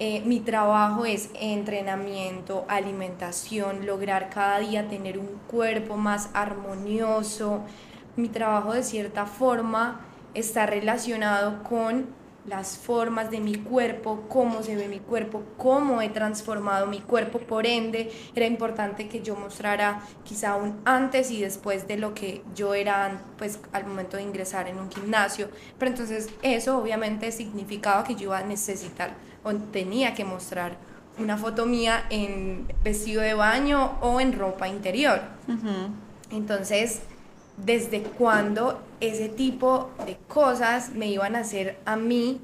eh, 0.00 0.22
mi 0.24 0.40
trabajo 0.40 1.04
es 1.06 1.30
entrenamiento, 1.34 2.64
alimentación, 2.68 3.84
lograr 3.84 4.30
cada 4.30 4.60
día 4.60 4.88
tener 4.88 5.18
un 5.18 5.40
cuerpo 5.48 5.96
más 5.96 6.30
armonioso. 6.34 7.62
Mi 8.16 8.28
trabajo 8.28 8.74
de 8.74 8.82
cierta 8.84 9.26
forma 9.26 10.00
está 10.34 10.66
relacionado 10.66 11.62
con 11.64 12.06
las 12.46 12.78
formas 12.78 13.30
de 13.30 13.40
mi 13.40 13.56
cuerpo, 13.56 14.24
cómo 14.28 14.62
se 14.62 14.74
ve 14.74 14.88
mi 14.88 15.00
cuerpo, 15.00 15.42
cómo 15.56 16.00
he 16.00 16.08
transformado 16.08 16.86
mi 16.86 17.00
cuerpo. 17.00 17.38
Por 17.38 17.66
ende, 17.66 18.10
era 18.34 18.46
importante 18.46 19.08
que 19.08 19.20
yo 19.20 19.36
mostrara 19.36 20.00
quizá 20.24 20.56
un 20.56 20.80
antes 20.84 21.30
y 21.30 21.40
después 21.40 21.86
de 21.86 21.98
lo 21.98 22.14
que 22.14 22.42
yo 22.54 22.74
era 22.74 23.20
pues 23.36 23.60
al 23.72 23.86
momento 23.86 24.16
de 24.16 24.22
ingresar 24.22 24.68
en 24.68 24.78
un 24.78 24.90
gimnasio. 24.90 25.50
Pero 25.78 25.90
entonces 25.90 26.30
eso 26.42 26.78
obviamente 26.78 27.32
significaba 27.32 28.04
que 28.04 28.14
yo 28.14 28.24
iba 28.24 28.38
a 28.38 28.44
necesitar 28.44 29.14
o 29.44 29.54
tenía 29.54 30.14
que 30.14 30.24
mostrar 30.24 30.76
una 31.18 31.36
foto 31.36 31.66
mía 31.66 32.04
en 32.10 32.66
vestido 32.82 33.22
de 33.22 33.34
baño 33.34 33.98
o 34.00 34.20
en 34.20 34.38
ropa 34.38 34.68
interior. 34.68 35.20
Entonces, 36.30 37.00
¿desde 37.64 38.02
cuándo 38.02 38.82
ese 39.00 39.28
tipo 39.28 39.90
de 40.06 40.16
cosas 40.28 40.90
me 40.90 41.08
iban 41.08 41.36
a 41.36 41.40
hacer 41.40 41.78
a 41.84 41.96
mí 41.96 42.40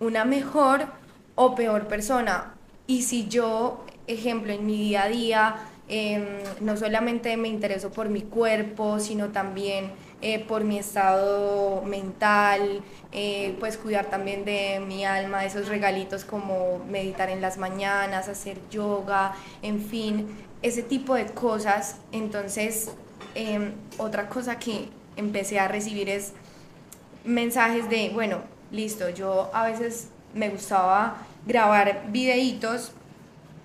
una 0.00 0.24
mejor 0.24 0.86
o 1.34 1.54
peor 1.54 1.86
persona? 1.86 2.54
Y 2.86 3.02
si 3.02 3.28
yo, 3.28 3.84
ejemplo, 4.06 4.52
en 4.52 4.66
mi 4.66 4.76
día 4.76 5.04
a 5.04 5.08
día, 5.08 5.56
em, 5.88 6.24
no 6.60 6.76
solamente 6.76 7.36
me 7.36 7.48
intereso 7.48 7.90
por 7.90 8.08
mi 8.08 8.22
cuerpo, 8.22 9.00
sino 9.00 9.28
también 9.28 9.92
eh, 10.22 10.38
por 10.40 10.64
mi 10.64 10.78
estado 10.78 11.82
mental, 11.82 12.82
eh, 13.12 13.54
pues 13.60 13.76
cuidar 13.76 14.06
también 14.06 14.44
de 14.44 14.80
mi 14.80 15.04
alma, 15.04 15.44
esos 15.44 15.68
regalitos 15.68 16.24
como 16.24 16.80
meditar 16.90 17.28
en 17.28 17.40
las 17.42 17.58
mañanas, 17.58 18.28
hacer 18.28 18.58
yoga, 18.70 19.34
en 19.62 19.80
fin, 19.80 20.26
ese 20.62 20.82
tipo 20.82 21.14
de 21.14 21.26
cosas. 21.26 21.96
Entonces, 22.12 22.92
em, 23.36 23.72
otra 23.98 24.28
cosa 24.28 24.58
que 24.58 24.88
empecé 25.16 25.58
a 25.58 25.68
recibir 25.68 26.08
es 26.08 26.32
mensajes 27.24 27.88
de, 27.90 28.10
bueno, 28.10 28.40
listo, 28.70 29.10
yo 29.10 29.50
a 29.52 29.66
veces 29.66 30.08
me 30.34 30.48
gustaba 30.48 31.18
grabar 31.46 32.04
videitos 32.08 32.92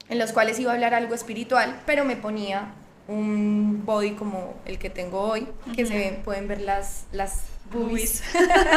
en 0.10 0.20
los 0.20 0.34
cuales 0.34 0.60
iba 0.60 0.72
a 0.72 0.76
hablar 0.76 0.94
algo 0.94 1.16
espiritual, 1.16 1.82
pero 1.86 2.04
me 2.04 2.16
ponía 2.16 2.74
un 3.08 3.84
body 3.86 4.12
como 4.12 4.56
el 4.66 4.78
que 4.78 4.90
tengo 4.90 5.22
hoy, 5.22 5.48
que 5.76 5.86
se 5.86 5.98
ven, 5.98 6.22
pueden 6.24 6.48
ver 6.48 6.62
las, 6.62 7.06
las 7.12 7.44
boobies. 7.72 8.24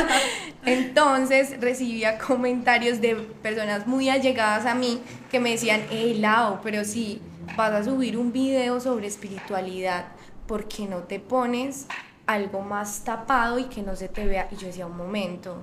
Entonces 0.64 1.60
recibía 1.60 2.18
comentarios 2.18 3.00
de 3.00 3.16
personas 3.16 3.86
muy 3.86 4.08
allegadas 4.08 4.66
a 4.66 4.74
mí 4.74 5.00
que 5.30 5.40
me 5.40 5.50
decían, 5.50 5.82
hey 5.90 6.14
Lau, 6.18 6.60
pero 6.62 6.84
si 6.84 7.20
vas 7.56 7.72
a 7.72 7.84
subir 7.84 8.16
un 8.16 8.32
video 8.32 8.80
sobre 8.80 9.06
espiritualidad, 9.06 10.06
¿por 10.46 10.66
qué 10.68 10.86
no 10.86 10.98
te 11.04 11.20
pones 11.20 11.86
algo 12.26 12.60
más 12.62 13.04
tapado 13.04 13.58
y 13.58 13.64
que 13.64 13.82
no 13.82 13.96
se 13.96 14.08
te 14.08 14.26
vea? 14.26 14.48
Y 14.50 14.56
yo 14.56 14.66
decía, 14.68 14.86
un 14.86 14.96
momento, 14.96 15.58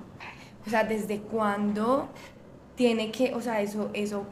o 0.66 0.70
sea, 0.70 0.84
¿desde 0.84 1.20
cuándo 1.20 2.08
tiene 2.76 3.10
que, 3.12 3.34
o 3.34 3.40
sea, 3.40 3.60
eso, 3.62 3.90
eso 3.94 4.26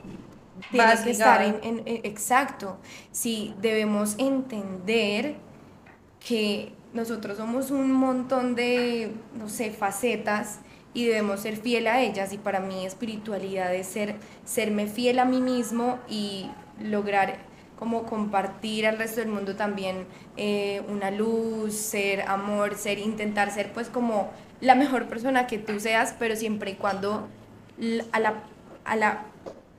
tiene 0.70 0.86
Vas 0.86 1.00
que 1.02 1.10
estar 1.10 1.42
en- 1.42 1.60
en- 1.86 2.00
exacto. 2.04 2.78
Sí, 3.12 3.54
debemos 3.60 4.16
entender 4.18 5.36
que 6.26 6.72
nosotros 6.92 7.36
somos 7.36 7.70
un 7.70 7.92
montón 7.92 8.54
de, 8.54 9.12
no 9.34 9.48
sé, 9.48 9.70
facetas 9.70 10.60
y 10.92 11.06
debemos 11.06 11.40
ser 11.40 11.56
fiel 11.56 11.86
a 11.86 12.00
ellas. 12.02 12.32
Y 12.32 12.38
para 12.38 12.60
mí 12.60 12.84
espiritualidad 12.86 13.74
es 13.74 13.86
ser, 13.86 14.16
serme 14.44 14.86
fiel 14.86 15.18
a 15.18 15.24
mí 15.24 15.40
mismo 15.40 15.98
y 16.08 16.50
lograr 16.80 17.38
como 17.80 18.04
compartir 18.04 18.86
al 18.86 18.98
resto 18.98 19.20
del 19.20 19.30
mundo 19.30 19.56
también 19.56 20.06
eh, 20.36 20.82
una 20.88 21.10
luz, 21.10 21.74
ser 21.74 22.20
amor, 22.28 22.76
ser, 22.76 22.98
intentar 22.98 23.50
ser 23.50 23.72
pues 23.72 23.88
como 23.88 24.30
la 24.60 24.74
mejor 24.74 25.08
persona 25.08 25.46
que 25.46 25.58
tú 25.58 25.80
seas, 25.80 26.14
pero 26.18 26.36
siempre 26.36 26.72
y 26.72 26.74
cuando 26.74 27.26
a 28.12 28.20
la, 28.20 28.34
a 28.84 28.96
la 28.96 29.22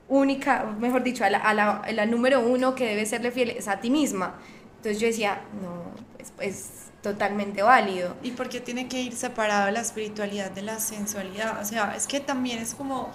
única, 0.08 0.64
mejor 0.80 1.04
dicho, 1.04 1.24
a 1.24 1.30
la, 1.30 1.38
a 1.38 1.54
la, 1.54 1.76
a 1.76 1.92
la 1.92 2.04
número 2.04 2.40
uno 2.40 2.74
que 2.74 2.86
debe 2.86 3.06
serle 3.06 3.30
fiel 3.30 3.50
es 3.50 3.68
a 3.68 3.80
ti 3.80 3.88
misma. 3.88 4.34
Entonces 4.78 5.00
yo 5.00 5.06
decía, 5.06 5.40
no, 5.62 5.84
es, 6.18 6.32
es 6.40 6.70
totalmente 7.02 7.62
válido. 7.62 8.16
¿Y 8.24 8.32
por 8.32 8.48
qué 8.48 8.60
tiene 8.60 8.88
que 8.88 9.00
ir 9.00 9.14
separado 9.14 9.70
la 9.70 9.80
espiritualidad 9.80 10.50
de 10.50 10.62
la 10.62 10.80
sensualidad? 10.80 11.60
O 11.62 11.64
sea, 11.64 11.94
es 11.96 12.08
que 12.08 12.18
también 12.18 12.58
es 12.58 12.74
como, 12.74 13.10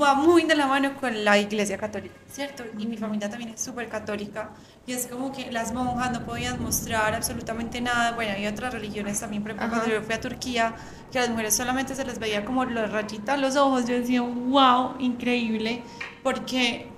va 0.00 0.14
muy 0.14 0.44
de 0.44 0.54
la 0.54 0.66
mano 0.66 0.94
con 1.00 1.24
la 1.24 1.38
iglesia 1.38 1.78
católica, 1.78 2.14
¿cierto? 2.30 2.64
Y 2.78 2.86
mi 2.86 2.96
familia 2.96 3.28
también 3.30 3.50
es 3.50 3.60
súper 3.60 3.88
católica. 3.88 4.50
Y 4.86 4.92
es 4.92 5.06
como 5.06 5.32
que 5.32 5.50
las 5.52 5.72
monjas 5.72 6.12
no 6.12 6.24
podían 6.24 6.62
mostrar 6.62 7.14
absolutamente 7.14 7.80
nada. 7.80 8.12
Bueno, 8.12 8.32
hay 8.34 8.46
otras 8.46 8.72
religiones 8.74 9.20
también, 9.20 9.42
por 9.42 9.52
ejemplo, 9.52 9.70
cuando 9.78 9.94
yo 9.94 10.02
fui 10.02 10.14
a 10.14 10.20
Turquía, 10.20 10.74
que 11.10 11.18
a 11.18 11.22
las 11.22 11.30
mujeres 11.30 11.54
solamente 11.54 11.94
se 11.94 12.04
les 12.04 12.18
veía 12.18 12.44
como 12.44 12.64
los 12.64 12.90
rayitas 12.90 13.38
los 13.40 13.56
ojos. 13.56 13.86
Yo 13.86 13.94
decía, 13.94 14.22
wow, 14.22 14.96
increíble. 14.98 15.82
Porque 16.22 16.88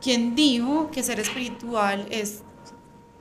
quien 0.00 0.34
dijo 0.34 0.90
que 0.90 1.02
ser 1.02 1.18
espiritual 1.20 2.06
es 2.10 2.42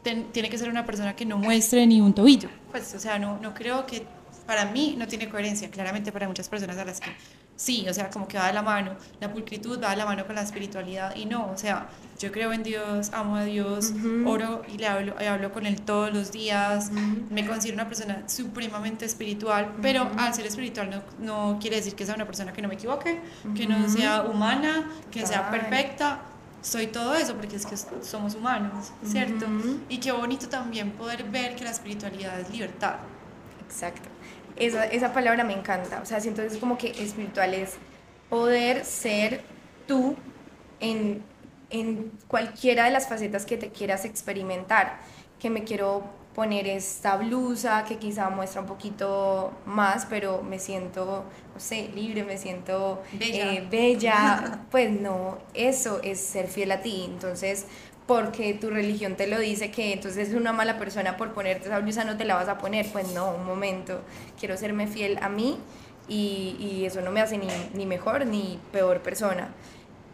ten- 0.04 0.26
tiene 0.32 0.50
que 0.50 0.58
ser 0.58 0.70
una 0.70 0.86
persona 0.86 1.16
que 1.16 1.26
no 1.26 1.38
muestre 1.38 1.86
ni 1.88 2.02
un 2.02 2.14
tobillo. 2.14 2.50
Pues, 2.72 2.94
o 2.94 3.00
sea, 3.00 3.18
no, 3.20 3.40
no 3.40 3.54
creo 3.54 3.86
que 3.86 4.06
para 4.46 4.66
mí 4.66 4.96
no 4.98 5.08
tiene 5.08 5.30
coherencia. 5.30 5.70
Claramente 5.72 6.12
para 6.12 6.28
muchas 6.28 6.48
personas 6.50 6.78
a 6.78 6.86
las 6.86 7.00
que 7.00 7.10
sí, 7.56 7.86
o 7.90 7.94
sea, 7.94 8.10
como 8.10 8.28
que 8.28 8.38
va 8.38 8.48
de 8.48 8.54
la 8.54 8.62
mano. 8.62 8.96
La 9.20 9.32
pulcritud 9.32 9.82
va 9.82 9.92
de 9.92 9.96
la 9.98 10.06
mano 10.06 10.26
con 10.26 10.36
la 10.36 10.42
espiritualidad 10.42 11.16
y 11.16 11.26
no, 11.26 11.52
o 11.52 11.58
sea, 11.58 11.88
yo 12.20 12.32
creo 12.32 12.54
en 12.54 12.64
Dios, 12.64 13.12
amo 13.14 13.36
a 13.36 13.44
Dios, 13.44 13.94
oro 14.26 14.62
y 14.74 14.78
le 14.78 14.88
hablo, 14.88 15.16
y 15.20 15.26
hablo 15.26 15.52
con 15.52 15.66
Él 15.66 15.82
todos 15.82 16.14
los 16.14 16.32
días. 16.32 16.92
Me 17.30 17.46
considero 17.46 17.76
una 17.76 17.88
persona 17.88 18.24
supremamente 18.28 19.06
espiritual, 19.06 19.74
pero 19.82 20.10
al 20.18 20.34
ser 20.34 20.46
espiritual 20.46 20.90
no, 20.90 21.02
no 21.20 21.60
quiere 21.60 21.78
decir 21.78 21.96
que 21.96 22.06
sea 22.06 22.16
una 22.16 22.26
persona 22.26 22.54
que 22.54 22.62
no 22.62 22.68
me 22.68 22.76
equivoque, 22.76 23.20
que 23.56 23.68
no 23.68 23.90
sea 23.90 24.24
humana, 24.24 24.90
que 25.12 25.26
sea 25.26 25.52
perfecta. 25.52 26.22
soy 26.62 26.88
todo 26.88 27.16
eso, 27.16 27.36
porque 27.36 27.58
es 27.58 27.66
que 27.66 27.76
somos 28.02 28.36
humanos, 28.36 28.92
¿cierto? 29.06 29.46
Y 29.90 30.00
qué 30.00 30.12
bonito 30.12 30.48
también 30.48 30.92
poder 30.92 31.26
ver 31.26 31.56
que 31.56 31.64
la 31.64 31.72
espiritualidad 31.72 32.40
es 32.40 32.50
libertad. 32.50 32.96
Exacto. 33.68 34.10
Esa, 34.56 34.86
esa 34.86 35.14
palabra 35.14 35.44
me 35.44 35.54
encanta. 35.54 36.02
O 36.02 36.06
sea, 36.06 36.20
siento 36.20 36.42
que 36.42 36.48
es 36.48 36.58
como 36.58 36.78
que 36.78 36.90
espiritual 36.90 37.54
es 37.54 37.76
poder 38.30 38.86
ser 38.86 39.42
tú 39.88 40.16
en, 40.80 41.24
en 41.70 42.12
cualquiera 42.28 42.86
de 42.86 42.92
las 42.92 43.08
facetas 43.08 43.46
que 43.46 43.58
te 43.58 43.70
quieras 43.70 44.06
experimentar. 44.06 45.00
Que 45.40 45.50
me 45.50 45.64
quiero 45.64 46.04
poner 46.36 46.68
esta 46.68 47.16
blusa 47.16 47.86
que 47.86 47.98
quizá 47.98 48.30
muestra 48.30 48.62
un 48.62 48.68
poquito 48.68 49.54
más, 49.66 50.06
pero 50.06 50.44
me 50.44 50.60
siento, 50.60 51.24
no 51.54 51.60
sé, 51.60 51.90
libre, 51.96 52.24
me 52.26 52.38
siento 52.38 53.02
bella. 53.14 53.54
Eh, 53.54 53.68
bella. 53.72 54.60
Pues 54.72 54.92
no, 54.92 55.38
eso 55.54 56.02
es 56.04 56.20
ser 56.20 56.48
fiel 56.48 56.72
a 56.72 56.82
ti. 56.82 57.06
Entonces, 57.08 57.66
porque 58.08 58.54
tu 58.54 58.70
religión 58.70 59.16
te 59.16 59.28
lo 59.28 59.40
dice 59.40 59.72
que 59.72 59.94
entonces 59.94 60.30
es 60.30 60.36
una 60.36 60.54
mala 60.54 60.78
persona 60.78 61.18
por 61.18 61.34
ponerte 61.34 61.68
esa 61.68 61.80
blusa, 61.80 62.04
no 62.04 62.18
te 62.18 62.26
la 62.26 62.36
vas 62.36 62.48
a 62.50 62.58
poner. 62.58 62.88
Pues 62.92 63.12
no, 63.14 63.32
un 63.34 63.46
momento, 63.46 64.02
quiero 64.40 64.58
serme 64.58 64.88
fiel 64.88 65.18
a 65.22 65.30
mí 65.30 65.58
y, 66.08 66.56
y 66.60 66.86
eso 66.86 67.02
no 67.02 67.12
me 67.12 67.22
hace 67.22 67.38
ni, 67.38 67.48
ni 67.74 67.86
mejor 67.86 68.26
ni 68.26 68.60
peor 68.72 69.02
persona. 69.02 69.50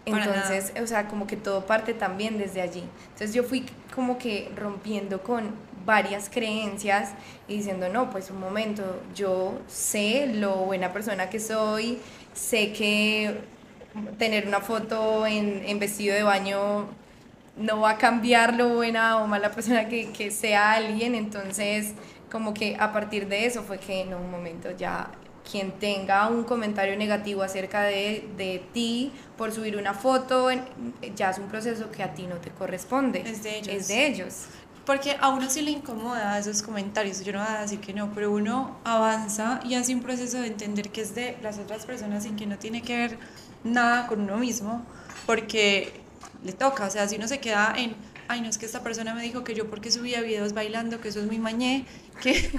Entonces, 0.06 0.74
o 0.82 0.88
sea, 0.88 1.08
como 1.08 1.28
que 1.28 1.38
todo 1.38 1.66
parte 1.66 1.94
también 1.94 2.38
desde 2.38 2.62
allí. 2.62 2.84
Entonces 3.10 3.34
yo 3.34 3.44
fui 3.44 3.66
como 3.94 4.18
que 4.18 4.52
rompiendo 4.56 5.22
con 5.22 5.52
varias 5.86 6.30
creencias 6.30 7.12
y 7.48 7.58
diciendo, 7.58 7.90
no, 7.90 8.10
pues 8.10 8.30
un 8.32 8.40
momento, 8.40 8.84
yo 9.16 9.60
sé 9.68 10.28
lo 10.34 10.56
buena 10.58 10.92
persona 10.94 11.30
que 11.30 11.40
soy, 11.40 12.00
sé 12.34 12.72
que 12.74 13.42
tener 14.18 14.48
una 14.48 14.62
foto 14.62 15.28
en, 15.28 15.64
en 15.66 15.80
vestido 15.80 16.16
de 16.16 16.24
baño 16.24 16.88
no 17.62 17.82
va 17.82 17.91
a 17.91 17.97
cambiar 17.97 18.56
lo 18.56 18.69
buena 18.69 19.17
o 19.17 19.28
mala 19.28 19.52
persona 19.52 19.88
que, 19.88 20.12
que 20.12 20.32
sea 20.32 20.74
alguien, 20.74 21.15
entonces 21.15 21.93
como 22.32 22.54
que 22.54 22.78
a 22.80 22.91
partir 22.93 23.28
de 23.28 23.45
eso 23.45 23.63
fue 23.63 23.78
que 23.78 24.02
en 24.02 24.13
un 24.13 24.32
momento 24.32 24.71
ya 24.71 25.12
quien 25.50 25.71
tenga 25.74 26.28
un 26.28 26.43
comentario 26.43 26.95
negativo 26.97 27.43
acerca 27.43 27.84
de, 27.84 28.30
de, 28.38 28.63
ti 28.74 29.12
por 29.38 29.52
subir 29.52 29.76
una 29.76 29.93
foto, 29.93 30.50
ya 31.15 31.32
es 31.32 31.39
un 31.39 31.47
proceso 31.47 31.91
que 31.91 32.04
a 32.04 32.13
ti 32.13 32.28
no 32.28 32.36
te 32.36 32.52
corresponde. 32.52 33.24
Es 33.26 33.43
de 33.43 33.58
ellos. 33.58 33.76
Es 33.76 33.88
de 33.88 34.08
ellos. 34.08 34.45
Porque 34.86 35.15
a 35.19 35.30
uno 35.30 35.50
sí 35.50 35.62
le 35.62 35.71
incomoda 35.71 36.38
esos 36.39 36.62
comentarios, 36.63 37.24
yo 37.24 37.34
no 37.34 37.39
voy 37.39 37.47
a 37.50 37.62
decir 37.62 37.80
que 37.80 37.93
no, 37.93 38.12
pero 38.13 38.32
uno 38.32 38.80
avanza 38.84 39.60
y 39.63 39.76
hace 39.76 39.93
un 39.93 40.02
proceso 40.02 40.39
de 40.39 40.47
entender 40.47 40.89
que 40.89 41.02
es 41.02 41.13
de 41.13 41.38
las 41.41 41.60
otras 41.60 41.86
personas 41.86 42.24
sin 42.24 42.36
que 42.36 42.45
no 42.45 42.58
tiene 42.58 42.82
que 42.82 42.97
ver 42.97 43.17
nada 43.63 44.08
con 44.08 44.21
uno 44.21 44.38
mismo, 44.38 44.84
porque 45.28 46.01
le 46.44 46.54
toca, 46.54 46.86
o 46.86 46.90
sea, 46.90 47.08
si 47.08 47.16
uno 47.16 47.28
se 47.28 47.40
queda 47.40 47.74
en, 47.78 47.96
ay, 48.28 48.42
no 48.42 48.50
es 48.50 48.58
que 48.58 48.66
esta 48.66 48.82
persona 48.82 49.14
me 49.14 49.22
dijo 49.22 49.44
que 49.44 49.54
yo 49.54 49.70
porque 49.70 49.92
subía 49.92 50.22
videos 50.22 50.54
bailando, 50.54 51.02
que 51.02 51.10
eso 51.10 51.20
es 51.20 51.28
muy 51.28 51.40
mañé, 51.40 51.86
que, 52.22 52.52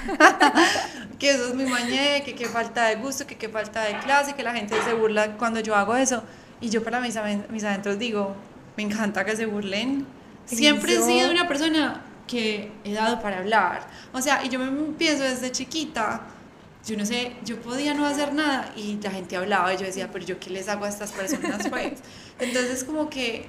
que 1.19 1.31
eso 1.31 1.49
es 1.49 1.55
muy 1.55 1.67
mañé, 1.67 2.23
que 2.25 2.35
qué 2.35 2.47
falta 2.47 2.87
de 2.87 2.97
gusto, 2.97 3.27
que 3.27 3.37
qué 3.37 3.49
falta 3.49 3.83
de 3.83 3.99
clase, 3.99 4.35
que 4.35 4.43
la 4.43 4.55
gente 4.55 4.77
se 4.83 4.95
burla 4.95 5.37
cuando 5.37 5.61
yo 5.61 5.75
hago 5.75 5.97
eso, 5.97 6.23
y 6.61 6.71
yo 6.71 6.83
para 6.83 7.01
mis, 7.01 7.19
mis 7.51 7.65
adentros 7.65 7.99
digo, 7.99 8.37
me 8.77 8.85
encanta 8.85 9.25
que 9.25 9.37
se 9.37 9.47
burlen. 9.47 10.07
Siempre 10.45 10.95
he 10.95 11.03
sido 11.03 11.31
una 11.31 11.49
persona 11.49 12.03
que 12.27 12.71
he 12.85 12.93
dado 12.93 13.21
para 13.21 13.39
hablar. 13.39 13.87
O 14.13 14.21
sea, 14.21 14.45
y 14.45 14.49
yo 14.49 14.59
me 14.59 14.71
pienso 14.95 15.25
desde 15.25 15.51
chiquita, 15.53 16.23
yo 16.87 16.97
no 16.97 17.07
sé, 17.07 17.33
yo 17.45 17.61
podía 17.61 17.95
no 17.95 18.07
hacer 18.07 18.33
nada 18.35 18.73
y 18.77 18.99
la 19.01 19.11
gente 19.11 19.37
hablaba 19.37 19.73
y 19.73 19.77
yo 19.77 19.87
decía, 19.87 20.11
pero 20.11 20.25
yo 20.25 20.41
qué 20.41 20.51
les 20.51 20.69
hago 20.69 20.85
a 20.85 20.89
estas 20.89 21.13
personas 21.13 21.69
pues. 21.69 22.01
Entonces 22.41 22.85
como 22.85 23.09
que 23.09 23.47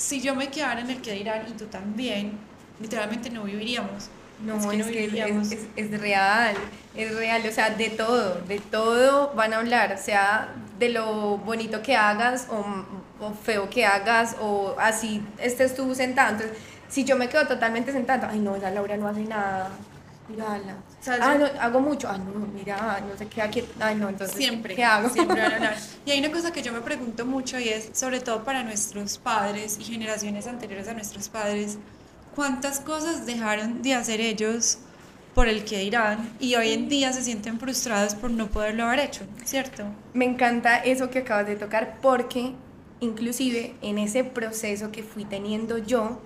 si 0.00 0.22
yo 0.22 0.34
me 0.34 0.48
quedara 0.48 0.80
en 0.80 0.88
el 0.88 1.02
que 1.02 1.12
dirán 1.12 1.44
y 1.46 1.52
tú 1.52 1.66
también, 1.66 2.38
literalmente 2.80 3.28
no 3.28 3.44
viviríamos. 3.44 4.08
No, 4.42 4.56
es 4.56 4.66
que, 4.66 4.76
no 4.78 4.86
viviríamos. 4.86 5.52
Es, 5.52 5.66
es, 5.76 6.00
real, 6.00 6.56
es 6.96 7.14
real, 7.14 7.42
o 7.46 7.52
sea, 7.52 7.68
de 7.68 7.90
todo, 7.90 8.40
de 8.48 8.58
todo 8.60 9.34
van 9.34 9.52
a 9.52 9.58
hablar, 9.58 9.98
sea, 9.98 10.54
de 10.78 10.88
lo 10.88 11.36
bonito 11.36 11.82
que 11.82 11.96
hagas 11.96 12.46
o, 12.48 12.64
o 13.22 13.34
feo 13.34 13.68
que 13.68 13.84
hagas 13.84 14.36
o 14.40 14.74
así 14.78 15.22
estés 15.38 15.76
tú 15.76 15.94
sentado. 15.94 16.30
Entonces, 16.30 16.56
si 16.88 17.04
yo 17.04 17.16
me 17.16 17.28
quedo 17.28 17.46
totalmente 17.46 17.92
sentada, 17.92 18.30
ay 18.32 18.38
no, 18.38 18.56
esa 18.56 18.70
Laura 18.70 18.96
no 18.96 19.06
hace 19.06 19.24
nada, 19.24 19.70
mírala. 20.28 20.76
Ah, 21.08 21.34
no, 21.38 21.46
hago 21.60 21.80
mucho, 21.80 22.08
ah, 22.08 22.18
no, 22.18 22.46
mira, 22.46 23.00
no 23.00 23.16
sé 23.16 23.26
qué 23.26 23.42
aquí, 23.42 23.64
ay 23.78 23.96
no, 23.96 24.08
entonces, 24.08 24.36
siempre, 24.36 24.74
¿qué 24.74 24.84
hago? 24.84 25.08
Siempre 25.08 25.40
van 25.40 25.52
a 25.52 25.56
hablar. 25.56 25.76
Y 26.06 26.10
hay 26.10 26.18
una 26.18 26.30
cosa 26.30 26.52
que 26.52 26.62
yo 26.62 26.72
me 26.72 26.80
pregunto 26.80 27.24
mucho 27.26 27.58
y 27.58 27.68
es, 27.68 27.90
sobre 27.92 28.20
todo 28.20 28.44
para 28.44 28.62
nuestros 28.62 29.18
padres 29.18 29.78
y 29.78 29.84
generaciones 29.84 30.46
anteriores 30.46 30.88
a 30.88 30.94
nuestros 30.94 31.28
padres, 31.28 31.78
¿cuántas 32.34 32.80
cosas 32.80 33.26
dejaron 33.26 33.82
de 33.82 33.94
hacer 33.94 34.20
ellos 34.20 34.78
por 35.34 35.48
el 35.48 35.64
que 35.64 35.78
dirán 35.78 36.30
y 36.40 36.54
hoy 36.56 36.72
en 36.72 36.88
día 36.88 37.12
se 37.12 37.22
sienten 37.22 37.58
frustrados 37.60 38.14
por 38.14 38.30
no 38.30 38.48
poderlo 38.48 38.84
haber 38.84 39.00
hecho, 39.00 39.22
¿cierto? 39.44 39.84
Me 40.12 40.24
encanta 40.24 40.78
eso 40.78 41.10
que 41.10 41.20
acabas 41.20 41.46
de 41.46 41.56
tocar 41.56 41.98
porque 42.02 42.52
inclusive 43.00 43.74
en 43.82 43.98
ese 43.98 44.24
proceso 44.24 44.90
que 44.92 45.02
fui 45.02 45.24
teniendo 45.24 45.78
yo, 45.78 46.20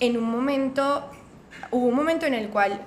en 0.00 0.16
un 0.16 0.24
momento, 0.24 1.10
hubo 1.70 1.86
un 1.86 1.94
momento 1.94 2.26
en 2.26 2.34
el 2.34 2.48
cual 2.48 2.80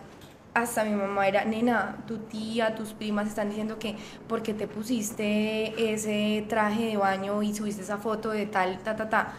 hasta 0.61 0.83
mi 0.83 0.95
mamá 0.95 1.27
era, 1.27 1.45
nena, 1.45 1.97
tu 2.07 2.17
tía, 2.17 2.73
tus 2.73 2.93
primas 2.93 3.27
están 3.27 3.49
diciendo 3.49 3.77
que 3.77 3.95
porque 4.27 4.55
te 4.55 4.67
pusiste 4.67 5.93
ese 5.93 6.45
traje 6.49 6.85
de 6.85 6.97
baño 6.97 7.43
y 7.43 7.53
subiste 7.53 7.83
esa 7.83 7.97
foto 7.97 8.31
de 8.31 8.47
tal, 8.47 8.79
ta, 8.79 8.95
ta, 8.95 9.07
ta. 9.07 9.33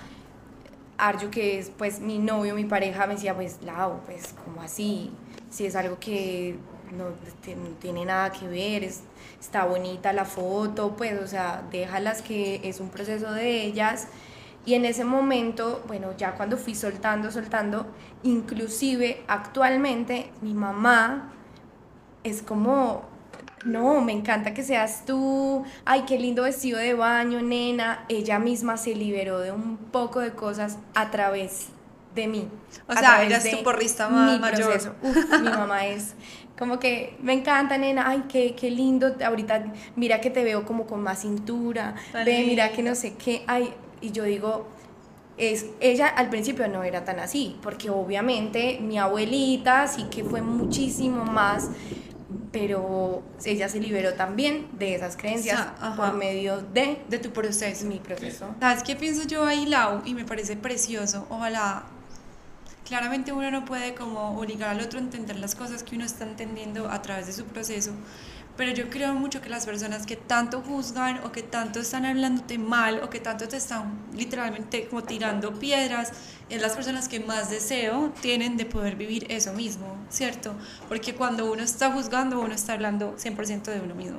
Arju, 0.96 1.31
que 1.31 1.59
es 1.59 1.70
pues 1.70 2.00
mi 2.00 2.18
novio, 2.18 2.54
mi 2.54 2.64
pareja, 2.64 3.07
me 3.07 3.14
decía, 3.14 3.35
pues, 3.35 3.59
Lau, 3.62 4.00
pues, 4.07 4.35
como 4.44 4.62
así? 4.62 5.11
Si 5.50 5.66
es 5.66 5.74
algo 5.76 5.98
que 5.98 6.57
no, 6.92 7.07
no 7.11 7.68
tiene 7.81 8.04
nada 8.04 8.31
que 8.31 8.46
ver, 8.46 8.85
es, 8.85 9.02
está 9.40 9.64
bonita 9.64 10.12
la 10.12 10.24
foto, 10.24 10.96
pues, 10.96 11.20
o 11.20 11.26
sea, 11.26 11.64
déjalas 11.70 12.22
que 12.22 12.61
es 12.64 12.78
un 12.81 12.90
proceso 12.90 13.33
de 13.33 13.62
ellas 13.64 14.09
y 14.68 14.74
en 14.74 14.85
ese 14.85 15.02
momento, 15.02 15.83
bueno, 15.87 16.14
ya 16.18 16.33
cuando 16.35 16.59
fui 16.59 16.74
soltando, 16.74 17.31
soltando, 17.31 17.87
inclusive 18.22 19.24
actualmente 19.26 20.31
mi 20.42 20.52
mamá 20.52 21.33
es 22.22 22.42
como, 22.42 23.04
no, 23.64 24.02
me 24.02 24.12
encanta 24.12 24.52
que 24.52 24.62
seas 24.62 25.07
tú, 25.07 25.64
ay, 25.87 26.02
qué 26.07 26.18
lindo 26.18 26.42
vestido 26.42 26.78
de 26.78 26.92
baño, 26.92 27.40
nena. 27.40 28.04
Ella 28.11 28.38
misma 28.38 28.76
se 28.76 28.94
liberó 28.94 29.38
de 29.38 29.52
un 29.52 29.78
poco 29.78 30.20
de 30.20 30.33
cosas 30.33 30.76
a 30.94 31.11
través 31.11 31.68
de 32.14 32.26
mí. 32.26 32.46
O 32.87 32.92
sea, 32.92 33.24
eras 33.24 33.48
tu 33.50 33.62
porrista 33.62 34.11
más 34.11 34.38
mayor. 34.38 34.96
mi 35.40 35.48
mamá 35.48 35.87
es 35.87 36.14
como 36.59 36.78
que 36.78 37.16
me 37.22 37.33
encanta, 37.33 37.78
nena, 37.78 38.07
ay, 38.07 38.24
qué, 38.28 38.54
qué 38.54 38.70
lindo, 38.70 39.16
ahorita 39.24 39.72
mira 39.96 40.20
que 40.20 40.28
te 40.28 40.44
veo 40.44 40.66
como 40.66 40.87
con 40.87 41.02
más 41.02 41.22
cintura, 41.22 41.94
ve, 42.12 42.44
mira 42.46 42.70
que 42.72 42.83
no 42.83 42.94
sé 42.94 43.14
qué, 43.14 43.44
ay, 43.46 43.72
y 44.00 44.12
yo 44.12 44.24
digo, 44.24 44.66
es, 45.37 45.66
ella 45.80 46.08
al 46.08 46.30
principio 46.30 46.68
no 46.68 46.82
era 46.82 47.04
tan 47.04 47.20
así, 47.20 47.56
porque 47.62 47.90
obviamente 47.90 48.78
mi 48.80 48.98
abuelita 48.98 49.87
sí 49.87 50.04
que 50.11 50.24
fue 50.24 50.42
muchísimo 50.42 51.24
más, 51.24 51.70
pero 52.52 53.22
ella 53.44 53.68
se 53.68 53.78
liberó 53.78 54.14
también 54.14 54.66
de 54.72 54.94
esas 54.94 55.16
creencias 55.16 55.68
por 55.96 56.14
medio 56.14 56.61
de... 56.61 57.02
De 57.08 57.18
tu 57.18 57.30
proceso. 57.30 57.87
Mi 57.87 57.98
proceso. 57.98 58.54
¿Sabes 58.58 58.82
qué 58.82 58.96
pienso 58.96 59.26
yo 59.26 59.44
ahí, 59.44 59.66
Lau? 59.66 60.02
Y 60.04 60.14
me 60.14 60.24
parece 60.24 60.56
precioso. 60.56 61.26
Ojalá 61.30 61.84
claramente 62.88 63.32
uno 63.32 63.50
no 63.50 63.64
puede 63.64 63.94
como 63.94 64.38
obligar 64.38 64.70
al 64.70 64.80
otro 64.80 64.98
a 64.98 65.02
entender 65.02 65.38
las 65.38 65.54
cosas 65.54 65.82
que 65.82 65.94
uno 65.94 66.04
está 66.04 66.24
entendiendo 66.24 66.90
a 66.90 67.02
través 67.02 67.26
de 67.26 67.34
su 67.34 67.44
proceso, 67.44 67.92
pero 68.59 68.73
yo 68.73 68.90
creo 68.90 69.14
mucho 69.14 69.40
que 69.40 69.49
las 69.49 69.64
personas 69.64 70.05
que 70.05 70.16
tanto 70.16 70.61
juzgan 70.61 71.21
o 71.25 71.31
que 71.31 71.44
tanto 71.44 71.79
están 71.79 72.05
hablándote 72.05 72.59
mal 72.59 73.01
o 73.05 73.09
que 73.09 73.21
tanto 73.21 73.47
te 73.47 73.57
están 73.57 74.01
literalmente 74.16 74.88
como 74.88 75.05
tirando 75.05 75.55
piedras, 75.55 76.12
es 76.51 76.61
las 76.61 76.73
personas 76.73 77.09
que 77.09 77.21
más 77.21 77.51
deseo 77.51 78.12
tienen 78.21 78.57
de 78.57 78.66
poder 78.66 78.97
vivir 78.97 79.27
eso 79.31 79.53
mismo, 79.53 79.97
¿cierto? 80.11 80.57
Porque 80.88 81.14
cuando 81.14 81.51
uno 81.51 81.62
está 81.62 81.92
juzgando, 81.92 82.40
uno 82.40 82.53
está 82.53 82.73
hablando 82.73 83.14
100% 83.16 83.62
de 83.62 83.81
uno 83.81 83.94
mismo 83.94 84.18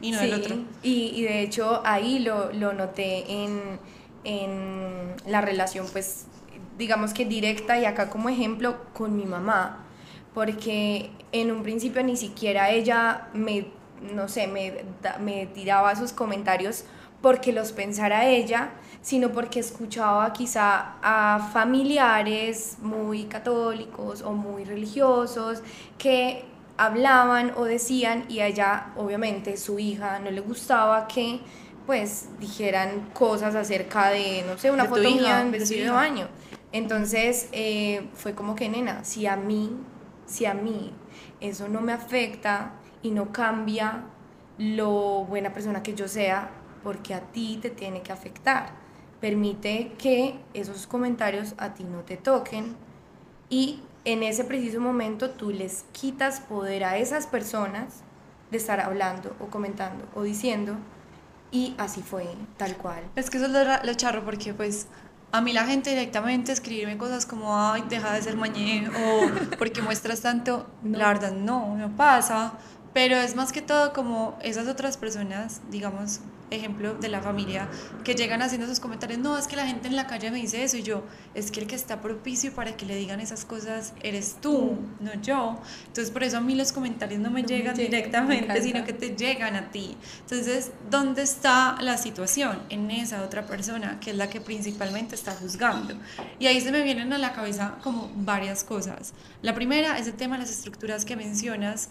y 0.00 0.12
no 0.12 0.20
del 0.20 0.34
otro. 0.34 0.56
Y, 0.84 1.10
y 1.16 1.22
de 1.22 1.40
hecho 1.40 1.82
ahí 1.84 2.20
lo, 2.20 2.52
lo 2.52 2.72
noté 2.72 3.24
en, 3.32 3.80
en 4.22 5.16
la 5.26 5.40
relación, 5.40 5.88
pues 5.90 6.26
digamos 6.78 7.12
que 7.12 7.24
directa 7.24 7.80
y 7.80 7.84
acá 7.84 8.10
como 8.10 8.28
ejemplo 8.28 8.76
con 8.94 9.16
mi 9.16 9.26
mamá 9.26 9.86
porque 10.34 11.10
en 11.32 11.50
un 11.50 11.62
principio 11.62 12.02
ni 12.02 12.16
siquiera 12.16 12.70
ella 12.70 13.28
me, 13.34 13.66
no 14.14 14.28
sé, 14.28 14.46
me, 14.46 14.84
me 15.20 15.46
tiraba 15.46 15.94
sus 15.96 16.12
comentarios 16.12 16.84
porque 17.20 17.52
los 17.52 17.72
pensara 17.72 18.26
ella, 18.26 18.70
sino 19.00 19.30
porque 19.30 19.60
escuchaba 19.60 20.32
quizá 20.32 20.96
a 21.02 21.50
familiares 21.52 22.78
muy 22.82 23.24
católicos 23.24 24.22
o 24.22 24.32
muy 24.32 24.64
religiosos 24.64 25.62
que 25.98 26.44
hablaban 26.76 27.52
o 27.56 27.64
decían 27.64 28.24
y 28.28 28.40
a 28.40 28.46
ella, 28.46 28.92
obviamente, 28.96 29.56
su 29.56 29.78
hija 29.78 30.18
no 30.18 30.30
le 30.30 30.40
gustaba 30.40 31.06
que 31.06 31.40
pues 31.86 32.28
dijeran 32.38 33.10
cosas 33.12 33.54
acerca 33.54 34.10
de, 34.10 34.44
no 34.46 34.56
sé, 34.56 34.70
una 34.70 34.84
De 34.84 34.88
foto 34.88 35.02
mía 35.02 35.40
en 35.40 35.50
vestido 35.50 35.86
de 35.86 35.90
baño. 35.90 36.28
Entonces 36.72 37.48
eh, 37.52 38.08
fue 38.14 38.34
como 38.34 38.54
que, 38.54 38.68
nena, 38.68 39.04
si 39.04 39.26
a 39.26 39.36
mí, 39.36 39.76
si 40.32 40.46
a 40.46 40.54
mí 40.54 40.92
eso 41.40 41.68
no 41.68 41.80
me 41.80 41.92
afecta 41.92 42.72
y 43.02 43.10
no 43.10 43.32
cambia 43.32 44.04
lo 44.58 45.24
buena 45.24 45.52
persona 45.52 45.82
que 45.82 45.94
yo 45.94 46.08
sea, 46.08 46.50
porque 46.82 47.14
a 47.14 47.20
ti 47.20 47.58
te 47.60 47.70
tiene 47.70 48.02
que 48.02 48.12
afectar. 48.12 48.70
Permite 49.20 49.92
que 49.98 50.40
esos 50.54 50.86
comentarios 50.86 51.54
a 51.58 51.74
ti 51.74 51.84
no 51.84 52.00
te 52.00 52.16
toquen 52.16 52.74
y 53.48 53.80
en 54.04 54.22
ese 54.22 54.44
preciso 54.44 54.80
momento 54.80 55.30
tú 55.30 55.50
les 55.50 55.84
quitas 55.92 56.40
poder 56.40 56.84
a 56.84 56.96
esas 56.96 57.26
personas 57.26 58.02
de 58.50 58.56
estar 58.56 58.80
hablando 58.80 59.36
o 59.38 59.46
comentando 59.46 60.04
o 60.14 60.22
diciendo 60.22 60.76
y 61.50 61.74
así 61.78 62.02
fue, 62.02 62.26
tal 62.56 62.76
cual. 62.76 63.02
Es 63.14 63.30
que 63.30 63.36
eso 63.36 63.46
es 63.46 63.52
lo, 63.52 63.62
lo 63.62 63.94
charro 63.94 64.24
porque 64.24 64.54
pues 64.54 64.88
a 65.32 65.40
mí 65.40 65.52
la 65.52 65.64
gente 65.64 65.90
directamente 65.90 66.52
escribirme 66.52 66.96
cosas 66.98 67.24
como, 67.26 67.56
ay, 67.58 67.82
deja 67.88 68.12
de 68.12 68.22
ser 68.22 68.36
mañé 68.36 68.88
o 68.88 69.56
porque 69.58 69.80
muestras 69.82 70.20
tanto, 70.20 70.66
No. 70.82 70.98
la 70.98 71.08
verdad 71.08 71.32
no, 71.32 71.76
no 71.76 71.96
pasa, 71.96 72.52
pero 72.92 73.16
es 73.16 73.34
más 73.34 73.52
que 73.52 73.62
todo 73.62 73.92
como 73.94 74.38
esas 74.42 74.68
otras 74.68 74.96
personas, 74.98 75.62
digamos, 75.70 76.20
ejemplo 76.52 76.94
de 76.94 77.08
la 77.08 77.20
familia, 77.20 77.68
que 78.04 78.14
llegan 78.14 78.42
haciendo 78.42 78.66
esos 78.66 78.80
comentarios, 78.80 79.18
no, 79.18 79.36
es 79.36 79.46
que 79.46 79.56
la 79.56 79.66
gente 79.66 79.88
en 79.88 79.96
la 79.96 80.06
calle 80.06 80.30
me 80.30 80.38
dice 80.38 80.62
eso 80.62 80.76
y 80.76 80.82
yo, 80.82 81.02
es 81.34 81.50
que 81.50 81.60
el 81.60 81.66
que 81.66 81.74
está 81.74 82.00
propicio 82.00 82.52
para 82.52 82.76
que 82.76 82.86
le 82.86 82.96
digan 82.96 83.20
esas 83.20 83.44
cosas 83.44 83.94
eres 84.02 84.36
tú, 84.40 84.76
no 85.00 85.14
yo. 85.20 85.58
Entonces 85.86 86.10
por 86.12 86.22
eso 86.22 86.36
a 86.38 86.40
mí 86.40 86.54
los 86.54 86.72
comentarios 86.72 87.20
no 87.20 87.30
me 87.30 87.42
No 87.42 87.48
me 87.48 87.54
llegan 87.54 87.76
me 87.76 87.84
directamente, 87.84 88.62
sino 88.62 88.84
que 88.84 88.92
te 88.92 89.16
llegan 89.16 89.56
a 89.56 89.70
ti. 89.70 89.96
Entonces, 90.20 90.70
¿dónde 90.90 91.22
está 91.22 91.76
la 91.80 91.96
situación? 91.96 92.62
En 92.68 92.90
esa 92.90 93.22
otra 93.22 93.46
persona, 93.46 93.98
que 94.00 94.10
es 94.10 94.16
la 94.16 94.28
que 94.28 94.40
principalmente 94.40 95.14
está 95.14 95.32
juzgando. 95.32 95.94
Y 96.38 96.46
ahí 96.46 96.60
se 96.60 96.70
me 96.70 96.82
vienen 96.82 97.12
a 97.12 97.18
la 97.18 97.32
cabeza 97.32 97.78
como 97.82 98.10
varias 98.14 98.64
cosas. 98.64 99.14
La 99.40 99.54
primera 99.54 99.98
es 99.98 100.06
el 100.06 100.14
tema 100.14 100.36
de 100.36 100.42
las 100.42 100.50
estructuras 100.50 101.04
que 101.04 101.16
mencionas. 101.16 101.88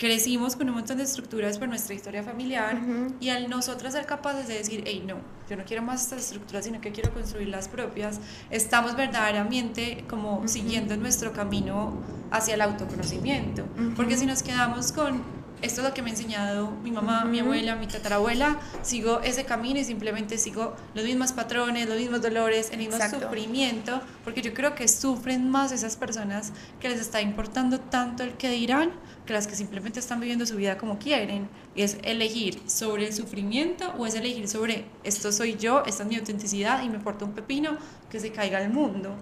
Crecimos 0.00 0.56
con 0.56 0.66
un 0.66 0.76
montón 0.76 0.96
de 0.96 1.02
estructuras 1.02 1.58
por 1.58 1.68
nuestra 1.68 1.94
historia 1.94 2.22
familiar 2.22 2.74
Ujú. 2.74 3.14
y 3.20 3.28
al 3.28 3.50
nosotras 3.50 3.92
ser 3.92 4.06
capaces 4.06 4.48
de 4.48 4.54
decir, 4.54 4.82
hey, 4.86 5.04
no, 5.06 5.16
yo 5.46 5.58
no 5.58 5.64
quiero 5.66 5.82
más 5.82 6.04
estas 6.04 6.20
estructuras, 6.20 6.64
sino 6.64 6.80
que 6.80 6.90
quiero 6.90 7.12
construir 7.12 7.48
las 7.48 7.68
propias, 7.68 8.18
estamos 8.48 8.96
verdaderamente 8.96 10.06
como 10.08 10.48
siguiendo 10.48 10.96
nuestro 10.96 11.34
camino 11.34 11.92
hacia 12.30 12.54
el 12.54 12.62
autoconocimiento. 12.62 13.66
Porque 13.94 14.16
si 14.16 14.24
nos 14.24 14.42
quedamos 14.42 14.90
con 14.92 15.22
esto 15.62 15.82
es 15.82 15.88
lo 15.88 15.92
que 15.92 16.00
me 16.00 16.08
ha 16.08 16.12
enseñado 16.14 16.70
mi 16.82 16.90
mamá, 16.90 17.26
mi 17.26 17.40
abuela, 17.40 17.76
mi 17.76 17.86
tatarabuela, 17.86 18.58
sigo 18.80 19.20
ese 19.20 19.44
camino 19.44 19.78
y 19.80 19.84
simplemente 19.84 20.38
sigo 20.38 20.74
los 20.94 21.04
mismos 21.04 21.32
patrones, 21.32 21.86
los 21.86 21.98
mismos 21.98 22.22
dolores, 22.22 22.70
el 22.70 22.78
mismo 22.78 22.94
Exacto. 22.94 23.20
sufrimiento, 23.20 24.00
porque 24.24 24.40
yo 24.40 24.54
creo 24.54 24.74
que 24.74 24.88
sufren 24.88 25.50
más 25.50 25.72
esas 25.72 25.96
personas 25.96 26.54
que 26.80 26.88
les 26.88 26.98
está 27.00 27.20
importando 27.20 27.78
tanto 27.78 28.22
el 28.22 28.32
que 28.38 28.48
dirán 28.48 28.92
que 29.26 29.32
las 29.32 29.46
que 29.46 29.54
simplemente 29.54 30.00
están 30.00 30.20
viviendo 30.20 30.46
su 30.46 30.56
vida 30.56 30.78
como 30.78 30.98
quieren. 30.98 31.48
Es 31.74 31.98
elegir 32.02 32.60
sobre 32.66 33.06
el 33.06 33.12
sufrimiento 33.12 33.92
o 33.98 34.06
es 34.06 34.14
elegir 34.14 34.48
sobre 34.48 34.86
esto 35.04 35.32
soy 35.32 35.56
yo, 35.56 35.82
esta 35.86 36.02
es 36.02 36.08
mi 36.08 36.16
autenticidad 36.16 36.82
y 36.82 36.88
me 36.88 36.96
importa 36.96 37.24
un 37.24 37.32
pepino 37.32 37.76
que 38.10 38.20
se 38.20 38.32
caiga 38.32 38.60
el 38.62 38.70
mundo. 38.70 39.14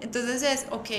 Entonces 0.00 0.42
es, 0.42 0.66
ok, 0.70 0.90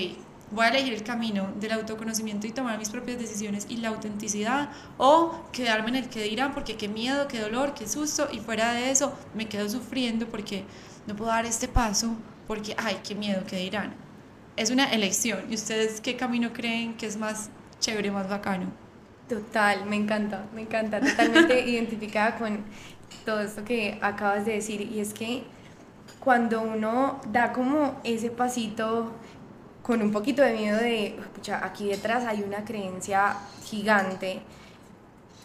voy 0.52 0.66
a 0.66 0.70
elegir 0.70 0.94
el 0.94 1.04
camino 1.04 1.52
del 1.60 1.74
autoconocimiento 1.74 2.48
y 2.48 2.52
tomar 2.52 2.78
mis 2.78 2.90
propias 2.90 3.20
decisiones 3.20 3.66
y 3.70 3.78
la 3.78 3.90
autenticidad 3.90 4.70
o 4.98 5.44
quedarme 5.52 5.90
en 5.90 5.96
el 5.96 6.10
que 6.10 6.24
dirán 6.24 6.54
porque 6.54 6.78
qué 6.78 6.88
miedo, 6.88 7.28
qué 7.28 7.40
dolor, 7.40 7.74
qué 7.74 7.88
susto 7.88 8.28
y 8.32 8.40
fuera 8.40 8.74
de 8.74 8.92
eso 8.92 9.14
me 9.34 9.48
quedo 9.48 9.70
sufriendo 9.70 10.28
porque 10.28 10.64
no 11.08 11.16
puedo 11.16 11.32
dar 11.32 11.46
este 11.46 11.68
paso 11.68 12.16
porque, 12.48 12.76
ay, 12.78 13.00
qué 13.04 13.16
miedo, 13.16 13.44
qué 13.48 13.58
dirán. 13.58 13.96
Es 14.56 14.70
una 14.70 14.86
elección. 14.92 15.40
¿Y 15.50 15.56
ustedes 15.56 16.00
qué 16.00 16.16
camino 16.16 16.54
creen 16.54 16.96
que 16.96 17.08
es 17.08 17.18
más 17.18 17.50
chévere, 17.86 18.10
más 18.10 18.28
bacano? 18.28 18.66
Total, 19.30 19.86
me 19.86 19.96
encanta, 19.96 20.46
me 20.56 20.62
encanta, 20.62 21.00
totalmente 21.00 21.60
identificada 21.70 22.36
con 22.36 22.64
todo 23.26 23.42
esto 23.42 23.64
que 23.64 24.00
acabas 24.02 24.46
de 24.46 24.54
decir. 24.54 24.82
Y 24.82 25.00
es 25.00 25.14
que 25.14 25.44
cuando 26.20 26.62
uno 26.62 27.20
da 27.32 27.54
como 27.54 28.00
ese 28.04 28.32
pasito 28.32 29.12
con 29.84 30.02
un 30.02 30.12
poquito 30.12 30.42
de 30.42 30.54
miedo 30.54 30.78
de, 30.78 31.16
pucha, 31.36 31.64
aquí 31.64 31.88
detrás 31.88 32.26
hay 32.26 32.42
una 32.42 32.66
creencia 32.66 33.38
gigante, 33.64 34.42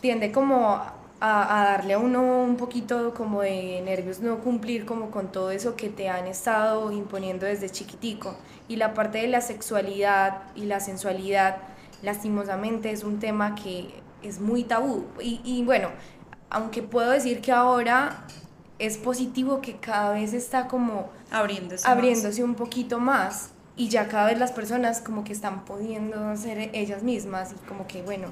tiende 0.01 0.33
como 0.33 0.69
a, 0.69 0.95
a 1.21 1.65
darle 1.73 1.93
a 1.93 1.99
uno 1.99 2.43
un 2.43 2.57
poquito 2.57 3.13
como 3.13 3.43
de 3.43 3.83
nervios 3.85 4.21
no 4.21 4.39
cumplir 4.39 4.87
como 4.87 5.11
con 5.11 5.31
todo 5.31 5.51
eso 5.51 5.77
que 5.77 5.91
te 5.91 6.09
han 6.09 6.27
estado 6.27 6.91
imponiendo 6.91 7.45
desde 7.45 7.69
chiquitico. 7.69 8.35
Y 8.67 8.77
la 8.77 8.95
parte 8.95 9.19
de 9.19 9.29
la 9.29 9.43
sexualidad 9.43 10.39
y 10.55 10.65
la 10.65 10.81
sensualidad, 10.81 11.59
lastimosamente, 12.03 12.91
es 12.91 13.05
un 13.05 13.19
tema 13.19 13.55
que 13.55 13.91
es 14.23 14.41
muy 14.41 14.65
tabú. 14.65 15.07
Y, 15.21 15.41
y 15.45 15.63
bueno, 15.65 15.89
aunque 16.51 16.83
puedo 16.83 17.11
decir 17.11 17.41
que 17.41 17.53
ahora 17.53 18.25
es 18.79 18.97
positivo 18.97 19.61
que 19.61 19.77
cada 19.77 20.13
vez 20.13 20.33
está 20.33 20.67
como 20.67 21.11
Abriéndose. 21.31 21.87
más. 21.87 21.97
abriéndose 21.97 22.43
un 22.43 22.55
poquito 22.55 22.99
más 22.99 23.51
y 23.77 23.89
ya 23.89 24.09
cada 24.09 24.27
vez 24.27 24.39
las 24.39 24.53
personas 24.53 25.01
como 25.01 25.23
que 25.23 25.33
están 25.33 25.65
pudiendo 25.65 26.37
ser 26.37 26.71
ellas 26.75 27.03
mismas 27.03 27.53
y 27.53 27.67
como 27.69 27.87
que 27.87 28.03
bueno 28.03 28.29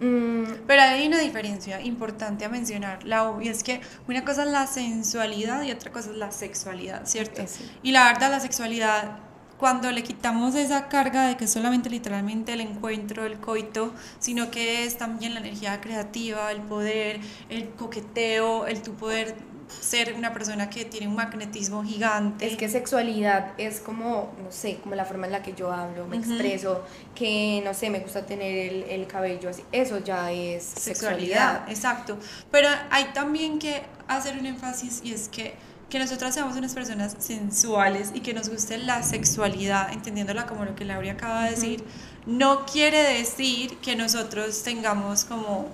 mm, 0.00 0.66
Pero 0.66 0.82
hay 0.82 1.06
una 1.06 1.20
diferencia 1.20 1.80
importante 1.80 2.44
a 2.44 2.48
mencionar, 2.48 3.04
la 3.04 3.28
obvia 3.30 3.50
es 3.52 3.62
que 3.62 3.80
una 4.08 4.24
cosa 4.24 4.42
es 4.44 4.50
la 4.50 4.66
sensualidad 4.66 5.62
y 5.62 5.70
otra 5.70 5.90
cosa 5.92 6.10
es 6.10 6.16
la 6.16 6.30
sexualidad, 6.32 7.06
¿cierto? 7.06 7.42
Eso. 7.42 7.62
Y 7.82 7.92
la 7.92 8.04
verdad, 8.12 8.30
la 8.30 8.40
sexualidad, 8.40 9.18
cuando 9.58 9.90
le 9.90 10.02
quitamos 10.02 10.54
esa 10.54 10.88
carga 10.88 11.26
de 11.26 11.36
que 11.36 11.44
es 11.44 11.52
solamente 11.52 11.90
literalmente 11.90 12.52
el 12.52 12.60
encuentro, 12.60 13.26
el 13.26 13.38
coito, 13.38 13.92
sino 14.18 14.50
que 14.50 14.84
es 14.84 14.96
también 14.98 15.34
la 15.34 15.40
energía 15.40 15.80
creativa, 15.80 16.50
el 16.52 16.60
poder, 16.60 17.20
el 17.48 17.68
coqueteo, 17.70 18.66
el 18.66 18.82
tu 18.82 18.94
poder 18.94 19.34
ser 19.80 20.14
una 20.14 20.32
persona 20.32 20.70
que 20.70 20.86
tiene 20.86 21.08
un 21.08 21.14
magnetismo 21.14 21.84
gigante. 21.84 22.46
es 22.46 22.56
que 22.56 22.70
sexualidad 22.70 23.52
es 23.58 23.80
como 23.80 24.32
no 24.42 24.50
sé 24.50 24.78
como 24.82 24.94
la 24.94 25.04
forma 25.04 25.26
en 25.26 25.32
la 25.32 25.42
que 25.42 25.52
yo 25.52 25.70
hablo 25.70 26.06
me 26.06 26.16
expreso 26.16 26.84
que 27.14 27.60
no 27.62 27.74
sé 27.74 27.90
me 27.90 28.00
gusta 28.00 28.24
tener 28.24 28.72
el, 28.72 28.82
el 28.84 29.06
cabello 29.06 29.50
así 29.50 29.62
eso 29.70 29.98
ya 29.98 30.32
es 30.32 30.64
sexualidad, 30.64 31.66
sexualidad 31.66 31.68
exacto. 31.68 32.18
Pero 32.50 32.68
hay 32.90 33.04
también 33.12 33.58
que 33.58 33.82
hacer 34.08 34.38
un 34.38 34.46
énfasis 34.46 35.00
y 35.04 35.12
es 35.12 35.28
que, 35.28 35.54
que 35.90 35.98
nosotras 35.98 36.34
seamos 36.34 36.56
unas 36.56 36.74
personas 36.74 37.16
sensuales 37.18 38.10
y 38.14 38.20
que 38.20 38.34
nos 38.34 38.48
guste 38.48 38.78
la 38.78 39.02
sexualidad, 39.02 39.92
entendiéndola 39.92 40.46
como 40.46 40.64
lo 40.64 40.74
que 40.74 40.84
Laura 40.84 41.12
acaba 41.12 41.44
de 41.44 41.50
decir, 41.50 41.84
no 42.26 42.66
quiere 42.66 43.02
decir 43.02 43.78
que 43.78 43.96
nosotros 43.96 44.62
tengamos 44.62 45.24
como 45.24 45.68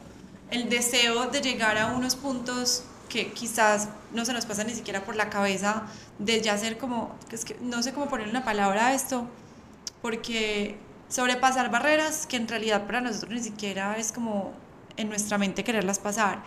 el 0.51 0.69
deseo 0.69 1.27
de 1.27 1.41
llegar 1.41 1.79
a 1.79 1.89
unos 1.89 2.15
puntos 2.15 2.85
que 3.09 3.33
quizás 3.33 3.89
no 4.13 4.25
se 4.25 4.33
nos 4.33 4.47
pasa 4.47 4.65
ni 4.65 4.75
siquiera 4.75 5.05
por 5.05 5.17
la 5.17 5.31
cabeza 5.31 5.85
de 6.19 6.41
ya 6.41 6.57
ser 6.59 6.79
como, 6.79 7.17
es 7.31 7.45
que 7.45 7.57
no 7.61 7.83
sé 7.83 7.93
cómo 7.93 8.09
poner 8.09 8.29
una 8.29 8.45
palabra 8.45 8.89
a 8.89 8.95
esto, 8.95 9.27
porque 10.01 10.77
sobrepasar 11.09 11.71
barreras 11.71 12.27
que 12.27 12.37
en 12.37 12.49
realidad 12.49 12.87
para 12.87 13.01
nosotros 13.01 13.31
ni 13.33 13.43
siquiera 13.43 13.97
es 13.99 14.13
como 14.13 14.53
en 14.97 15.09
nuestra 15.09 15.39
mente 15.39 15.65
quererlas 15.65 15.99
pasar. 15.99 16.43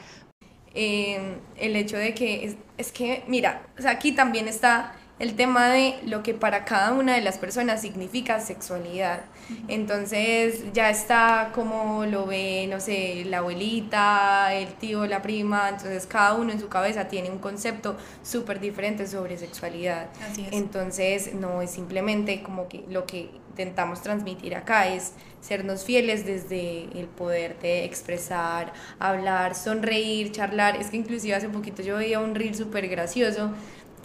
Eh, 0.80 1.38
el 1.56 1.76
hecho 1.76 1.98
de 1.98 2.14
que 2.14 2.46
es, 2.46 2.56
es 2.78 2.92
que, 2.92 3.24
mira, 3.28 3.64
o 3.80 3.82
sea, 3.82 3.90
aquí 3.90 4.12
también 4.12 4.48
está 4.48 4.94
el 5.18 5.36
tema 5.36 5.70
de 5.70 5.96
lo 6.06 6.22
que 6.22 6.36
para 6.36 6.66
cada 6.66 6.94
una 6.94 7.16
de 7.16 7.22
las 7.22 7.40
personas 7.40 7.82
significa 7.82 8.40
sexualidad. 8.40 9.22
Entonces 9.68 10.72
ya 10.74 10.92
está 10.92 11.52
como 11.56 12.06
lo 12.06 12.28
ve, 12.28 12.68
no 12.70 12.80
sé, 12.80 13.26
la 13.26 13.40
abuelita, 13.40 14.54
el 14.54 14.68
tío, 14.76 15.08
la 15.08 15.24
prima, 15.24 15.70
entonces 15.70 16.06
cada 16.06 16.36
uno 16.36 16.52
en 16.52 16.60
su 16.60 16.68
cabeza 16.68 17.08
tiene 17.08 17.32
un 17.32 17.40
concepto 17.40 17.98
súper 18.22 18.60
diferente 18.60 19.08
sobre 19.08 19.36
sexualidad. 19.40 20.10
Así 20.30 20.44
es. 20.44 20.54
Entonces 20.54 21.34
no 21.34 21.64
es 21.64 21.72
simplemente 21.72 22.44
como 22.44 22.68
que 22.68 22.84
lo 22.88 23.08
que 23.08 23.32
intentamos 23.58 24.02
transmitir 24.04 24.56
acá 24.56 24.88
es 24.88 25.14
sernos 25.42 25.84
fieles 25.84 26.26
desde 26.26 26.84
el 27.00 27.08
poder 27.08 27.58
de 27.60 27.86
expresar, 27.86 28.72
hablar, 29.00 29.56
sonreír, 29.56 30.32
charlar. 30.32 30.76
Es 30.76 30.90
que 30.92 30.98
inclusive 30.98 31.34
hace 31.36 31.50
poquito 31.50 31.82
yo 31.82 31.98
veía 31.98 32.20
un 32.20 32.36
reel 32.36 32.54
súper 32.56 32.88
gracioso 32.88 33.52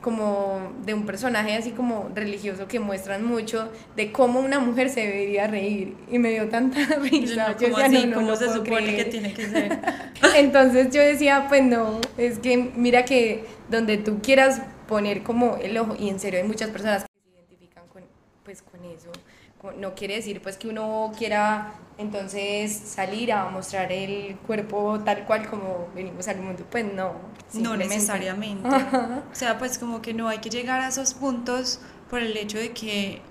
como 0.01 0.73
de 0.85 0.95
un 0.95 1.07
personaje 1.07 1.55
así 1.57 1.71
como 1.73 2.11
religioso 2.15 2.67
que 2.67 2.81
muestran 2.81 3.25
mucho 3.25 3.71
de 3.95 4.11
cómo 4.11 4.41
una 4.41 4.59
mujer 4.59 4.89
se 4.91 5.01
debería 5.01 5.47
reír 5.47 5.97
y 6.11 6.19
me 6.19 6.31
dio 6.31 6.49
tanta 6.49 6.81
Yo 7.21 7.35
risa. 7.37 7.37
no, 7.37 7.59
Yo 7.59 7.69
¿cómo 7.71 7.77
decía, 7.77 7.85
así? 8.01 8.07
no, 8.07 8.23
no 8.23 8.35
¿Cómo 8.35 8.37
se 8.37 8.49
supone 8.51 8.95
creer. 8.95 8.97
que 8.97 9.05
tiene 9.05 9.35
que 9.35 9.49
ser? 9.49 9.81
Entonces 10.37 10.93
yo 10.93 11.01
decía, 11.03 11.47
pues 11.49 11.63
no, 11.65 12.01
es 12.17 12.39
que 12.39 12.57
mira 12.57 13.05
que 13.05 13.45
donde 13.69 13.99
tú 13.99 14.21
quieras 14.23 14.63
poner 14.89 15.23
como 15.23 15.57
el 15.57 15.77
ojo, 15.79 15.95
y 15.99 16.09
en 16.09 16.19
serio 16.21 16.41
hay 16.41 16.47
muchas 16.47 16.71
personas 16.71 17.05
que 17.05 17.09
se 17.23 17.31
identifican 17.31 17.87
con, 17.89 18.03
pues, 18.45 18.63
con 18.63 18.85
eso, 18.85 19.23
no 19.79 19.95
quiere 19.95 20.17
decir 20.17 20.43
pues 20.43 20.57
que 20.57 20.69
uno 20.69 21.13
quiera 21.17 21.75
entonces 21.99 22.73
salir 22.73 23.33
a 23.33 23.49
mostrar 23.49 23.93
el 23.93 24.37
cuerpo 24.47 25.01
tal 25.05 25.25
cual 25.25 25.49
como 25.49 25.89
venimos 25.95 26.27
al 26.29 26.41
mundo, 26.41 26.67
pues 26.71 26.85
no. 26.85 27.15
No 27.53 27.77
necesariamente. 27.77 28.69
o 29.33 29.35
sea, 29.35 29.59
pues 29.59 29.79
como 29.79 30.03
que 30.03 30.15
no 30.15 30.29
hay 30.29 30.39
que 30.39 30.51
llegar 30.51 30.81
a 30.81 30.89
esos 30.89 31.15
puntos 31.15 31.81
por 32.11 32.21
el 32.21 32.37
hecho 32.37 32.59
de 32.59 32.73
que 32.73 33.23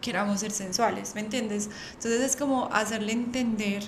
queramos 0.00 0.40
ser 0.40 0.52
sensuales, 0.52 1.14
¿me 1.14 1.20
entiendes? 1.20 1.70
Entonces 1.94 2.20
es 2.20 2.36
como 2.36 2.68
hacerle 2.72 3.12
entender 3.12 3.84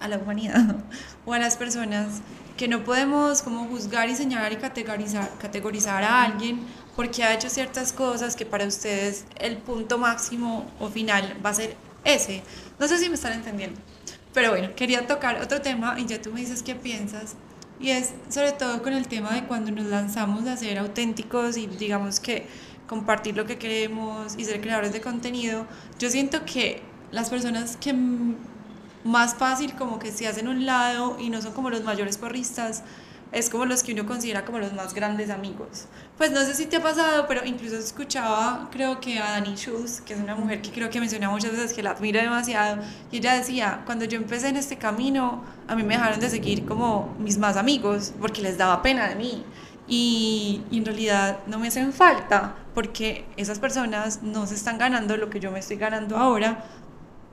a 0.00 0.08
la 0.08 0.18
humanidad 0.18 0.76
o 1.24 1.32
a 1.32 1.38
las 1.38 1.56
personas 1.56 2.20
que 2.56 2.68
no 2.68 2.84
podemos 2.84 3.42
como 3.42 3.66
juzgar 3.66 4.08
y 4.08 4.14
señalar 4.14 4.52
y 4.52 4.56
categorizar, 4.56 5.30
categorizar 5.38 6.02
a 6.04 6.22
alguien 6.22 6.60
porque 6.96 7.22
ha 7.22 7.34
hecho 7.34 7.50
ciertas 7.50 7.92
cosas 7.92 8.34
que 8.34 8.46
para 8.46 8.66
ustedes 8.66 9.26
el 9.38 9.58
punto 9.58 9.98
máximo 9.98 10.66
o 10.80 10.88
final 10.88 11.36
va 11.44 11.50
a 11.50 11.54
ser 11.54 11.76
ese. 12.04 12.42
No 12.80 12.88
sé 12.88 12.98
si 12.98 13.08
me 13.08 13.14
están 13.14 13.34
entendiendo. 13.34 13.78
Pero 14.32 14.50
bueno, 14.50 14.70
quería 14.74 15.06
tocar 15.06 15.40
otro 15.40 15.60
tema 15.60 15.96
y 15.98 16.06
ya 16.06 16.20
tú 16.20 16.32
me 16.32 16.40
dices 16.40 16.62
qué 16.62 16.74
piensas. 16.74 17.36
Y 17.78 17.90
es 17.90 18.14
sobre 18.30 18.52
todo 18.52 18.82
con 18.82 18.94
el 18.94 19.06
tema 19.06 19.34
de 19.34 19.44
cuando 19.44 19.70
nos 19.70 19.86
lanzamos 19.86 20.46
a 20.46 20.56
ser 20.56 20.78
auténticos 20.78 21.58
y 21.58 21.66
digamos 21.66 22.18
que 22.18 22.46
compartir 22.88 23.36
lo 23.36 23.44
que 23.44 23.58
queremos 23.58 24.34
y 24.38 24.44
ser 24.44 24.60
creadores 24.62 24.92
de 24.92 25.02
contenido. 25.02 25.66
Yo 25.98 26.08
siento 26.08 26.44
que 26.46 26.82
las 27.12 27.28
personas 27.28 27.76
que 27.76 27.94
más 29.04 29.34
fácil 29.34 29.74
como 29.74 29.98
que 29.98 30.10
se 30.12 30.26
hacen 30.26 30.48
un 30.48 30.64
lado 30.66 31.18
y 31.20 31.28
no 31.28 31.42
son 31.42 31.52
como 31.52 31.70
los 31.70 31.84
mayores 31.84 32.16
porristas, 32.16 32.82
es 33.32 33.50
como 33.50 33.66
los 33.66 33.82
que 33.82 33.92
uno 33.92 34.06
considera 34.06 34.44
como 34.44 34.58
los 34.58 34.72
más 34.72 34.94
grandes 34.94 35.30
amigos. 35.30 35.86
Pues 36.16 36.30
no 36.30 36.40
sé 36.40 36.54
si 36.54 36.66
te 36.66 36.76
ha 36.76 36.82
pasado, 36.82 37.26
pero 37.26 37.44
incluso 37.44 37.76
escuchaba, 37.76 38.68
creo 38.70 39.00
que 39.00 39.18
a 39.18 39.32
Dani 39.32 39.56
Schultz, 39.56 40.00
que 40.00 40.14
es 40.14 40.20
una 40.20 40.34
mujer 40.34 40.62
que 40.62 40.70
creo 40.70 40.88
que 40.90 41.00
menciona 41.00 41.28
muchas 41.28 41.52
veces 41.52 41.72
que 41.72 41.82
la 41.82 41.90
admiro 41.90 42.20
demasiado, 42.20 42.82
y 43.10 43.18
ella 43.18 43.34
decía, 43.34 43.82
cuando 43.84 44.04
yo 44.04 44.16
empecé 44.16 44.48
en 44.48 44.56
este 44.56 44.76
camino, 44.76 45.44
a 45.66 45.74
mí 45.74 45.82
me 45.82 45.94
dejaron 45.94 46.20
de 46.20 46.30
seguir 46.30 46.64
como 46.64 47.14
mis 47.18 47.36
más 47.38 47.56
amigos, 47.56 48.12
porque 48.20 48.42
les 48.42 48.56
daba 48.56 48.82
pena 48.82 49.08
de 49.08 49.16
mí. 49.16 49.44
Y, 49.88 50.62
en 50.72 50.84
realidad 50.84 51.38
no 51.46 51.58
me 51.58 51.68
hacen 51.68 51.92
falta 51.92 52.56
porque 52.74 53.24
esas 53.36 53.60
personas 53.60 54.22
no 54.22 54.46
se 54.46 54.54
están 54.54 54.78
ganando 54.78 55.16
lo 55.16 55.30
que 55.30 55.38
yo 55.38 55.52
me 55.52 55.60
estoy 55.60 55.76
ganando 55.76 56.16
ahora 56.16 56.64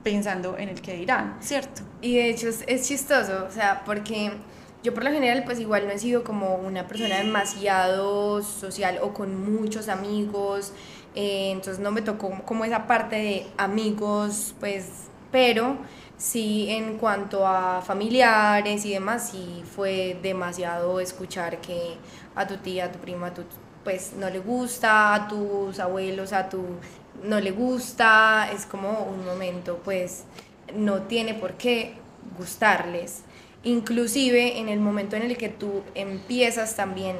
pensando 0.04 0.56
en 0.58 0.68
el 0.68 0.80
que 0.80 0.94
dirán, 0.94 1.36
¿cierto? 1.40 1.82
Y 2.00 2.16
de 2.16 2.30
hecho 2.30 2.48
es, 2.48 2.62
es 2.66 2.86
chistoso, 2.86 3.46
o 3.48 3.50
sea, 3.50 3.82
porque 3.84 4.32
yo 4.84 4.92
por 4.92 5.02
lo 5.02 5.10
general 5.10 5.44
pues 5.44 5.58
igual 5.58 5.86
no 5.86 5.92
he 5.92 5.98
sido 5.98 6.22
como 6.24 6.56
una 6.56 6.86
persona 6.86 7.16
demasiado 7.16 8.42
social 8.42 8.98
o 9.02 9.14
con 9.14 9.42
muchos 9.42 9.88
amigos, 9.88 10.72
eh, 11.14 11.52
entonces 11.52 11.82
no 11.82 11.90
me 11.90 12.02
tocó 12.02 12.30
como 12.44 12.66
esa 12.66 12.86
parte 12.86 13.16
de 13.16 13.46
amigos, 13.56 14.54
pues, 14.60 14.86
pero 15.32 15.78
sí 16.18 16.66
en 16.68 16.98
cuanto 16.98 17.46
a 17.46 17.80
familiares 17.80 18.84
y 18.84 18.92
demás, 18.92 19.30
sí 19.30 19.64
fue 19.74 20.18
demasiado 20.22 21.00
escuchar 21.00 21.62
que 21.62 21.96
a 22.34 22.46
tu 22.46 22.58
tía, 22.58 22.84
a 22.84 22.92
tu 22.92 22.98
prima, 22.98 23.28
a 23.28 23.34
tu 23.34 23.42
pues 23.84 24.12
no 24.18 24.28
le 24.28 24.38
gusta, 24.38 25.14
a 25.14 25.28
tus 25.28 25.78
abuelos, 25.78 26.34
a 26.34 26.50
tu 26.50 26.62
no 27.22 27.40
le 27.40 27.52
gusta, 27.52 28.50
es 28.52 28.66
como 28.66 29.04
un 29.04 29.24
momento 29.24 29.80
pues 29.82 30.24
no 30.74 31.02
tiene 31.02 31.32
por 31.32 31.54
qué 31.54 31.94
gustarles 32.36 33.24
inclusive 33.64 34.58
en 34.58 34.68
el 34.68 34.80
momento 34.80 35.16
en 35.16 35.22
el 35.22 35.36
que 35.36 35.48
tú 35.48 35.82
empiezas 35.94 36.76
también 36.76 37.16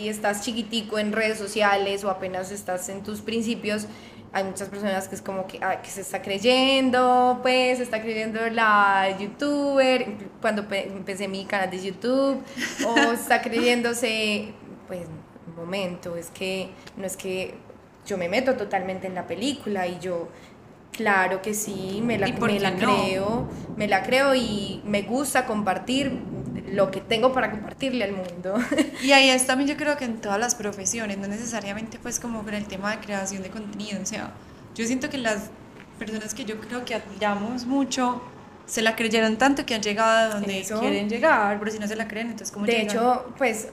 y 0.00 0.08
estás 0.08 0.42
chiquitico 0.42 0.98
en 0.98 1.12
redes 1.12 1.38
sociales 1.38 2.04
o 2.04 2.10
apenas 2.10 2.50
estás 2.50 2.88
en 2.88 3.02
tus 3.02 3.20
principios, 3.20 3.86
hay 4.32 4.44
muchas 4.44 4.68
personas 4.68 5.08
que 5.08 5.16
es 5.16 5.22
como 5.22 5.46
que, 5.46 5.58
ah, 5.62 5.82
que 5.82 5.90
se 5.90 6.02
está 6.02 6.22
creyendo, 6.22 7.40
pues 7.42 7.78
se 7.78 7.84
está 7.84 8.00
creyendo 8.00 8.40
la 8.50 9.16
youtuber, 9.18 10.06
cuando 10.40 10.66
empecé 10.70 11.26
mi 11.26 11.44
canal 11.44 11.70
de 11.70 11.82
YouTube, 11.82 12.40
o 12.86 13.12
está 13.12 13.42
creyéndose, 13.42 14.52
pues, 14.86 15.06
un 15.48 15.56
momento, 15.56 16.16
es 16.16 16.30
que 16.30 16.68
no 16.96 17.06
es 17.06 17.16
que 17.16 17.54
yo 18.06 18.16
me 18.16 18.28
meto 18.28 18.54
totalmente 18.54 19.06
en 19.06 19.14
la 19.14 19.26
película 19.26 19.86
y 19.86 19.98
yo 19.98 20.28
Claro 20.92 21.40
que 21.40 21.54
sí, 21.54 22.02
me 22.04 22.18
la, 22.18 22.26
me 22.28 22.60
la 22.60 22.76
creo, 22.76 23.48
me 23.76 23.88
la 23.88 24.02
creo 24.02 24.34
y 24.34 24.82
me 24.84 25.02
gusta 25.02 25.46
compartir 25.46 26.12
lo 26.72 26.90
que 26.90 27.00
tengo 27.00 27.32
para 27.32 27.50
compartirle 27.50 28.04
al 28.04 28.12
mundo. 28.12 28.54
Y 29.02 29.12
ahí 29.12 29.30
es 29.30 29.46
también 29.46 29.68
yo 29.68 29.76
creo 29.76 29.96
que 29.96 30.04
en 30.04 30.20
todas 30.20 30.38
las 30.38 30.54
profesiones, 30.54 31.18
no 31.18 31.26
necesariamente 31.26 31.98
pues 31.98 32.20
como 32.20 32.42
con 32.42 32.54
el 32.54 32.66
tema 32.66 32.90
de 32.92 32.98
creación 32.98 33.42
de 33.42 33.50
contenido, 33.50 34.00
o 34.02 34.06
sea, 34.06 34.32
yo 34.74 34.86
siento 34.86 35.10
que 35.10 35.18
las 35.18 35.50
personas 35.98 36.34
que 36.34 36.44
yo 36.44 36.60
creo 36.60 36.84
que 36.84 36.94
admiramos 36.94 37.66
mucho 37.66 38.22
se 38.66 38.82
la 38.82 38.94
creyeron 38.94 39.36
tanto 39.36 39.66
que 39.66 39.74
han 39.74 39.82
llegado 39.82 40.30
a 40.30 40.34
donde 40.34 40.64
quieren 40.80 41.08
llegar, 41.08 41.58
pero 41.58 41.70
si 41.72 41.78
no 41.78 41.88
se 41.88 41.96
la 41.96 42.06
creen, 42.06 42.28
entonces 42.28 42.52
¿cómo 42.52 42.66
De 42.66 42.82
hecho, 42.82 43.32
pues 43.36 43.68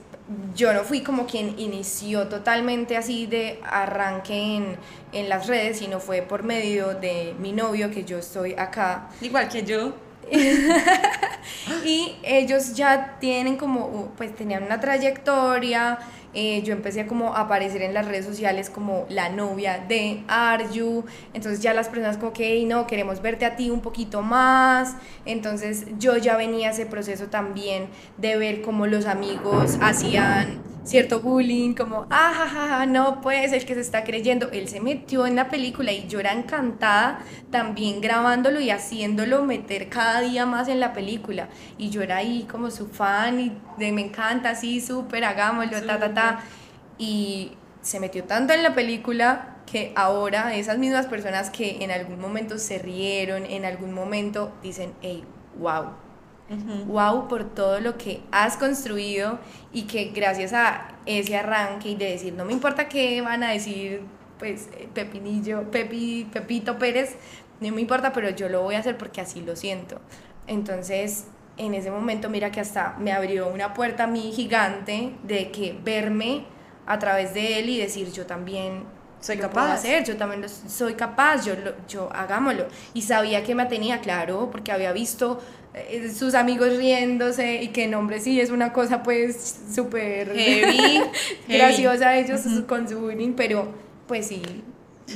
yo 0.55 0.73
no 0.73 0.83
fui 0.83 1.01
como 1.01 1.25
quien 1.25 1.57
inició 1.57 2.27
totalmente 2.27 2.97
así 2.97 3.27
de 3.27 3.59
arranque 3.63 4.57
en, 4.57 4.77
en, 5.13 5.29
las 5.29 5.47
redes, 5.47 5.79
sino 5.79 5.99
fue 5.99 6.21
por 6.21 6.43
medio 6.43 6.93
de 6.93 7.33
mi 7.39 7.53
novio, 7.53 7.89
que 7.91 8.03
yo 8.03 8.17
estoy 8.17 8.53
acá. 8.53 9.09
Igual 9.21 9.47
que 9.47 9.63
yo. 9.63 9.93
y 11.85 12.15
ellos 12.23 12.73
ya 12.75 13.17
tienen 13.19 13.55
como, 13.55 14.11
pues 14.17 14.35
tenían 14.35 14.63
una 14.63 14.79
trayectoria, 14.79 15.99
eh, 16.33 16.61
yo 16.63 16.73
empecé 16.73 17.07
como 17.07 17.35
aparecer 17.35 17.81
en 17.81 17.93
las 17.93 18.07
redes 18.07 18.25
sociales 18.25 18.69
como 18.69 19.05
la 19.09 19.29
novia 19.29 19.83
de 19.87 20.23
Arju, 20.27 21.05
entonces 21.33 21.61
ya 21.61 21.73
las 21.73 21.89
personas 21.89 22.17
como 22.17 22.33
que, 22.33 22.63
no, 22.65 22.87
queremos 22.87 23.21
verte 23.21 23.45
a 23.45 23.55
ti 23.55 23.69
un 23.69 23.81
poquito 23.81 24.21
más, 24.21 24.95
entonces 25.25 25.85
yo 25.97 26.17
ya 26.17 26.37
venía 26.37 26.71
ese 26.71 26.85
proceso 26.85 27.27
también 27.27 27.87
de 28.17 28.37
ver 28.37 28.61
cómo 28.61 28.87
los 28.87 29.05
amigos 29.05 29.77
hacían 29.81 30.61
cierto 30.87 31.19
bullying, 31.19 31.73
como, 31.73 32.07
ah, 32.09 32.85
no, 32.87 33.19
pues 33.21 33.51
el 33.51 33.65
que 33.65 33.73
se 33.73 33.81
está 33.81 34.03
creyendo, 34.03 34.49
él 34.51 34.69
se 34.69 34.79
metió 34.79 35.27
en 35.27 35.35
la 35.35 35.49
película 35.49 35.91
y 35.91 36.07
yo 36.07 36.19
era 36.19 36.31
encantada 36.31 37.19
también 37.51 37.99
grabándolo 37.99 38.61
y 38.61 38.69
haciéndolo 38.69 39.43
meter 39.43 39.89
cada 39.89 40.21
día 40.21 40.45
más 40.45 40.67
en 40.69 40.79
la 40.79 40.93
película. 40.93 41.49
Y 41.77 41.89
yo 41.89 42.01
era 42.01 42.17
ahí 42.17 42.47
como 42.49 42.71
su 42.71 42.87
fan 42.87 43.39
de 43.77 43.91
me 43.91 44.01
encanta, 44.01 44.55
sí, 44.55 44.81
súper, 44.81 45.23
hagámoslo, 45.23 45.81
ta, 45.83 45.99
ta, 45.99 46.13
ta. 46.13 46.39
Y 46.97 47.53
se 47.81 47.99
metió 47.99 48.23
tanto 48.23 48.53
en 48.53 48.63
la 48.63 48.73
película 48.73 49.57
que 49.65 49.91
ahora 49.95 50.55
esas 50.55 50.77
mismas 50.77 51.05
personas 51.05 51.49
que 51.49 51.83
en 51.83 51.91
algún 51.91 52.19
momento 52.19 52.57
se 52.57 52.79
rieron, 52.79 53.45
en 53.45 53.65
algún 53.65 53.93
momento 53.93 54.51
dicen, 54.63 54.93
hey, 55.01 55.23
wow, 55.59 55.91
wow 56.87 57.27
por 57.27 57.53
todo 57.53 57.79
lo 57.81 57.97
que 57.97 58.21
has 58.31 58.55
construido 58.57 59.39
y 59.73 59.83
que 59.83 60.05
gracias 60.05 60.53
a 60.53 60.95
ese 61.05 61.35
arranque 61.35 61.89
y 61.89 61.95
de 61.95 62.11
decir, 62.11 62.33
no 62.33 62.45
me 62.45 62.53
importa 62.53 62.87
qué 62.87 63.21
van 63.21 63.43
a 63.43 63.51
decir, 63.51 64.01
pues 64.39 64.69
eh, 64.77 64.87
Pepinillo, 64.93 65.69
Pepi, 65.69 66.27
Pepito 66.31 66.77
Pérez, 66.77 67.17
no 67.59 67.73
me 67.73 67.81
importa, 67.81 68.13
pero 68.13 68.29
yo 68.29 68.49
lo 68.49 68.63
voy 68.63 68.75
a 68.75 68.79
hacer 68.79 68.97
porque 68.97 69.21
así 69.21 69.41
lo 69.41 69.55
siento. 69.55 69.99
Entonces, 70.47 71.25
en 71.57 71.73
ese 71.73 71.91
momento, 71.91 72.29
mira 72.29 72.51
que 72.51 72.59
hasta 72.59 72.95
me 72.99 73.11
abrió 73.11 73.47
una 73.47 73.73
puerta 73.73 74.03
a 74.03 74.07
mí 74.07 74.31
gigante 74.33 75.13
de 75.23 75.51
que 75.51 75.77
verme 75.83 76.45
a 76.85 76.99
través 76.99 77.33
de 77.33 77.59
él 77.59 77.69
y 77.69 77.79
decir, 77.79 78.11
yo 78.11 78.25
también 78.25 78.83
soy 79.19 79.37
capaz 79.37 79.67
de 79.67 79.73
hacer, 79.73 80.03
yo 80.03 80.15
también 80.15 80.47
soy 80.47 80.93
capaz, 80.93 81.45
yo, 81.45 81.53
yo 81.87 82.09
hagámoslo. 82.13 82.67
Y 82.93 83.01
sabía 83.01 83.43
que 83.43 83.55
me 83.55 83.65
tenía 83.65 83.99
claro, 83.99 84.49
porque 84.51 84.71
había 84.71 84.91
visto 84.93 85.39
eh, 85.73 86.11
sus 86.13 86.33
amigos 86.33 86.77
riéndose 86.77 87.61
y 87.63 87.69
que 87.69 87.85
en 87.85 87.95
hombre 87.95 88.19
sí 88.19 88.39
es 88.39 88.51
una 88.51 88.71
cosa 88.71 89.03
pues 89.03 89.59
súper 89.73 90.33
heavy, 90.33 91.01
graciosa 91.47 92.15
ellos 92.15 92.41
con 92.67 92.87
su 92.87 92.99
bullying, 92.99 93.33
pero 93.33 93.67
pues 94.07 94.27
sí, 94.27 94.41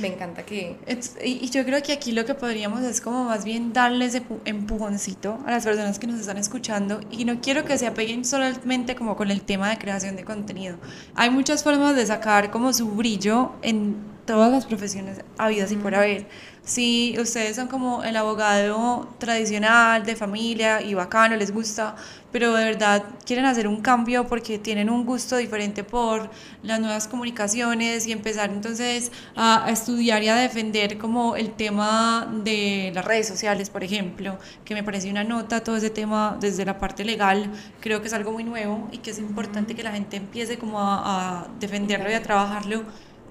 me 0.00 0.08
encanta 0.08 0.44
que... 0.44 0.76
Y 1.24 1.50
yo 1.50 1.64
creo 1.64 1.82
que 1.82 1.92
aquí 1.92 2.12
lo 2.12 2.24
que 2.24 2.34
podríamos 2.34 2.82
es 2.82 3.00
como 3.00 3.24
más 3.24 3.44
bien 3.44 3.72
darles 3.72 4.20
empujoncito 4.44 5.38
a 5.46 5.50
las 5.50 5.64
personas 5.64 5.98
que 5.98 6.06
nos 6.06 6.20
están 6.20 6.38
escuchando 6.38 7.00
y 7.10 7.24
no 7.24 7.40
quiero 7.40 7.64
que 7.64 7.76
se 7.78 7.86
apeguen 7.86 8.24
solamente 8.24 8.94
como 8.94 9.16
con 9.16 9.30
el 9.30 9.42
tema 9.42 9.70
de 9.70 9.78
creación 9.78 10.16
de 10.16 10.24
contenido. 10.24 10.76
Hay 11.14 11.30
muchas 11.30 11.62
formas 11.62 11.94
de 11.96 12.06
sacar 12.06 12.50
como 12.50 12.72
su 12.72 12.88
brillo 12.88 13.52
en 13.62 13.96
todas 14.24 14.50
las 14.50 14.66
profesiones 14.66 15.20
habidas 15.36 15.72
y 15.72 15.76
por 15.76 15.94
haber 15.94 16.26
si 16.64 17.16
ustedes 17.18 17.56
son 17.56 17.66
como 17.66 18.04
el 18.04 18.16
abogado 18.16 19.08
tradicional 19.18 20.04
de 20.04 20.14
familia 20.14 20.80
y 20.80 20.94
bacano, 20.94 21.34
les 21.34 21.52
gusta, 21.52 21.96
pero 22.30 22.54
de 22.54 22.64
verdad 22.64 23.04
quieren 23.26 23.46
hacer 23.46 23.66
un 23.66 23.80
cambio 23.80 24.28
porque 24.28 24.58
tienen 24.58 24.88
un 24.88 25.04
gusto 25.04 25.36
diferente 25.36 25.82
por 25.82 26.30
las 26.62 26.78
nuevas 26.78 27.08
comunicaciones 27.08 28.06
y 28.06 28.12
empezar 28.12 28.50
entonces 28.50 29.10
a, 29.34 29.66
estudiar 29.70 30.22
y 30.22 30.28
a 30.28 30.36
defender 30.36 30.98
como 30.98 31.34
el 31.34 31.50
tema 31.50 32.32
de 32.44 32.92
las 32.94 33.04
redes 33.04 33.26
sociales, 33.26 33.68
por 33.68 33.82
ejemplo, 33.82 34.38
que 34.64 34.74
me 34.74 34.84
parece 34.84 35.10
una 35.10 35.24
nota 35.24 35.64
todo 35.64 35.76
ese 35.76 35.90
tema 35.90 36.36
desde 36.40 36.64
la 36.64 36.78
parte 36.78 37.04
legal, 37.04 37.50
creo 37.80 38.00
que 38.00 38.06
es 38.06 38.12
algo 38.14 38.30
muy 38.30 38.44
nuevo 38.44 38.88
y 38.92 38.98
que 38.98 39.10
es 39.10 39.18
importante 39.18 39.74
que 39.74 39.82
la 39.82 39.90
gente 39.90 40.16
empiece 40.16 40.58
como 40.58 40.78
a, 40.80 41.40
a 41.42 41.48
defenderlo 41.58 42.08
y 42.08 42.14
a 42.14 42.22
trabajarlo 42.22 42.84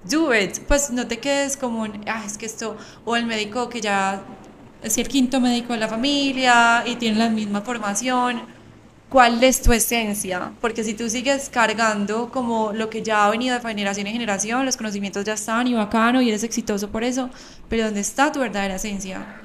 do 0.04 0.34
it. 0.34 0.60
Pues 0.68 0.92
no 0.92 1.08
te 1.08 1.20
quedes 1.20 1.58
como, 1.58 1.84
un, 1.84 2.04
ah, 2.08 2.24
es 2.26 2.38
que 2.38 2.46
esto, 2.46 2.78
o 3.06 3.16
el 3.16 3.26
médico 3.26 3.70
que 3.70 3.82
ya 3.82 4.22
es 4.82 4.98
el 4.98 5.08
quinto 5.08 5.40
médico 5.40 5.74
de 5.74 5.80
la 5.80 5.88
familia 5.88 6.84
y 6.86 6.96
tiene 6.96 7.20
la 7.20 7.30
misma 7.30 7.62
formación. 7.62 8.42
¿Cuál 9.10 9.44
es 9.44 9.62
tu 9.62 9.74
esencia? 9.74 10.54
Porque 10.62 10.86
si 10.86 10.94
tú 10.94 11.10
sigues 11.10 11.50
cargando 11.50 12.32
como 12.32 12.72
lo 12.72 12.90
que 12.90 13.04
ya 13.04 13.26
ha 13.26 13.30
venido 13.30 13.54
de 13.54 13.62
generación 13.62 14.08
en 14.08 14.14
generación, 14.14 14.66
los 14.66 14.78
conocimientos 14.78 15.26
ya 15.26 15.34
están 15.34 15.68
y 15.68 15.74
bacano 15.74 16.22
y 16.22 16.30
eres 16.30 16.44
exitoso 16.44 16.90
por 16.90 17.04
eso, 17.04 17.30
pero 17.68 17.84
¿dónde 17.84 18.00
está 18.00 18.32
tu 18.32 18.40
verdadera 18.40 18.76
esencia? 18.76 19.42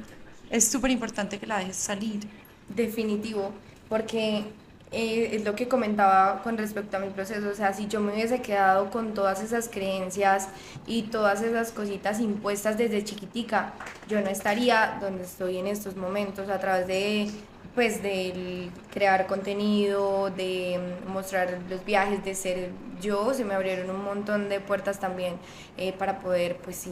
Es 0.50 0.68
súper 0.68 0.92
importante 0.92 1.40
que 1.40 1.48
la 1.48 1.58
dejes 1.58 1.76
salir. 1.76 2.20
Definitivo, 2.68 3.52
porque 3.88 4.44
eh, 4.92 5.30
es 5.32 5.44
lo 5.44 5.54
que 5.54 5.66
comentaba 5.66 6.42
con 6.42 6.56
respecto 6.56 6.96
a 6.96 7.00
mi 7.00 7.10
proceso, 7.10 7.48
o 7.48 7.54
sea, 7.54 7.72
si 7.72 7.88
yo 7.88 8.00
me 8.00 8.12
hubiese 8.12 8.40
quedado 8.40 8.90
con 8.90 9.14
todas 9.14 9.42
esas 9.42 9.68
creencias 9.68 10.48
y 10.86 11.02
todas 11.02 11.42
esas 11.42 11.72
cositas 11.72 12.20
impuestas 12.20 12.78
desde 12.78 13.02
chiquitica, 13.02 13.72
yo 14.08 14.20
no 14.20 14.28
estaría 14.28 14.98
donde 15.00 15.24
estoy 15.24 15.58
en 15.58 15.66
estos 15.66 15.96
momentos 15.96 16.48
a 16.48 16.60
través 16.60 16.86
de 16.86 17.28
pues 17.76 18.02
del 18.02 18.70
crear 18.90 19.26
contenido, 19.26 20.30
de 20.30 20.80
mostrar 21.06 21.58
los 21.68 21.84
viajes, 21.84 22.24
de 22.24 22.34
ser 22.34 22.70
yo, 23.02 23.34
se 23.34 23.44
me 23.44 23.52
abrieron 23.52 23.90
un 23.90 24.02
montón 24.02 24.48
de 24.48 24.60
puertas 24.60 24.98
también 24.98 25.34
eh, 25.76 25.92
para 25.92 26.18
poder 26.18 26.56
pues 26.56 26.76
sí 26.76 26.90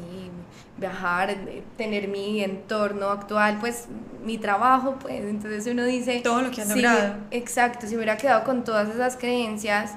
viajar, 0.76 1.34
tener 1.78 2.06
mi 2.08 2.44
entorno 2.44 3.08
actual, 3.08 3.56
pues 3.60 3.86
mi 4.26 4.36
trabajo, 4.36 4.96
pues 5.00 5.24
entonces 5.24 5.66
uno 5.66 5.84
dice... 5.84 6.20
Todo 6.22 6.42
lo 6.42 6.50
que 6.50 6.60
has 6.60 6.68
logrado. 6.68 7.14
Exacto, 7.30 7.86
si 7.86 7.96
hubiera 7.96 8.18
quedado 8.18 8.44
con 8.44 8.62
todas 8.62 8.90
esas 8.90 9.16
creencias, 9.16 9.92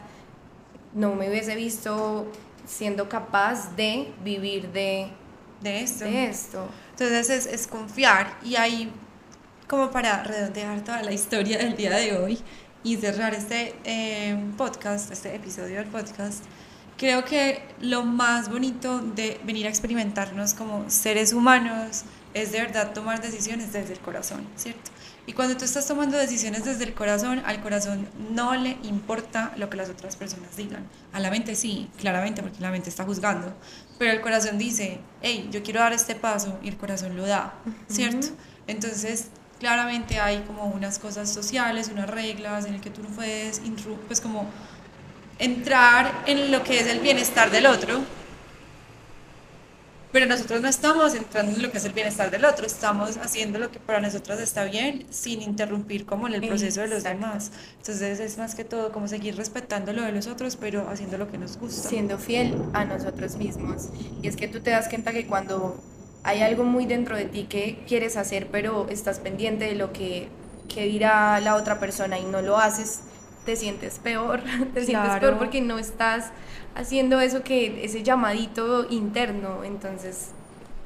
no 0.94 1.16
me 1.16 1.30
hubiese 1.30 1.54
visto 1.56 2.32
siendo 2.66 3.10
capaz 3.10 3.76
de 3.76 4.08
vivir 4.24 4.70
de, 4.72 5.10
de 5.60 5.82
esto. 5.82 6.06
De 6.06 6.28
esto. 6.28 6.66
Entonces 6.92 7.30
es, 7.30 7.46
es 7.46 7.68
confiar 7.68 8.38
y 8.42 8.56
ahí 8.56 8.90
como 9.68 9.91
para 9.91 10.24
redondear 10.24 10.84
toda 10.84 11.03
la 11.03 11.11
historia 11.11 11.57
del 11.57 11.76
día 11.76 11.91
de 11.91 12.18
hoy 12.18 12.39
y 12.84 12.95
cerrar 12.97 13.34
este 13.34 13.76
eh, 13.84 14.38
podcast, 14.57 15.11
este 15.11 15.36
episodio 15.36 15.78
del 15.78 15.88
podcast, 15.88 16.43
creo 16.97 17.26
que 17.26 17.61
lo 17.82 18.03
más 18.03 18.49
bonito 18.49 18.99
de 18.99 19.39
venir 19.43 19.65
a 19.65 19.70
experimentarnos 19.70 20.53
como 20.53 20.89
seres 20.89 21.34
humanos 21.34 22.03
es 22.34 22.51
de 22.51 22.61
verdad 22.61 22.93
tomar 22.93 23.22
decisiones 23.22 23.74
desde 23.74 23.93
el 23.93 23.99
corazón, 23.99 24.47
¿cierto? 24.55 24.91
Y 25.26 25.34
cuando 25.34 25.57
tú 25.57 25.65
estás 25.65 25.86
tomando 25.86 26.18
decisiones 26.18 26.63
desde 26.63 26.86
el 26.86 26.93
corazón, 26.93 27.41
al 27.45 27.61
corazón 27.61 28.07
no 28.32 28.55
le 28.55 28.78
importa 28.84 29.51
lo 29.57 29.70
que 29.70 29.76
las 29.76 29.89
otras 29.89 30.15
personas 30.15 30.55
digan. 30.55 30.88
A 31.11 31.20
la 31.20 31.30
mente 31.30 31.53
sí, 31.55 31.89
claramente, 31.99 32.41
porque 32.41 32.61
la 32.61 32.72
mente 32.72 32.89
está 32.89 33.03
juzgando. 33.03 33.53
Pero 33.99 34.11
el 34.11 34.22
corazón 34.22 34.57
dice, 34.57 34.99
hey, 35.22 35.49
yo 35.51 35.63
quiero 35.63 35.82
dar 35.82 35.91
este 35.91 36.15
paso 36.15 36.57
y 36.63 36.70
el 36.70 36.78
corazón 36.78 37.18
lo 37.18 37.26
da, 37.26 37.55
¿cierto? 37.89 38.28
Entonces, 38.68 39.28
claramente 39.60 40.20
hay 40.20 40.41
como 40.41 40.66
unas 40.66 40.99
cosas 40.99 41.32
sociales, 41.32 41.89
unas 41.91 42.10
reglas 42.10 42.66
en 42.66 42.76
el 42.76 42.82
que 42.82 42.89
tú 42.89 43.03
no 43.03 43.10
puedes, 43.10 43.62
pues 44.08 44.22
como 44.22 44.47
entrar 45.39 46.24
en 46.26 46.51
lo 46.51 46.64
que 46.64 46.80
es 46.80 46.88
el 46.88 46.99
bienestar 46.99 47.51
del 47.51 47.68
otro, 47.68 48.01
pero 50.12 50.26
nosotros 50.26 50.62
no 50.62 50.68
estamos 50.68 51.14
entrando 51.14 51.51
en 51.51 51.62
lo 51.62 51.70
que 51.70 51.78
es 51.78 51.86
el 51.86 51.91
bienestar 51.91 52.32
del 52.32 52.45
otro, 52.45 52.66
estamos 52.66 53.18
haciendo 53.18 53.60
lo 53.60 53.70
que 53.72 53.80
para 53.80 53.99
nosotros 53.99 54.39
está 54.39 54.64
bien 54.64 55.05
sin 55.10 55.41
interrumpir 55.41 56.05
como 56.05 56.28
en 56.28 56.34
el 56.34 56.47
proceso 56.47 56.82
de 56.82 56.88
los 56.88 57.03
demás. 57.03 57.51
Entonces 57.78 58.20
es 58.20 58.38
más 58.38 58.55
que 58.55 58.64
todo 58.64 58.91
como 58.91 59.08
seguir 59.08 59.36
respetando 59.36 59.93
lo 59.93 60.01
de 60.01 60.14
los 60.14 60.28
otros, 60.28 60.55
pero 60.55 60.89
haciendo 60.89 61.18
lo 61.18 61.30
que 61.30 61.38
nos 61.38 61.58
gusta. 61.58 61.89
Siendo 61.89 62.18
fiel 62.18 62.55
a 62.74 62.86
nosotros 62.86 63.36
mismos. 63.36 63.89
Y 64.24 64.28
es 64.28 64.36
que 64.36 64.47
tú 64.47 64.62
te 64.62 64.72
das 64.72 64.88
cuenta 64.88 65.12
que 65.12 65.28
cuando 65.28 65.80
hay 66.24 66.41
algo 66.41 66.63
muy 66.63 66.86
dentro 66.86 67.15
de 67.15 67.26
ti 67.26 67.43
que 67.43 67.84
quieres 67.88 68.18
hacer, 68.18 68.47
pero 68.51 68.88
estás 68.89 69.20
pendiente 69.20 69.65
de 69.65 69.76
lo 69.76 69.93
que, 69.93 70.30
que 70.68 70.86
dirá 70.86 71.39
la 71.39 71.55
otra 71.55 71.80
persona 71.80 72.20
y 72.20 72.26
no 72.26 72.41
lo 72.41 72.57
haces, 72.57 73.01
te 73.45 73.55
sientes 73.55 73.99
peor, 73.99 74.41
te 74.74 74.86
sientes 74.86 75.15
peor 75.20 75.38
porque 75.38 75.61
no 75.61 75.80
estás 75.80 76.32
haciendo 76.76 77.22
eso 77.22 77.43
que, 77.43 77.84
ese 77.86 78.03
llamadito 78.03 78.88
interno, 78.89 79.63
entonces 79.63 80.32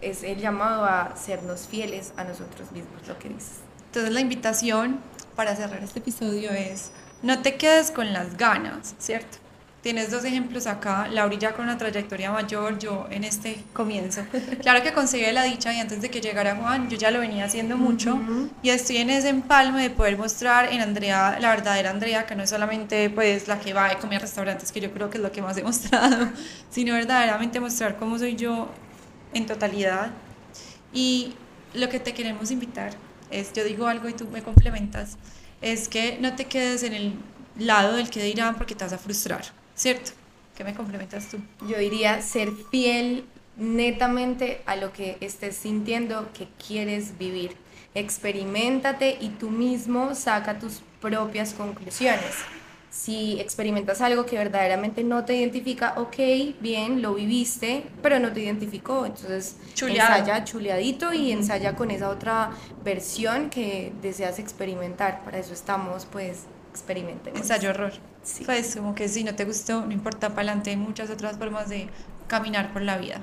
es 0.02 0.24
el 0.24 0.40
llamado 0.40 0.86
a 0.86 1.16
sernos 1.16 1.68
fieles 1.68 2.14
a 2.18 2.24
nosotros 2.24 2.72
mismos, 2.72 3.08
lo 3.08 3.18
que 3.20 3.30
dices. 3.30 3.60
Entonces 3.88 4.14
la 4.14 4.22
invitación 4.22 5.00
para 5.36 5.56
cerrar 5.56 5.84
este 5.84 6.00
episodio 6.00 6.52
es, 6.52 6.92
no 7.24 7.42
te 7.42 7.56
quedes 7.56 7.92
con 7.92 8.14
las 8.14 8.38
ganas, 8.38 8.96
¿cierto? 9.00 9.38
Tienes 9.82 10.12
dos 10.12 10.24
ejemplos 10.26 10.68
acá, 10.68 11.08
Lauri 11.08 11.40
ya 11.40 11.54
con 11.54 11.66
una 11.66 11.76
trayectoria 11.76 12.32
mayor, 12.32 12.78
yo 12.78 13.08
en 13.10 13.24
este 13.24 13.64
comienzo. 13.74 14.22
Claro 14.62 14.84
que 14.84 14.94
conseguí 14.94 15.32
la 15.32 15.44
dicha 15.44 15.74
y 15.74 15.80
antes 15.80 16.02
de 16.02 16.12
que 16.12 16.22
llegara 16.22 16.56
Juan, 16.56 16.88
yo 16.88 16.98
ya 16.98 17.10
lo 17.10 17.20
venía 17.20 17.46
haciendo 17.46 17.78
mucho 17.78 18.20
y 18.62 18.70
estoy 18.70 18.98
en 18.98 19.10
ese 19.10 19.30
empalme 19.30 19.82
de 19.82 19.90
poder 19.90 20.18
mostrar 20.20 20.72
en 20.72 20.82
Andrea, 20.82 21.40
la 21.40 21.50
verdadera 21.50 21.90
Andrea, 21.90 22.28
que 22.28 22.36
no 22.36 22.44
es 22.44 22.52
solamente 22.52 23.10
pues 23.10 23.48
la 23.48 23.60
que 23.60 23.74
va 23.74 23.92
y 23.92 23.96
come 23.96 24.18
a 24.18 24.20
restaurantes, 24.20 24.72
que 24.72 24.82
yo 24.82 24.92
creo 24.92 25.10
que 25.10 25.18
es 25.18 25.24
lo 25.24 25.32
que 25.32 25.42
más 25.42 25.58
he 25.58 25.64
mostrado, 25.72 26.30
sino 26.70 26.94
verdaderamente 26.94 27.60
mostrar 27.60 27.98
cómo 27.98 28.20
soy 28.20 28.36
yo 28.36 28.70
en 29.34 29.48
totalidad. 29.48 30.12
Y 30.94 31.34
lo 31.74 31.90
que 31.90 32.00
te 32.00 32.14
queremos 32.14 32.52
invitar 32.52 32.94
es, 33.32 33.52
yo 33.54 33.64
digo 33.64 33.88
algo 33.88 34.08
y 34.08 34.14
tú 34.14 34.28
me 34.28 34.44
complementas, 34.44 35.18
es 35.60 35.88
que 35.88 36.20
no 36.22 36.36
te 36.36 36.46
quedes 36.46 36.84
en 36.84 36.94
el 36.94 37.16
lado 37.58 37.96
del 37.96 38.12
que 38.12 38.22
dirán 38.22 38.56
porque 38.56 38.76
te 38.76 38.84
vas 38.84 38.94
a 38.94 39.00
frustrar 39.00 39.61
¿cierto? 39.82 40.12
¿Qué 40.56 40.64
me 40.64 40.76
complementas 40.76 41.28
tú? 41.28 41.40
Yo 41.68 41.78
diría 41.80 42.22
ser 42.22 42.52
fiel 42.70 43.26
netamente 43.58 44.62
a 44.66 44.76
lo 44.76 44.94
que 44.94 45.18
estés 45.22 45.56
sintiendo 45.56 46.30
que 46.34 46.48
quieres 46.68 47.18
vivir. 47.18 47.58
Experimentate 47.96 49.18
y 49.20 49.30
tú 49.30 49.50
mismo 49.50 50.14
saca 50.14 50.60
tus 50.60 50.82
propias 51.02 51.54
conclusiones. 51.54 52.36
Si 52.92 53.40
experimentas 53.40 54.02
algo 54.02 54.26
que 54.26 54.38
verdaderamente 54.38 55.04
no 55.04 55.26
te 55.26 55.36
identifica, 55.36 55.94
ok, 55.98 56.18
bien, 56.60 57.02
lo 57.02 57.16
viviste, 57.16 57.84
pero 58.04 58.20
no 58.20 58.32
te 58.32 58.42
identificó. 58.42 59.06
Entonces, 59.06 59.56
ensaya 59.82 60.44
chuleadito 60.44 61.12
y 61.14 61.32
ensaya 61.32 61.76
con 61.76 61.90
esa 61.90 62.10
otra 62.10 62.52
versión 62.84 63.50
que 63.50 63.94
deseas 64.02 64.40
experimentar. 64.40 65.24
Para 65.24 65.40
eso 65.40 65.54
estamos, 65.54 66.06
pues, 66.06 66.44
experimenten. 66.70 67.36
Ensayo 67.36 67.72
horror. 67.72 68.11
Sí. 68.24 68.44
Pues 68.46 68.76
como 68.76 68.94
que 68.96 69.08
si 69.08 69.24
no 69.24 69.36
te 69.36 69.46
gustó, 69.46 69.86
no 69.86 69.92
importa, 69.92 70.30
para 70.30 70.42
adelante 70.42 70.70
hay 70.70 70.78
muchas 70.78 71.10
otras 71.10 71.38
formas 71.38 71.70
de 71.70 71.90
caminar 72.28 72.72
por 72.72 72.82
la 72.82 72.98
vida. 72.98 73.22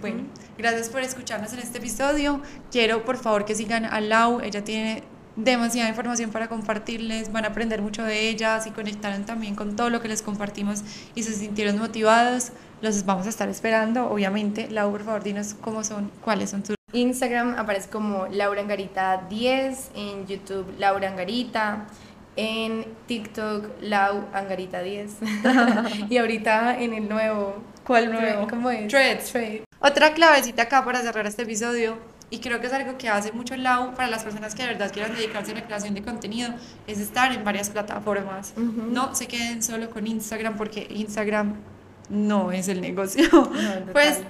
Bueno, 0.00 0.24
gracias 0.56 0.88
por 0.88 1.00
escucharnos 1.00 1.52
en 1.52 1.58
este 1.58 1.78
episodio. 1.78 2.40
Quiero 2.70 3.04
por 3.04 3.16
favor 3.16 3.44
que 3.44 3.54
sigan 3.54 3.84
a 3.84 4.00
Lau, 4.00 4.40
ella 4.40 4.62
tiene 4.62 5.02
demasiada 5.36 5.88
información 5.88 6.30
para 6.30 6.48
compartirles, 6.48 7.32
van 7.32 7.44
a 7.44 7.48
aprender 7.48 7.82
mucho 7.82 8.04
de 8.04 8.28
ella, 8.28 8.60
si 8.60 8.70
conectaron 8.70 9.24
también 9.24 9.56
con 9.56 9.74
todo 9.74 9.90
lo 9.90 10.00
que 10.00 10.08
les 10.08 10.22
compartimos 10.22 10.84
y 11.14 11.24
se 11.24 11.32
sintieron 11.32 11.78
motivados, 11.78 12.52
los 12.82 13.04
vamos 13.04 13.26
a 13.26 13.30
estar 13.30 13.48
esperando, 13.48 14.08
obviamente. 14.08 14.70
Lau, 14.70 14.92
por 14.92 15.02
favor, 15.02 15.24
dinos 15.24 15.54
cómo 15.60 15.82
son, 15.82 16.10
cuáles 16.22 16.50
son 16.50 16.62
tus... 16.62 16.76
Instagram 16.92 17.58
aparece 17.58 17.88
como 17.90 18.28
Laura 18.28 18.60
Angarita 18.60 19.26
10, 19.28 19.90
en 19.96 20.26
YouTube 20.28 20.72
Laura 20.78 21.08
Angarita, 21.08 21.86
en 22.36 22.84
TikTok 23.06 23.66
Lau 23.80 24.24
Angarita 24.32 24.82
10 24.82 25.12
y 26.10 26.16
ahorita 26.16 26.80
en 26.80 26.94
el 26.94 27.08
nuevo 27.08 27.62
¿cuál 27.86 28.10
nuevo? 28.10 28.48
¿cómo 28.48 28.70
es? 28.70 28.88
Threads. 28.88 29.32
Otra 29.78 30.14
clavecita 30.14 30.62
acá 30.62 30.84
para 30.84 31.02
cerrar 31.02 31.26
este 31.26 31.42
episodio 31.42 31.98
y 32.30 32.40
creo 32.40 32.60
que 32.60 32.66
es 32.66 32.72
algo 32.72 32.98
que 32.98 33.08
hace 33.08 33.32
mucho 33.32 33.56
Lau 33.56 33.94
para 33.94 34.08
las 34.08 34.24
personas 34.24 34.54
que 34.54 34.62
de 34.62 34.68
verdad 34.70 34.90
quieran 34.92 35.14
dedicarse 35.14 35.52
a 35.52 35.54
la 35.54 35.64
creación 35.64 35.94
de 35.94 36.02
contenido 36.02 36.50
es 36.86 36.98
estar 36.98 37.32
en 37.32 37.44
varias 37.44 37.70
plataformas. 37.70 38.54
No 38.56 39.14
se 39.14 39.26
queden 39.26 39.62
solo 39.62 39.90
con 39.90 40.06
Instagram 40.06 40.56
porque 40.56 40.86
Instagram 40.90 41.54
no 42.08 42.50
es 42.50 42.68
el 42.68 42.80
negocio. 42.80 43.24
pues 43.92 44.20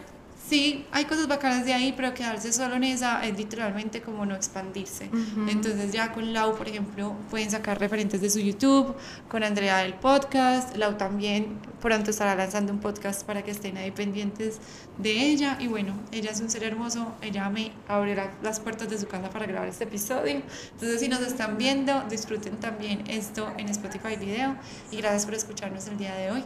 sí, 0.49 0.85
hay 0.93 1.05
cosas 1.05 1.29
bacanas 1.29 1.65
de 1.65 1.73
ahí, 1.73 1.93
pero 1.97 2.15
quedarse 2.15 2.53
solo 2.53 2.77
en 2.77 2.85
esa 2.85 3.25
es 3.25 3.37
literalmente 3.37 4.03
como 4.03 4.27
no 4.27 4.35
expandirse. 4.35 5.11
Entonces 5.49 5.93
ya 5.93 6.13
con 6.13 6.33
Lau, 6.33 6.57
por 6.57 6.69
ejemplo, 6.69 7.17
pueden 7.31 7.51
sacar 7.51 7.79
referentes 7.79 8.21
de 8.21 8.31
su 8.31 8.41
YouTube, 8.41 8.95
con 9.29 9.43
Andrea 9.43 9.79
del 9.79 9.95
podcast, 9.95 10.77
Lau 10.77 10.97
también 10.97 11.59
pronto 11.81 12.11
estará 12.11 12.35
lanzando 12.35 12.73
un 12.73 12.81
podcast 12.81 13.25
para 13.25 13.43
que 13.43 13.51
estén 13.51 13.77
ahí 13.77 13.91
pendientes 13.91 14.59
de 14.99 15.11
ella. 15.11 15.59
Y 15.61 15.67
bueno, 15.67 15.95
ella 16.13 16.31
es 16.31 16.41
un 16.41 16.49
ser 16.49 16.65
hermoso, 16.65 17.15
ella 17.21 17.49
me 17.51 17.73
abrirá 17.89 18.33
las 18.43 18.61
puertas 18.61 18.89
de 18.89 18.99
su 18.99 19.07
casa 19.07 19.31
para 19.31 19.47
grabar 19.47 19.69
este 19.69 19.85
episodio. 19.85 20.43
Entonces 20.73 21.01
si 21.01 21.09
nos 21.09 21.21
están 21.21 21.59
viendo, 21.59 22.03
disfruten 22.09 22.57
también 22.59 23.05
esto 23.09 23.53
en 23.59 23.69
Spotify 23.69 24.17
Video 24.17 24.57
y 24.91 24.97
gracias 24.99 25.27
por 25.27 25.35
escucharnos 25.35 25.87
el 25.89 25.99
día 25.99 26.15
de 26.15 26.31
hoy. 26.31 26.45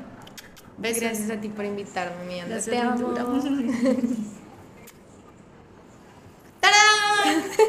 Gracias 0.81 1.31
a 1.31 1.41
ti 1.41 1.49
por 1.49 1.64
invitarme, 1.64 2.24
mi 2.26 2.41
Andrea. 2.41 2.61
Te 2.61 2.79
amo. 2.79 3.09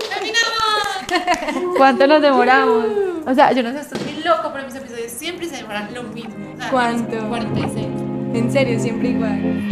¡Terminamos! 0.10 1.78
¿Cuánto 1.78 2.08
nos 2.08 2.22
demoramos? 2.22 2.86
O 3.26 3.34
sea, 3.34 3.52
yo 3.52 3.64
no 3.64 3.72
sé, 3.72 3.80
estoy 3.80 4.24
loco, 4.24 4.52
pero 4.54 4.66
mis 4.66 4.76
episodios 4.76 5.12
siempre 5.12 5.48
se 5.48 5.58
demoran 5.58 5.94
lo 5.94 6.04
mismo. 6.04 6.36
¿Cuánto? 6.70 7.28
46. 7.30 7.88
En 8.34 8.52
serio, 8.52 8.80
siempre 8.80 9.10
igual. 9.10 9.68